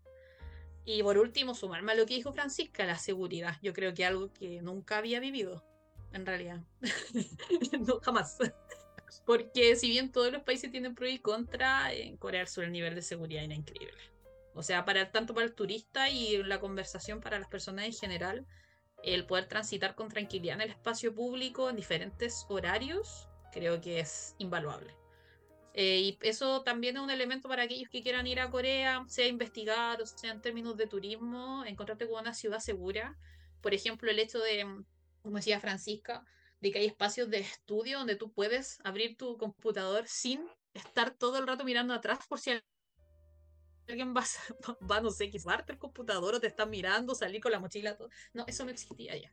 Y 0.83 1.01
por 1.03 1.17
último, 1.17 1.55
sumarme 1.55 1.91
a 1.91 1.95
lo 1.95 2.05
que 2.05 2.15
dijo 2.15 2.33
Francisca, 2.33 2.85
la 2.85 2.97
seguridad. 2.97 3.57
Yo 3.61 3.73
creo 3.73 3.93
que 3.93 4.03
algo 4.03 4.33
que 4.33 4.61
nunca 4.61 4.97
había 4.97 5.19
vivido, 5.19 5.63
en 6.11 6.25
realidad. 6.25 6.61
no, 7.87 7.99
jamás. 8.01 8.37
Porque 9.25 9.75
si 9.75 9.89
bien 9.89 10.11
todos 10.11 10.31
los 10.31 10.41
países 10.41 10.71
tienen 10.71 10.95
pro 10.95 11.07
y 11.07 11.19
contra, 11.19 11.93
en 11.93 12.17
Corea 12.17 12.39
del 12.39 12.47
Sur 12.47 12.63
el 12.63 12.71
nivel 12.71 12.95
de 12.95 13.03
seguridad 13.03 13.43
era 13.43 13.53
increíble. 13.53 13.97
O 14.55 14.63
sea, 14.63 14.85
para 14.85 15.11
tanto 15.11 15.33
para 15.33 15.45
el 15.45 15.53
turista 15.53 16.09
y 16.09 16.41
la 16.43 16.59
conversación 16.59 17.21
para 17.21 17.37
las 17.37 17.47
personas 17.47 17.85
en 17.85 17.93
general, 17.93 18.47
el 19.05 19.25
poder 19.25 19.47
transitar 19.47 19.95
con 19.95 20.09
tranquilidad 20.09 20.55
en 20.55 20.61
el 20.61 20.69
espacio 20.71 21.13
público 21.13 21.69
en 21.69 21.75
diferentes 21.75 22.45
horarios, 22.49 23.29
creo 23.51 23.79
que 23.79 23.99
es 23.99 24.35
invaluable. 24.39 24.95
Eh, 25.73 25.99
y 25.99 26.17
eso 26.21 26.63
también 26.63 26.97
es 26.97 27.03
un 27.03 27.11
elemento 27.11 27.47
para 27.47 27.63
aquellos 27.63 27.89
que 27.89 28.01
quieran 28.01 28.25
ir 28.25 28.39
a 28.39 28.49
Corea, 28.49 29.03
sea 29.07 29.27
investigar 29.27 30.01
o 30.01 30.05
sea 30.05 30.31
en 30.31 30.41
términos 30.41 30.75
de 30.77 30.87
turismo, 30.87 31.63
encontrarte 31.65 32.07
con 32.07 32.21
una 32.21 32.33
ciudad 32.33 32.59
segura. 32.59 33.17
Por 33.61 33.73
ejemplo, 33.73 34.09
el 34.09 34.19
hecho 34.19 34.39
de, 34.39 34.65
como 35.21 35.37
decía 35.37 35.59
Francisca, 35.59 36.25
de 36.61 36.71
que 36.71 36.79
hay 36.79 36.85
espacios 36.85 37.29
de 37.29 37.39
estudio 37.39 37.99
donde 37.99 38.15
tú 38.15 38.31
puedes 38.31 38.79
abrir 38.83 39.17
tu 39.17 39.37
computador 39.37 40.07
sin 40.07 40.47
estar 40.73 41.11
todo 41.11 41.37
el 41.37 41.45
rato 41.45 41.63
mirando 41.63 41.93
atrás 41.93 42.19
por 42.27 42.39
si 42.39 42.51
alguien 43.87 44.13
va, 44.17 44.23
va 44.89 45.01
no 45.01 45.09
sé, 45.11 45.29
quizarte 45.29 45.73
el 45.73 45.79
computador 45.79 46.35
o 46.35 46.39
te 46.39 46.47
está 46.47 46.65
mirando, 46.65 47.15
salir 47.15 47.41
con 47.41 47.51
la 47.51 47.59
mochila, 47.59 47.95
todo. 47.95 48.09
No, 48.33 48.45
eso 48.47 48.65
no 48.65 48.71
existía 48.71 49.15
ya. 49.15 49.31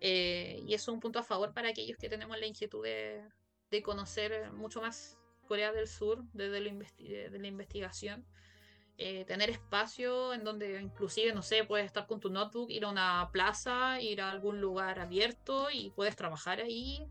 Eh, 0.00 0.60
y 0.66 0.74
eso 0.74 0.90
es 0.90 0.94
un 0.94 1.00
punto 1.00 1.20
a 1.20 1.22
favor 1.22 1.52
para 1.54 1.68
aquellos 1.68 1.96
que 1.96 2.08
tenemos 2.08 2.38
la 2.38 2.46
inquietud 2.46 2.82
de, 2.82 3.22
de 3.70 3.82
conocer 3.82 4.52
mucho 4.52 4.80
más 4.80 5.16
Corea 5.46 5.72
del 5.72 5.86
Sur 5.86 6.24
desde 6.32 6.60
la, 6.60 6.72
de 6.72 7.38
la 7.38 7.46
investigación. 7.46 8.26
Eh, 8.98 9.24
tener 9.24 9.48
espacio 9.48 10.34
en 10.34 10.44
donde 10.44 10.80
inclusive, 10.80 11.32
no 11.32 11.42
sé, 11.42 11.64
puedes 11.64 11.86
estar 11.86 12.06
con 12.06 12.20
tu 12.20 12.30
notebook, 12.30 12.70
ir 12.70 12.84
a 12.84 12.90
una 12.90 13.30
plaza, 13.32 14.00
ir 14.00 14.20
a 14.20 14.30
algún 14.30 14.60
lugar 14.60 15.00
abierto 15.00 15.70
y 15.70 15.90
puedes 15.90 16.14
trabajar 16.14 16.60
ahí. 16.60 17.06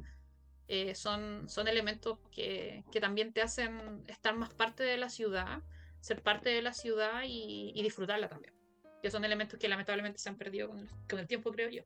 Eh, 0.68 0.96
son, 0.96 1.50
son 1.50 1.68
elementos 1.68 2.20
que, 2.32 2.86
que, 2.92 3.02
también 3.02 3.34
te 3.34 3.42
hacen 3.42 4.04
estar 4.08 4.36
más 4.36 4.54
parte 4.54 4.84
de 4.84 4.96
la 4.98 5.10
ciudad 5.10 5.62
ser 6.02 6.22
parte 6.22 6.50
de 6.50 6.62
la 6.62 6.74
ciudad 6.74 7.22
y, 7.26 7.80
disfrutarla 7.82 8.28
también. 8.28 8.54
Que 9.02 9.10
son 9.10 9.24
elementos 9.24 9.58
que 9.58 9.70
lamentablemente 9.70 10.20
se 10.20 10.30
han 10.30 10.38
perdido 10.38 10.70
con 10.70 11.20
el, 11.20 11.28
tiempo, 11.28 11.52
creo 11.52 11.70
yo. 11.70 11.84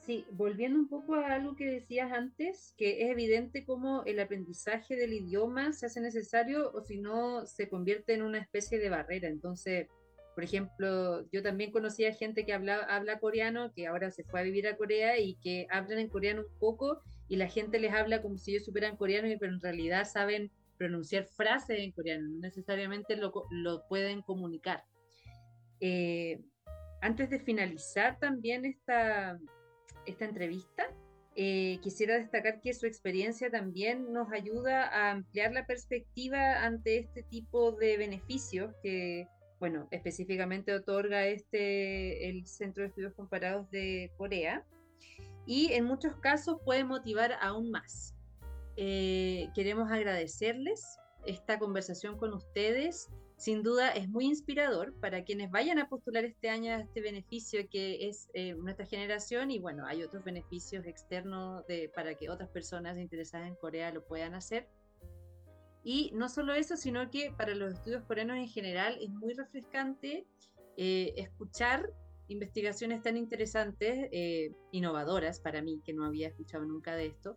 Sí, 0.00 0.26
volviendo 0.30 0.78
un 0.78 0.88
poco 0.88 1.14
a 1.14 1.34
algo 1.34 1.54
que 1.54 1.66
decías 1.66 2.12
antes, 2.12 2.74
que 2.78 3.02
es 3.02 3.10
evidente 3.10 3.64
cómo 3.64 4.04
el 4.04 4.20
aprendizaje 4.20 4.96
del 4.96 5.12
idioma 5.12 5.72
se 5.72 5.86
hace 5.86 6.00
necesario 6.00 6.70
o 6.72 6.80
si 6.80 6.98
no 6.98 7.46
se 7.46 7.68
convierte 7.68 8.14
en 8.14 8.22
una 8.22 8.38
especie 8.38 8.78
de 8.78 8.88
barrera. 8.88 9.28
Entonces, 9.28 9.88
por 10.34 10.44
ejemplo, 10.44 11.28
yo 11.30 11.42
también 11.42 11.72
conocía 11.72 12.14
gente 12.14 12.46
que 12.46 12.54
habla, 12.54 12.76
habla 12.88 13.18
coreano, 13.18 13.72
que 13.74 13.86
ahora 13.86 14.10
se 14.10 14.24
fue 14.24 14.40
a 14.40 14.44
vivir 14.44 14.66
a 14.66 14.76
Corea 14.76 15.18
y 15.18 15.34
que 15.36 15.66
hablan 15.70 15.98
en 15.98 16.08
coreano 16.08 16.42
un 16.42 16.58
poco 16.58 17.02
y 17.28 17.36
la 17.36 17.48
gente 17.48 17.78
les 17.78 17.92
habla 17.92 18.22
como 18.22 18.38
si 18.38 18.52
ellos 18.52 18.64
supieran 18.64 18.96
coreano, 18.96 19.28
pero 19.38 19.52
en 19.52 19.60
realidad 19.60 20.06
saben 20.06 20.50
pronunciar 20.78 21.26
frases 21.26 21.80
en 21.80 21.92
coreano, 21.92 22.28
no 22.28 22.38
necesariamente 22.38 23.16
lo, 23.16 23.32
lo 23.50 23.86
pueden 23.88 24.22
comunicar. 24.22 24.84
Eh, 25.80 26.40
antes 27.00 27.30
de 27.30 27.38
finalizar 27.38 28.18
también 28.18 28.64
esta, 28.64 29.38
esta 30.06 30.24
entrevista, 30.24 30.88
eh, 31.36 31.78
quisiera 31.82 32.18
destacar 32.18 32.60
que 32.60 32.74
su 32.74 32.86
experiencia 32.86 33.48
también 33.50 34.12
nos 34.12 34.32
ayuda 34.32 34.88
a 34.88 35.12
ampliar 35.12 35.52
la 35.52 35.66
perspectiva 35.66 36.64
ante 36.64 36.98
este 36.98 37.22
tipo 37.22 37.70
de 37.72 37.96
beneficios 37.96 38.74
que, 38.82 39.28
bueno, 39.60 39.86
específicamente 39.92 40.74
otorga 40.74 41.26
este, 41.26 42.28
el 42.28 42.44
Centro 42.46 42.82
de 42.82 42.88
Estudios 42.88 43.14
Comparados 43.14 43.70
de 43.70 44.10
Corea 44.16 44.64
y 45.46 45.72
en 45.74 45.84
muchos 45.84 46.16
casos 46.16 46.58
puede 46.64 46.82
motivar 46.82 47.34
aún 47.40 47.70
más. 47.70 48.17
Eh, 48.80 49.50
queremos 49.56 49.90
agradecerles 49.90 51.00
esta 51.26 51.58
conversación 51.58 52.16
con 52.16 52.32
ustedes. 52.32 53.08
Sin 53.36 53.64
duda 53.64 53.90
es 53.90 54.08
muy 54.08 54.26
inspirador 54.26 54.94
para 55.00 55.24
quienes 55.24 55.50
vayan 55.50 55.80
a 55.80 55.88
postular 55.88 56.24
este 56.24 56.48
año 56.48 56.72
a 56.72 56.80
este 56.80 57.00
beneficio 57.00 57.68
que 57.68 58.08
es 58.08 58.30
eh, 58.34 58.54
nuestra 58.54 58.86
generación 58.86 59.50
y 59.50 59.58
bueno, 59.58 59.84
hay 59.84 60.04
otros 60.04 60.22
beneficios 60.22 60.86
externos 60.86 61.66
de, 61.66 61.90
para 61.92 62.14
que 62.14 62.30
otras 62.30 62.50
personas 62.50 62.98
interesadas 62.98 63.48
en 63.48 63.56
Corea 63.56 63.92
lo 63.92 64.04
puedan 64.04 64.36
hacer. 64.36 64.68
Y 65.82 66.12
no 66.14 66.28
solo 66.28 66.54
eso, 66.54 66.76
sino 66.76 67.10
que 67.10 67.32
para 67.36 67.56
los 67.56 67.74
estudios 67.74 68.04
coreanos 68.04 68.36
en 68.36 68.48
general 68.48 68.96
es 69.00 69.10
muy 69.10 69.34
refrescante 69.34 70.24
eh, 70.76 71.14
escuchar 71.16 71.90
investigaciones 72.28 73.02
tan 73.02 73.16
interesantes, 73.16 74.08
eh, 74.12 74.52
innovadoras 74.70 75.40
para 75.40 75.62
mí, 75.62 75.80
que 75.84 75.92
no 75.92 76.04
había 76.04 76.28
escuchado 76.28 76.64
nunca 76.64 76.94
de 76.94 77.06
esto. 77.06 77.36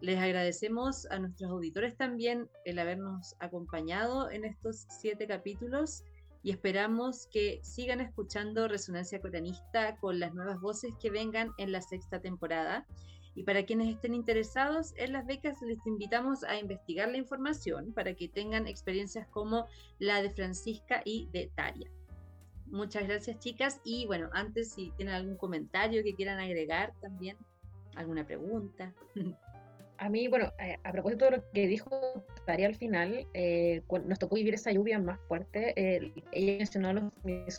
Les 0.00 0.18
agradecemos 0.18 1.06
a 1.10 1.18
nuestros 1.18 1.50
auditores 1.50 1.96
también 1.96 2.48
el 2.64 2.78
habernos 2.78 3.36
acompañado 3.38 4.30
en 4.30 4.44
estos 4.44 4.86
siete 4.88 5.26
capítulos 5.26 6.02
y 6.42 6.50
esperamos 6.50 7.28
que 7.28 7.60
sigan 7.62 8.00
escuchando 8.00 8.66
Resonancia 8.66 9.20
Coranista 9.20 9.96
con 9.96 10.18
las 10.18 10.34
nuevas 10.34 10.60
voces 10.60 10.92
que 11.00 11.10
vengan 11.10 11.52
en 11.56 11.70
la 11.70 11.80
sexta 11.80 12.20
temporada. 12.20 12.86
Y 13.34 13.44
para 13.44 13.64
quienes 13.64 13.88
estén 13.88 14.12
interesados 14.12 14.92
en 14.96 15.12
las 15.12 15.24
becas, 15.24 15.62
les 15.62 15.78
invitamos 15.86 16.42
a 16.44 16.58
investigar 16.58 17.08
la 17.08 17.16
información 17.16 17.92
para 17.94 18.14
que 18.14 18.28
tengan 18.28 18.66
experiencias 18.66 19.26
como 19.28 19.66
la 19.98 20.20
de 20.20 20.30
Francisca 20.30 21.00
y 21.04 21.28
de 21.32 21.50
Taria. 21.54 21.90
Muchas 22.66 23.06
gracias, 23.06 23.38
chicas. 23.38 23.80
Y 23.84 24.06
bueno, 24.06 24.28
antes, 24.32 24.72
si 24.72 24.90
tienen 24.96 25.14
algún 25.14 25.36
comentario 25.36 26.02
que 26.02 26.14
quieran 26.14 26.40
agregar 26.40 26.92
también, 27.00 27.36
alguna 27.94 28.26
pregunta. 28.26 28.92
A 30.02 30.08
mí, 30.08 30.26
bueno, 30.26 30.52
eh, 30.58 30.78
a 30.82 30.90
propósito 30.90 31.26
de 31.26 31.30
lo 31.36 31.50
que 31.52 31.68
dijo 31.68 32.24
Taria 32.44 32.66
al 32.66 32.74
final, 32.74 33.24
eh, 33.34 33.82
nos 34.04 34.18
tocó 34.18 34.34
vivir 34.34 34.52
esa 34.52 34.72
lluvia 34.72 34.98
más 34.98 35.20
fuerte. 35.28 35.74
ella 35.76 36.58
mencionó 36.58 36.92
los 36.92 37.12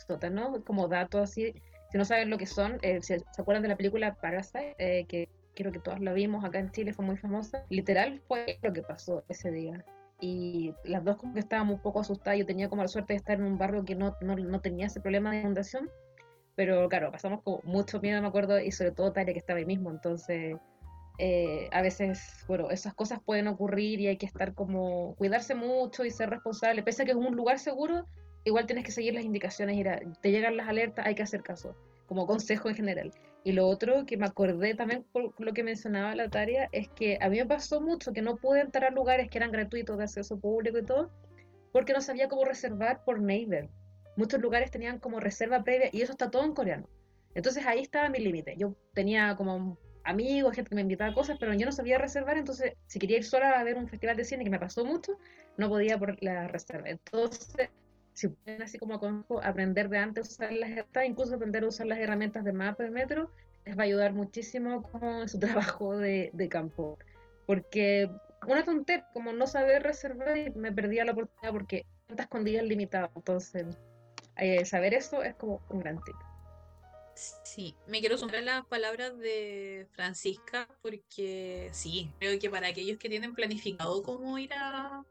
sótanos 0.06 0.60
como 0.66 0.86
datos 0.86 1.22
así. 1.22 1.54
Si 1.90 1.96
no 1.96 2.04
saben 2.04 2.28
lo 2.28 2.36
que 2.36 2.44
son, 2.44 2.76
eh, 2.82 3.00
¿se, 3.00 3.24
acuerdan 3.38 3.62
de 3.62 3.68
la 3.68 3.78
película 3.78 4.16
Parasite? 4.16 5.06
que 5.08 5.30
creo 5.54 5.72
que 5.72 5.78
todos 5.78 6.00
la 6.00 6.12
vimos 6.12 6.44
acá 6.44 6.58
en 6.58 6.70
Chile, 6.70 6.92
fue 6.92 7.06
muy 7.06 7.16
famosa. 7.16 7.64
Literal 7.70 8.20
fue 8.28 8.58
lo 8.60 8.74
que 8.74 8.82
pasó 8.82 9.24
ese 9.30 9.50
día. 9.50 9.82
Y 10.20 10.74
las 10.84 11.02
dos 11.02 11.16
como 11.16 11.32
que 11.32 11.40
estábamos 11.40 11.76
un 11.76 11.82
poco 11.82 12.00
asustadas. 12.00 12.38
Yo 12.38 12.44
tenía 12.44 12.68
como 12.68 12.82
la 12.82 12.88
suerte 12.88 13.14
de 13.14 13.16
estar 13.16 13.38
en 13.38 13.44
un 13.44 13.56
barrio 13.56 13.86
que 13.86 13.94
no, 13.94 14.18
no, 14.20 14.36
no 14.36 14.60
tenía 14.60 14.88
ese 14.88 15.00
problema 15.00 15.30
de 15.30 15.40
inundación. 15.40 15.88
Pero 16.56 16.90
claro, 16.90 17.10
pasamos 17.10 17.40
con 17.42 17.60
mucho 17.64 18.00
miedo, 18.02 18.20
me 18.20 18.28
acuerdo, 18.28 18.60
y 18.60 18.70
sobre 18.70 18.92
todo 18.92 19.12
Talia 19.12 19.32
que 19.32 19.38
estaba 19.38 19.58
ahí 19.60 19.64
mismo. 19.64 19.90
Entonces, 19.90 20.56
eh, 21.18 21.68
a 21.72 21.82
veces, 21.82 22.44
bueno, 22.48 22.70
esas 22.70 22.94
cosas 22.94 23.20
pueden 23.24 23.46
ocurrir 23.46 24.00
y 24.00 24.08
hay 24.08 24.16
que 24.16 24.26
estar 24.26 24.54
como, 24.54 25.14
cuidarse 25.16 25.54
mucho 25.54 26.04
y 26.04 26.10
ser 26.10 26.30
responsable. 26.30 26.82
Pese 26.82 27.02
a 27.02 27.04
que 27.04 27.12
es 27.12 27.16
un 27.16 27.36
lugar 27.36 27.58
seguro, 27.58 28.06
igual 28.44 28.66
tienes 28.66 28.84
que 28.84 28.90
seguir 28.90 29.14
las 29.14 29.24
indicaciones. 29.24 29.76
Y 29.76 29.84
te 30.20 30.30
llegan 30.30 30.56
las 30.56 30.68
alertas, 30.68 31.06
hay 31.06 31.14
que 31.14 31.22
hacer 31.22 31.42
caso, 31.42 31.76
como 32.06 32.26
consejo 32.26 32.68
en 32.68 32.74
general. 32.74 33.12
Y 33.44 33.52
lo 33.52 33.68
otro 33.68 34.06
que 34.06 34.16
me 34.16 34.26
acordé 34.26 34.74
también 34.74 35.04
por 35.12 35.38
lo 35.38 35.52
que 35.52 35.62
mencionaba 35.62 36.14
la 36.14 36.30
tarea 36.30 36.68
es 36.72 36.88
que 36.88 37.18
a 37.20 37.28
mí 37.28 37.36
me 37.36 37.46
pasó 37.46 37.80
mucho 37.80 38.12
que 38.12 38.22
no 38.22 38.36
pude 38.36 38.60
entrar 38.60 38.90
a 38.90 38.94
lugares 38.94 39.28
que 39.28 39.38
eran 39.38 39.52
gratuitos 39.52 39.98
de 39.98 40.04
acceso 40.04 40.40
público 40.40 40.78
y 40.78 40.84
todo, 40.84 41.10
porque 41.70 41.92
no 41.92 42.00
sabía 42.00 42.28
cómo 42.28 42.44
reservar 42.44 43.04
por 43.04 43.20
Naver. 43.20 43.68
Muchos 44.16 44.40
lugares 44.40 44.70
tenían 44.70 44.98
como 44.98 45.20
reserva 45.20 45.62
previa 45.62 45.90
y 45.92 46.02
eso 46.02 46.12
está 46.12 46.30
todo 46.30 46.44
en 46.44 46.54
coreano. 46.54 46.88
Entonces 47.34 47.66
ahí 47.66 47.80
estaba 47.80 48.08
mi 48.08 48.20
límite. 48.20 48.54
Yo 48.56 48.74
tenía 48.94 49.34
como 49.36 49.76
amigos, 50.04 50.54
gente 50.54 50.68
que 50.68 50.74
me 50.74 50.82
invitaba 50.82 51.10
a 51.10 51.14
cosas, 51.14 51.36
pero 51.38 51.52
yo 51.54 51.66
no 51.66 51.72
sabía 51.72 51.98
reservar, 51.98 52.36
entonces 52.36 52.74
si 52.86 52.98
quería 52.98 53.18
ir 53.18 53.24
sola 53.24 53.58
a 53.58 53.64
ver 53.64 53.76
un 53.76 53.88
festival 53.88 54.16
de 54.16 54.24
cine 54.24 54.44
que 54.44 54.50
me 54.50 54.58
pasó 54.58 54.84
mucho, 54.84 55.18
no 55.56 55.68
podía 55.68 55.98
por 55.98 56.22
la 56.22 56.48
reserva. 56.48 56.88
Entonces 56.88 57.70
si 58.14 58.28
pueden 58.28 58.62
así 58.62 58.78
como 58.78 58.94
aconsejo 58.94 59.42
aprender 59.42 59.88
de 59.88 59.98
antes 59.98 60.24
a 60.24 60.28
usar 60.30 60.52
las 60.52 60.70
herramientas, 60.70 61.04
incluso 61.04 61.34
aprender 61.34 61.64
a 61.64 61.68
usar 61.68 61.86
las 61.86 61.98
herramientas 61.98 62.44
de 62.44 62.52
mapa 62.52 62.84
de 62.84 62.90
metro, 62.90 63.30
les 63.66 63.76
va 63.76 63.82
a 63.82 63.86
ayudar 63.86 64.12
muchísimo 64.14 64.82
con 64.82 65.28
su 65.28 65.38
trabajo 65.40 65.96
de, 65.98 66.30
de 66.32 66.48
campo. 66.48 66.98
Porque 67.46 68.08
una 68.46 68.64
tontería, 68.64 69.06
como 69.12 69.32
no 69.32 69.46
saber 69.46 69.82
reservar, 69.82 70.54
me 70.54 70.72
perdía 70.72 71.04
la 71.04 71.12
oportunidad 71.12 71.52
porque 71.52 71.86
tantas 72.06 72.26
escondidas 72.26 72.64
limitadas. 72.64 73.10
Entonces, 73.16 73.66
eh, 74.36 74.64
saber 74.64 74.94
eso 74.94 75.22
es 75.22 75.34
como 75.34 75.60
un 75.68 75.80
gran 75.80 76.00
tip. 76.04 76.16
Sí, 77.14 77.76
me 77.86 78.00
quiero 78.00 78.18
sumar 78.18 78.36
a 78.36 78.42
las 78.42 78.66
palabras 78.66 79.16
de 79.18 79.86
Francisca 79.92 80.68
porque 80.82 81.70
sí, 81.72 82.10
creo 82.18 82.38
que 82.40 82.50
para 82.50 82.68
aquellos 82.68 82.98
que 82.98 83.08
tienen 83.08 83.34
planificado 83.34 84.02
cómo 84.02 84.36
ir 84.38 84.52
a, 84.54 85.04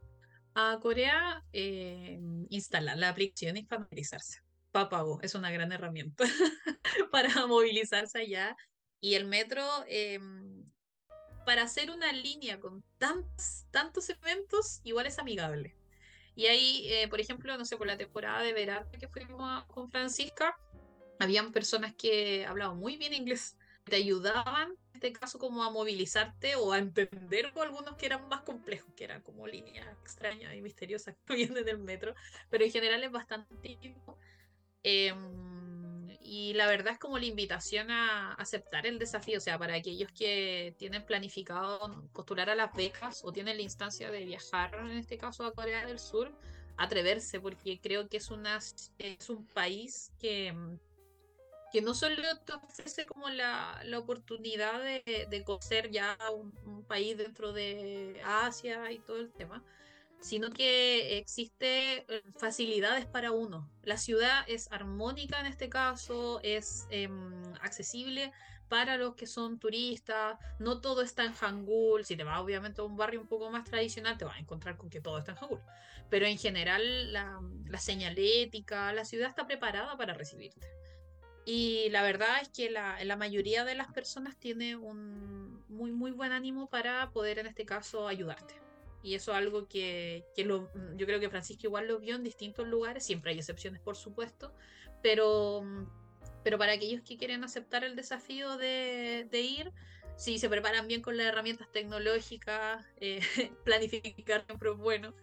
a 0.55 0.79
Corea, 0.81 1.43
eh, 1.53 2.19
instalar 2.49 2.97
la 2.97 3.09
aplicación 3.09 3.57
y 3.57 3.65
familiarizarse. 3.65 4.39
Papago 4.71 5.19
es 5.21 5.35
una 5.35 5.51
gran 5.51 5.71
herramienta 5.71 6.25
para 7.11 7.47
movilizarse 7.47 8.19
allá. 8.19 8.57
Y 8.99 9.15
el 9.15 9.25
metro, 9.25 9.63
eh, 9.87 10.19
para 11.45 11.63
hacer 11.63 11.91
una 11.91 12.11
línea 12.11 12.59
con 12.59 12.83
tantos, 12.97 13.65
tantos 13.71 14.09
eventos, 14.09 14.81
igual 14.83 15.05
es 15.05 15.19
amigable. 15.19 15.75
Y 16.35 16.47
ahí, 16.47 16.87
eh, 16.91 17.07
por 17.07 17.21
ejemplo, 17.21 17.55
no 17.57 17.65
sé, 17.65 17.77
por 17.77 17.87
la 17.87 17.97
temporada 17.97 18.41
de 18.41 18.53
verano 18.53 18.89
que 18.91 19.07
fuimos 19.07 19.65
con 19.65 19.89
Francisca, 19.91 20.57
habían 21.23 21.51
personas 21.51 21.93
que 21.95 22.45
hablaban 22.45 22.77
muy 22.77 22.97
bien 22.97 23.13
inglés, 23.13 23.57
te 23.85 23.95
ayudaban 23.97 24.75
este 24.93 25.19
caso 25.19 25.37
como 25.37 25.63
a 25.63 25.69
movilizarte 25.69 26.55
o 26.55 26.71
a 26.71 26.77
entender 26.77 27.51
con 27.51 27.67
algunos 27.67 27.97
que 27.97 28.05
eran 28.05 28.27
más 28.29 28.41
complejos, 28.41 28.93
que 28.95 29.03
eran 29.03 29.21
como 29.21 29.45
líneas 29.47 29.85
extrañas 30.01 30.55
y 30.55 30.61
misteriosas 30.61 31.15
que 31.27 31.35
vienen 31.35 31.65
del 31.65 31.79
metro, 31.79 32.15
pero 32.49 32.63
en 32.63 32.71
general 32.71 33.03
es 33.03 33.11
bastante 33.11 33.77
eh, 34.83 35.13
y 36.21 36.53
la 36.53 36.67
verdad 36.67 36.93
es 36.93 36.99
como 36.99 37.17
la 37.17 37.25
invitación 37.25 37.91
a 37.91 38.33
aceptar 38.33 38.85
el 38.85 38.97
desafío, 38.97 39.39
o 39.39 39.41
sea, 39.41 39.59
para 39.59 39.75
aquellos 39.75 40.09
que 40.13 40.73
tienen 40.79 41.05
planificado 41.05 42.09
postular 42.13 42.49
a 42.49 42.55
las 42.55 42.73
becas 42.73 43.25
o 43.25 43.33
tienen 43.33 43.57
la 43.57 43.63
instancia 43.63 44.09
de 44.09 44.23
viajar, 44.23 44.73
en 44.75 44.91
este 44.91 45.17
caso 45.17 45.45
a 45.45 45.53
Corea 45.53 45.85
del 45.85 45.99
Sur, 45.99 46.31
atreverse, 46.77 47.41
porque 47.41 47.79
creo 47.81 48.07
que 48.07 48.17
es, 48.17 48.31
una, 48.31 48.57
es 48.97 49.29
un 49.29 49.45
país 49.47 50.13
que 50.17 50.53
que 51.73 51.81
no 51.81 51.95
solo 51.95 52.15
te 52.45 52.53
ofrece 52.53 53.07
como 53.07 53.29
la, 53.29 53.81
la 53.85 53.97
oportunidad 53.97 54.79
de, 54.79 55.25
de, 55.27 55.43
conocer 55.43 55.89
ya 55.89 56.15
un, 56.31 56.85
país 56.85 57.17
dentro 57.17 57.51
de 57.51 58.21
Asia 58.23 58.91
y 58.91 58.99
todo 58.99 59.17
el 59.17 59.31
tema, 59.31 59.63
sino 60.19 60.51
que 60.51 61.17
existe 61.17 62.05
eh, 62.07 62.21
facilidades 62.37 63.07
para 63.07 63.31
uno. 63.31 63.67
La 63.81 63.97
ciudad 63.97 64.45
es 64.47 64.71
armónica 64.71 65.39
en 65.39 65.47
este 65.47 65.67
caso, 65.67 66.39
es 66.43 66.85
em, 66.91 67.41
accesible 67.61 68.31
para 68.67 68.95
los 68.97 69.15
que 69.15 69.25
son 69.25 69.57
turistas, 69.57 70.37
no 70.59 70.79
todo 70.79 71.01
está 71.01 71.25
en 71.25 71.33
Hangul, 71.33 72.05
si 72.05 72.15
te 72.15 72.23
vas 72.23 72.39
obviamente 72.39 72.81
a 72.81 72.83
un 72.83 72.97
barrio 72.97 73.19
un 73.19 73.27
poco 73.27 73.49
más 73.49 73.63
tradicional 73.63 74.17
te 74.17 74.25
vas 74.25 74.35
a 74.35 74.39
encontrar 74.39 74.77
con 74.77 74.91
que 74.91 75.01
todo 75.01 75.17
está 75.17 75.31
en 75.31 75.37
Hangul, 75.39 75.61
pero 76.11 76.27
en 76.27 76.37
general 76.37 77.11
la, 77.11 77.41
la 77.65 77.79
señalética, 77.79 78.93
la 78.93 79.05
ciudad 79.05 79.29
está 79.29 79.47
preparada 79.47 79.97
para 79.97 80.13
recibirte. 80.13 80.82
Y 81.45 81.89
la 81.89 82.03
verdad 82.03 82.41
es 82.41 82.49
que 82.49 82.69
la, 82.69 83.03
la, 83.03 83.17
mayoría 83.17 83.65
de 83.65 83.75
las 83.75 83.91
personas 83.91 84.37
tiene 84.37 84.77
un 84.77 85.61
muy, 85.67 85.91
muy 85.91 86.11
buen 86.11 86.31
ánimo 86.31 86.69
para 86.69 87.09
poder, 87.11 87.39
en 87.39 87.47
este 87.47 87.65
caso, 87.65 88.07
ayudarte. 88.07 88.55
Y 89.01 89.15
eso 89.15 89.31
es 89.31 89.37
algo 89.37 89.67
que, 89.67 90.23
que 90.33 90.45
lo, 90.45 90.71
yo 90.95 91.05
creo 91.05 91.19
que 91.19 91.29
Francisco 91.29 91.67
igual 91.67 91.87
lo 91.87 91.99
vio 91.99 92.15
en 92.15 92.23
distintos 92.23 92.65
lugares. 92.67 93.05
Siempre 93.05 93.31
hay 93.31 93.39
excepciones, 93.39 93.81
por 93.81 93.97
supuesto. 93.97 94.53
Pero, 95.01 95.65
pero 96.43 96.57
para 96.57 96.71
aquellos 96.71 97.01
que 97.01 97.17
quieren 97.17 97.43
aceptar 97.43 97.83
el 97.83 97.97
desafío 97.97 98.55
de, 98.55 99.27
de 99.29 99.41
ir, 99.41 99.73
si 100.15 100.39
se 100.39 100.49
preparan 100.49 100.87
bien 100.87 101.01
con 101.01 101.17
las 101.17 101.27
herramientas 101.27 101.69
tecnológicas, 101.71 102.85
eh, 103.01 103.19
planificar 103.65 104.45
es 104.47 104.77
bueno. 104.77 105.13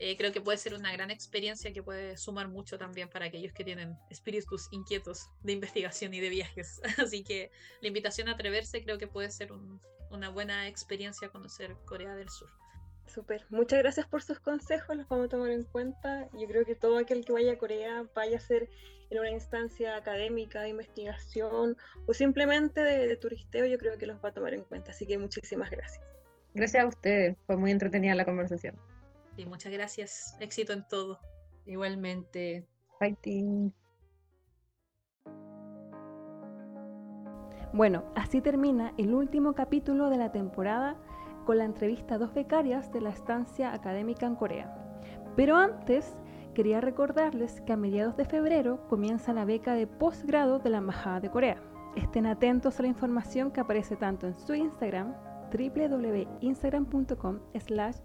Eh, 0.00 0.16
creo 0.16 0.32
que 0.32 0.40
puede 0.40 0.58
ser 0.58 0.74
una 0.74 0.92
gran 0.92 1.10
experiencia 1.10 1.72
que 1.72 1.82
puede 1.82 2.16
sumar 2.16 2.46
mucho 2.48 2.78
también 2.78 3.08
para 3.08 3.26
aquellos 3.26 3.52
que 3.52 3.64
tienen 3.64 3.96
espíritus 4.10 4.68
inquietos 4.70 5.28
de 5.42 5.52
investigación 5.52 6.14
y 6.14 6.20
de 6.20 6.28
viajes. 6.28 6.80
Así 6.98 7.24
que 7.24 7.50
la 7.80 7.88
invitación 7.88 8.28
a 8.28 8.32
atreverse 8.32 8.82
creo 8.84 8.98
que 8.98 9.08
puede 9.08 9.30
ser 9.30 9.50
una 10.10 10.28
buena 10.28 10.68
experiencia 10.68 11.28
conocer 11.30 11.74
Corea 11.84 12.14
del 12.14 12.28
Sur. 12.28 12.48
Súper, 13.06 13.44
muchas 13.48 13.78
gracias 13.80 14.06
por 14.06 14.22
sus 14.22 14.38
consejos, 14.38 14.94
los 14.94 15.08
vamos 15.08 15.26
a 15.26 15.28
tomar 15.30 15.50
en 15.50 15.64
cuenta. 15.64 16.28
Yo 16.34 16.46
creo 16.46 16.64
que 16.64 16.74
todo 16.74 16.98
aquel 16.98 17.24
que 17.24 17.32
vaya 17.32 17.52
a 17.54 17.58
Corea 17.58 18.04
vaya 18.14 18.36
a 18.36 18.40
ser 18.40 18.68
en 19.10 19.18
una 19.18 19.30
instancia 19.30 19.96
académica 19.96 20.60
de 20.60 20.68
investigación 20.68 21.76
o 22.06 22.14
simplemente 22.14 22.82
de, 22.82 23.08
de 23.08 23.16
turisteo, 23.16 23.64
yo 23.66 23.78
creo 23.78 23.96
que 23.96 24.06
los 24.06 24.22
va 24.22 24.28
a 24.28 24.32
tomar 24.32 24.52
en 24.52 24.62
cuenta. 24.62 24.92
Así 24.92 25.06
que 25.06 25.16
muchísimas 25.16 25.70
gracias. 25.70 26.04
Gracias 26.54 26.84
a 26.84 26.86
ustedes, 26.86 27.36
fue 27.46 27.56
muy 27.56 27.70
entretenida 27.70 28.14
la 28.14 28.26
conversación 28.26 28.78
muchas 29.46 29.72
gracias. 29.72 30.36
Éxito 30.40 30.72
en 30.72 30.86
todo. 30.88 31.20
Igualmente. 31.66 32.66
Fighting. 32.98 33.72
Bueno, 37.72 38.04
así 38.16 38.40
termina 38.40 38.94
el 38.96 39.14
último 39.14 39.54
capítulo 39.54 40.08
de 40.08 40.16
la 40.16 40.32
temporada 40.32 40.96
con 41.44 41.58
la 41.58 41.64
entrevista 41.64 42.14
a 42.14 42.18
dos 42.18 42.32
becarias 42.34 42.92
de 42.92 43.00
la 43.00 43.10
estancia 43.10 43.72
académica 43.72 44.26
en 44.26 44.36
Corea. 44.36 44.74
Pero 45.36 45.56
antes, 45.56 46.16
quería 46.54 46.80
recordarles 46.80 47.60
que 47.60 47.72
a 47.72 47.76
mediados 47.76 48.16
de 48.16 48.24
febrero 48.24 48.86
comienza 48.88 49.32
la 49.32 49.44
beca 49.44 49.74
de 49.74 49.86
posgrado 49.86 50.58
de 50.58 50.70
la 50.70 50.78
Embajada 50.78 51.20
de 51.20 51.30
Corea. 51.30 51.62
Estén 51.94 52.26
atentos 52.26 52.78
a 52.78 52.82
la 52.82 52.88
información 52.88 53.50
que 53.50 53.60
aparece 53.60 53.96
tanto 53.96 54.26
en 54.26 54.34
su 54.34 54.54
Instagram, 54.54 55.14
www.instagram.com 55.52 57.38
slash 57.58 57.96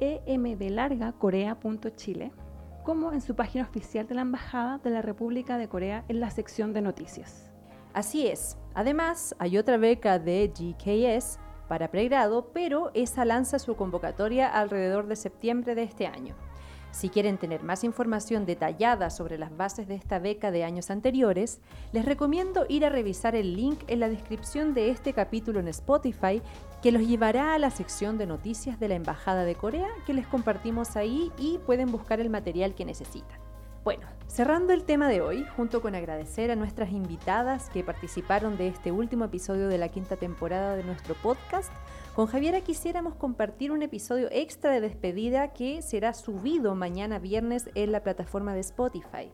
emdlargacorea.chile 0.00 2.32
como 2.82 3.12
en 3.12 3.20
su 3.20 3.36
página 3.36 3.64
oficial 3.64 4.06
de 4.06 4.14
la 4.14 4.22
Embajada 4.22 4.78
de 4.78 4.90
la 4.90 5.02
República 5.02 5.58
de 5.58 5.68
Corea 5.68 6.04
en 6.08 6.20
la 6.20 6.30
sección 6.30 6.72
de 6.72 6.80
noticias. 6.80 7.50
Así 7.92 8.26
es. 8.26 8.56
Además, 8.74 9.34
hay 9.38 9.58
otra 9.58 9.76
beca 9.76 10.18
de 10.18 10.48
GKS 10.48 11.38
para 11.68 11.90
pregrado, 11.90 12.50
pero 12.52 12.90
esa 12.94 13.24
lanza 13.24 13.58
su 13.58 13.76
convocatoria 13.76 14.48
alrededor 14.48 15.06
de 15.06 15.16
septiembre 15.16 15.74
de 15.74 15.84
este 15.84 16.06
año. 16.06 16.34
Si 16.92 17.08
quieren 17.08 17.38
tener 17.38 17.62
más 17.62 17.84
información 17.84 18.46
detallada 18.46 19.10
sobre 19.10 19.38
las 19.38 19.56
bases 19.56 19.86
de 19.86 19.94
esta 19.94 20.18
beca 20.18 20.50
de 20.50 20.64
años 20.64 20.90
anteriores, 20.90 21.60
les 21.92 22.04
recomiendo 22.04 22.66
ir 22.68 22.84
a 22.84 22.88
revisar 22.88 23.34
el 23.36 23.54
link 23.54 23.80
en 23.86 24.00
la 24.00 24.08
descripción 24.08 24.74
de 24.74 24.90
este 24.90 25.12
capítulo 25.12 25.60
en 25.60 25.68
Spotify 25.68 26.42
que 26.82 26.92
los 26.92 27.02
llevará 27.02 27.54
a 27.54 27.58
la 27.58 27.70
sección 27.70 28.18
de 28.18 28.26
noticias 28.26 28.80
de 28.80 28.88
la 28.88 28.96
Embajada 28.96 29.44
de 29.44 29.54
Corea 29.54 29.88
que 30.06 30.14
les 30.14 30.26
compartimos 30.26 30.96
ahí 30.96 31.30
y 31.38 31.58
pueden 31.58 31.92
buscar 31.92 32.20
el 32.20 32.30
material 32.30 32.74
que 32.74 32.84
necesitan. 32.84 33.38
Bueno, 33.82 34.06
cerrando 34.26 34.74
el 34.74 34.84
tema 34.84 35.08
de 35.08 35.22
hoy, 35.22 35.46
junto 35.56 35.80
con 35.80 35.94
agradecer 35.94 36.50
a 36.50 36.56
nuestras 36.56 36.90
invitadas 36.92 37.70
que 37.70 37.82
participaron 37.82 38.58
de 38.58 38.68
este 38.68 38.92
último 38.92 39.24
episodio 39.24 39.68
de 39.68 39.78
la 39.78 39.88
quinta 39.88 40.16
temporada 40.16 40.76
de 40.76 40.84
nuestro 40.84 41.14
podcast, 41.14 41.72
con 42.14 42.26
Javiera 42.26 42.60
quisiéramos 42.60 43.14
compartir 43.14 43.72
un 43.72 43.82
episodio 43.82 44.28
extra 44.30 44.72
de 44.72 44.80
despedida 44.80 45.52
que 45.52 45.82
será 45.82 46.12
subido 46.12 46.74
mañana 46.74 47.18
viernes 47.18 47.70
en 47.74 47.92
la 47.92 48.02
plataforma 48.02 48.54
de 48.54 48.60
Spotify, 48.60 49.32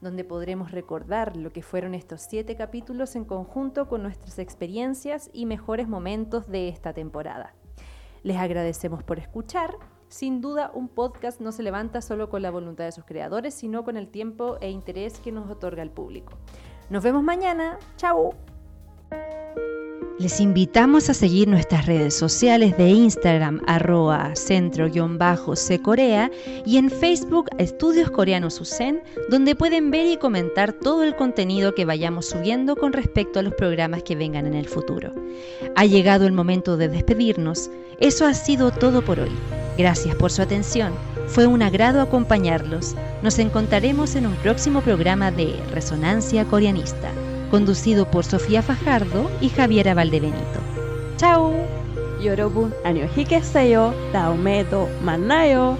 donde 0.00 0.24
podremos 0.24 0.70
recordar 0.70 1.36
lo 1.36 1.52
que 1.52 1.62
fueron 1.62 1.94
estos 1.94 2.22
siete 2.22 2.56
capítulos 2.56 3.16
en 3.16 3.24
conjunto 3.24 3.88
con 3.88 4.02
nuestras 4.02 4.38
experiencias 4.38 5.30
y 5.32 5.46
mejores 5.46 5.88
momentos 5.88 6.48
de 6.48 6.68
esta 6.68 6.92
temporada. 6.92 7.54
Les 8.22 8.36
agradecemos 8.36 9.02
por 9.02 9.18
escuchar 9.18 9.76
sin 10.10 10.40
duda, 10.40 10.72
un 10.74 10.88
podcast 10.88 11.40
no 11.40 11.52
se 11.52 11.62
levanta 11.62 12.02
solo 12.02 12.30
con 12.30 12.42
la 12.42 12.50
voluntad 12.50 12.84
de 12.84 12.90
sus 12.90 13.04
creadores, 13.04 13.54
sino 13.54 13.84
con 13.84 13.96
el 13.96 14.08
tiempo 14.08 14.58
e 14.60 14.68
interés 14.68 15.20
que 15.20 15.30
nos 15.30 15.48
otorga 15.48 15.84
el 15.84 15.90
público. 15.90 16.32
Nos 16.90 17.04
vemos 17.04 17.22
mañana. 17.22 17.78
¡Chao! 17.96 18.34
Les 20.20 20.38
invitamos 20.38 21.08
a 21.08 21.14
seguir 21.14 21.48
nuestras 21.48 21.86
redes 21.86 22.12
sociales 22.12 22.76
de 22.76 22.90
Instagram 22.90 23.62
arroba 23.66 24.36
centro-corea 24.36 26.30
y 26.66 26.76
en 26.76 26.90
Facebook 26.90 27.48
Estudios 27.56 28.10
Coreanos 28.10 28.60
USEN, 28.60 29.02
donde 29.30 29.54
pueden 29.54 29.90
ver 29.90 30.04
y 30.04 30.18
comentar 30.18 30.74
todo 30.74 31.04
el 31.04 31.16
contenido 31.16 31.74
que 31.74 31.86
vayamos 31.86 32.26
subiendo 32.26 32.76
con 32.76 32.92
respecto 32.92 33.38
a 33.38 33.42
los 33.42 33.54
programas 33.54 34.02
que 34.02 34.14
vengan 34.14 34.44
en 34.44 34.52
el 34.52 34.68
futuro. 34.68 35.10
Ha 35.74 35.86
llegado 35.86 36.26
el 36.26 36.32
momento 36.32 36.76
de 36.76 36.88
despedirnos. 36.88 37.70
Eso 37.98 38.26
ha 38.26 38.34
sido 38.34 38.72
todo 38.72 39.02
por 39.02 39.20
hoy. 39.20 39.32
Gracias 39.78 40.14
por 40.16 40.30
su 40.30 40.42
atención. 40.42 40.92
Fue 41.28 41.46
un 41.46 41.62
agrado 41.62 42.02
acompañarlos. 42.02 42.94
Nos 43.22 43.38
encontraremos 43.38 44.14
en 44.16 44.26
un 44.26 44.34
próximo 44.34 44.82
programa 44.82 45.30
de 45.30 45.58
Resonancia 45.72 46.44
Coreanista 46.44 47.10
conducido 47.50 48.10
por 48.10 48.24
Sofía 48.24 48.62
Fajardo 48.62 49.30
y 49.40 49.50
Javiera 49.50 49.94
Valdebenito. 49.94 50.60
¡Chao! 51.16 51.52
Yorobun 52.22 52.72
Aniohike 52.84 53.42
Seyo, 53.42 53.94
Taumedo 54.12 54.88
Manayo. 55.02 55.76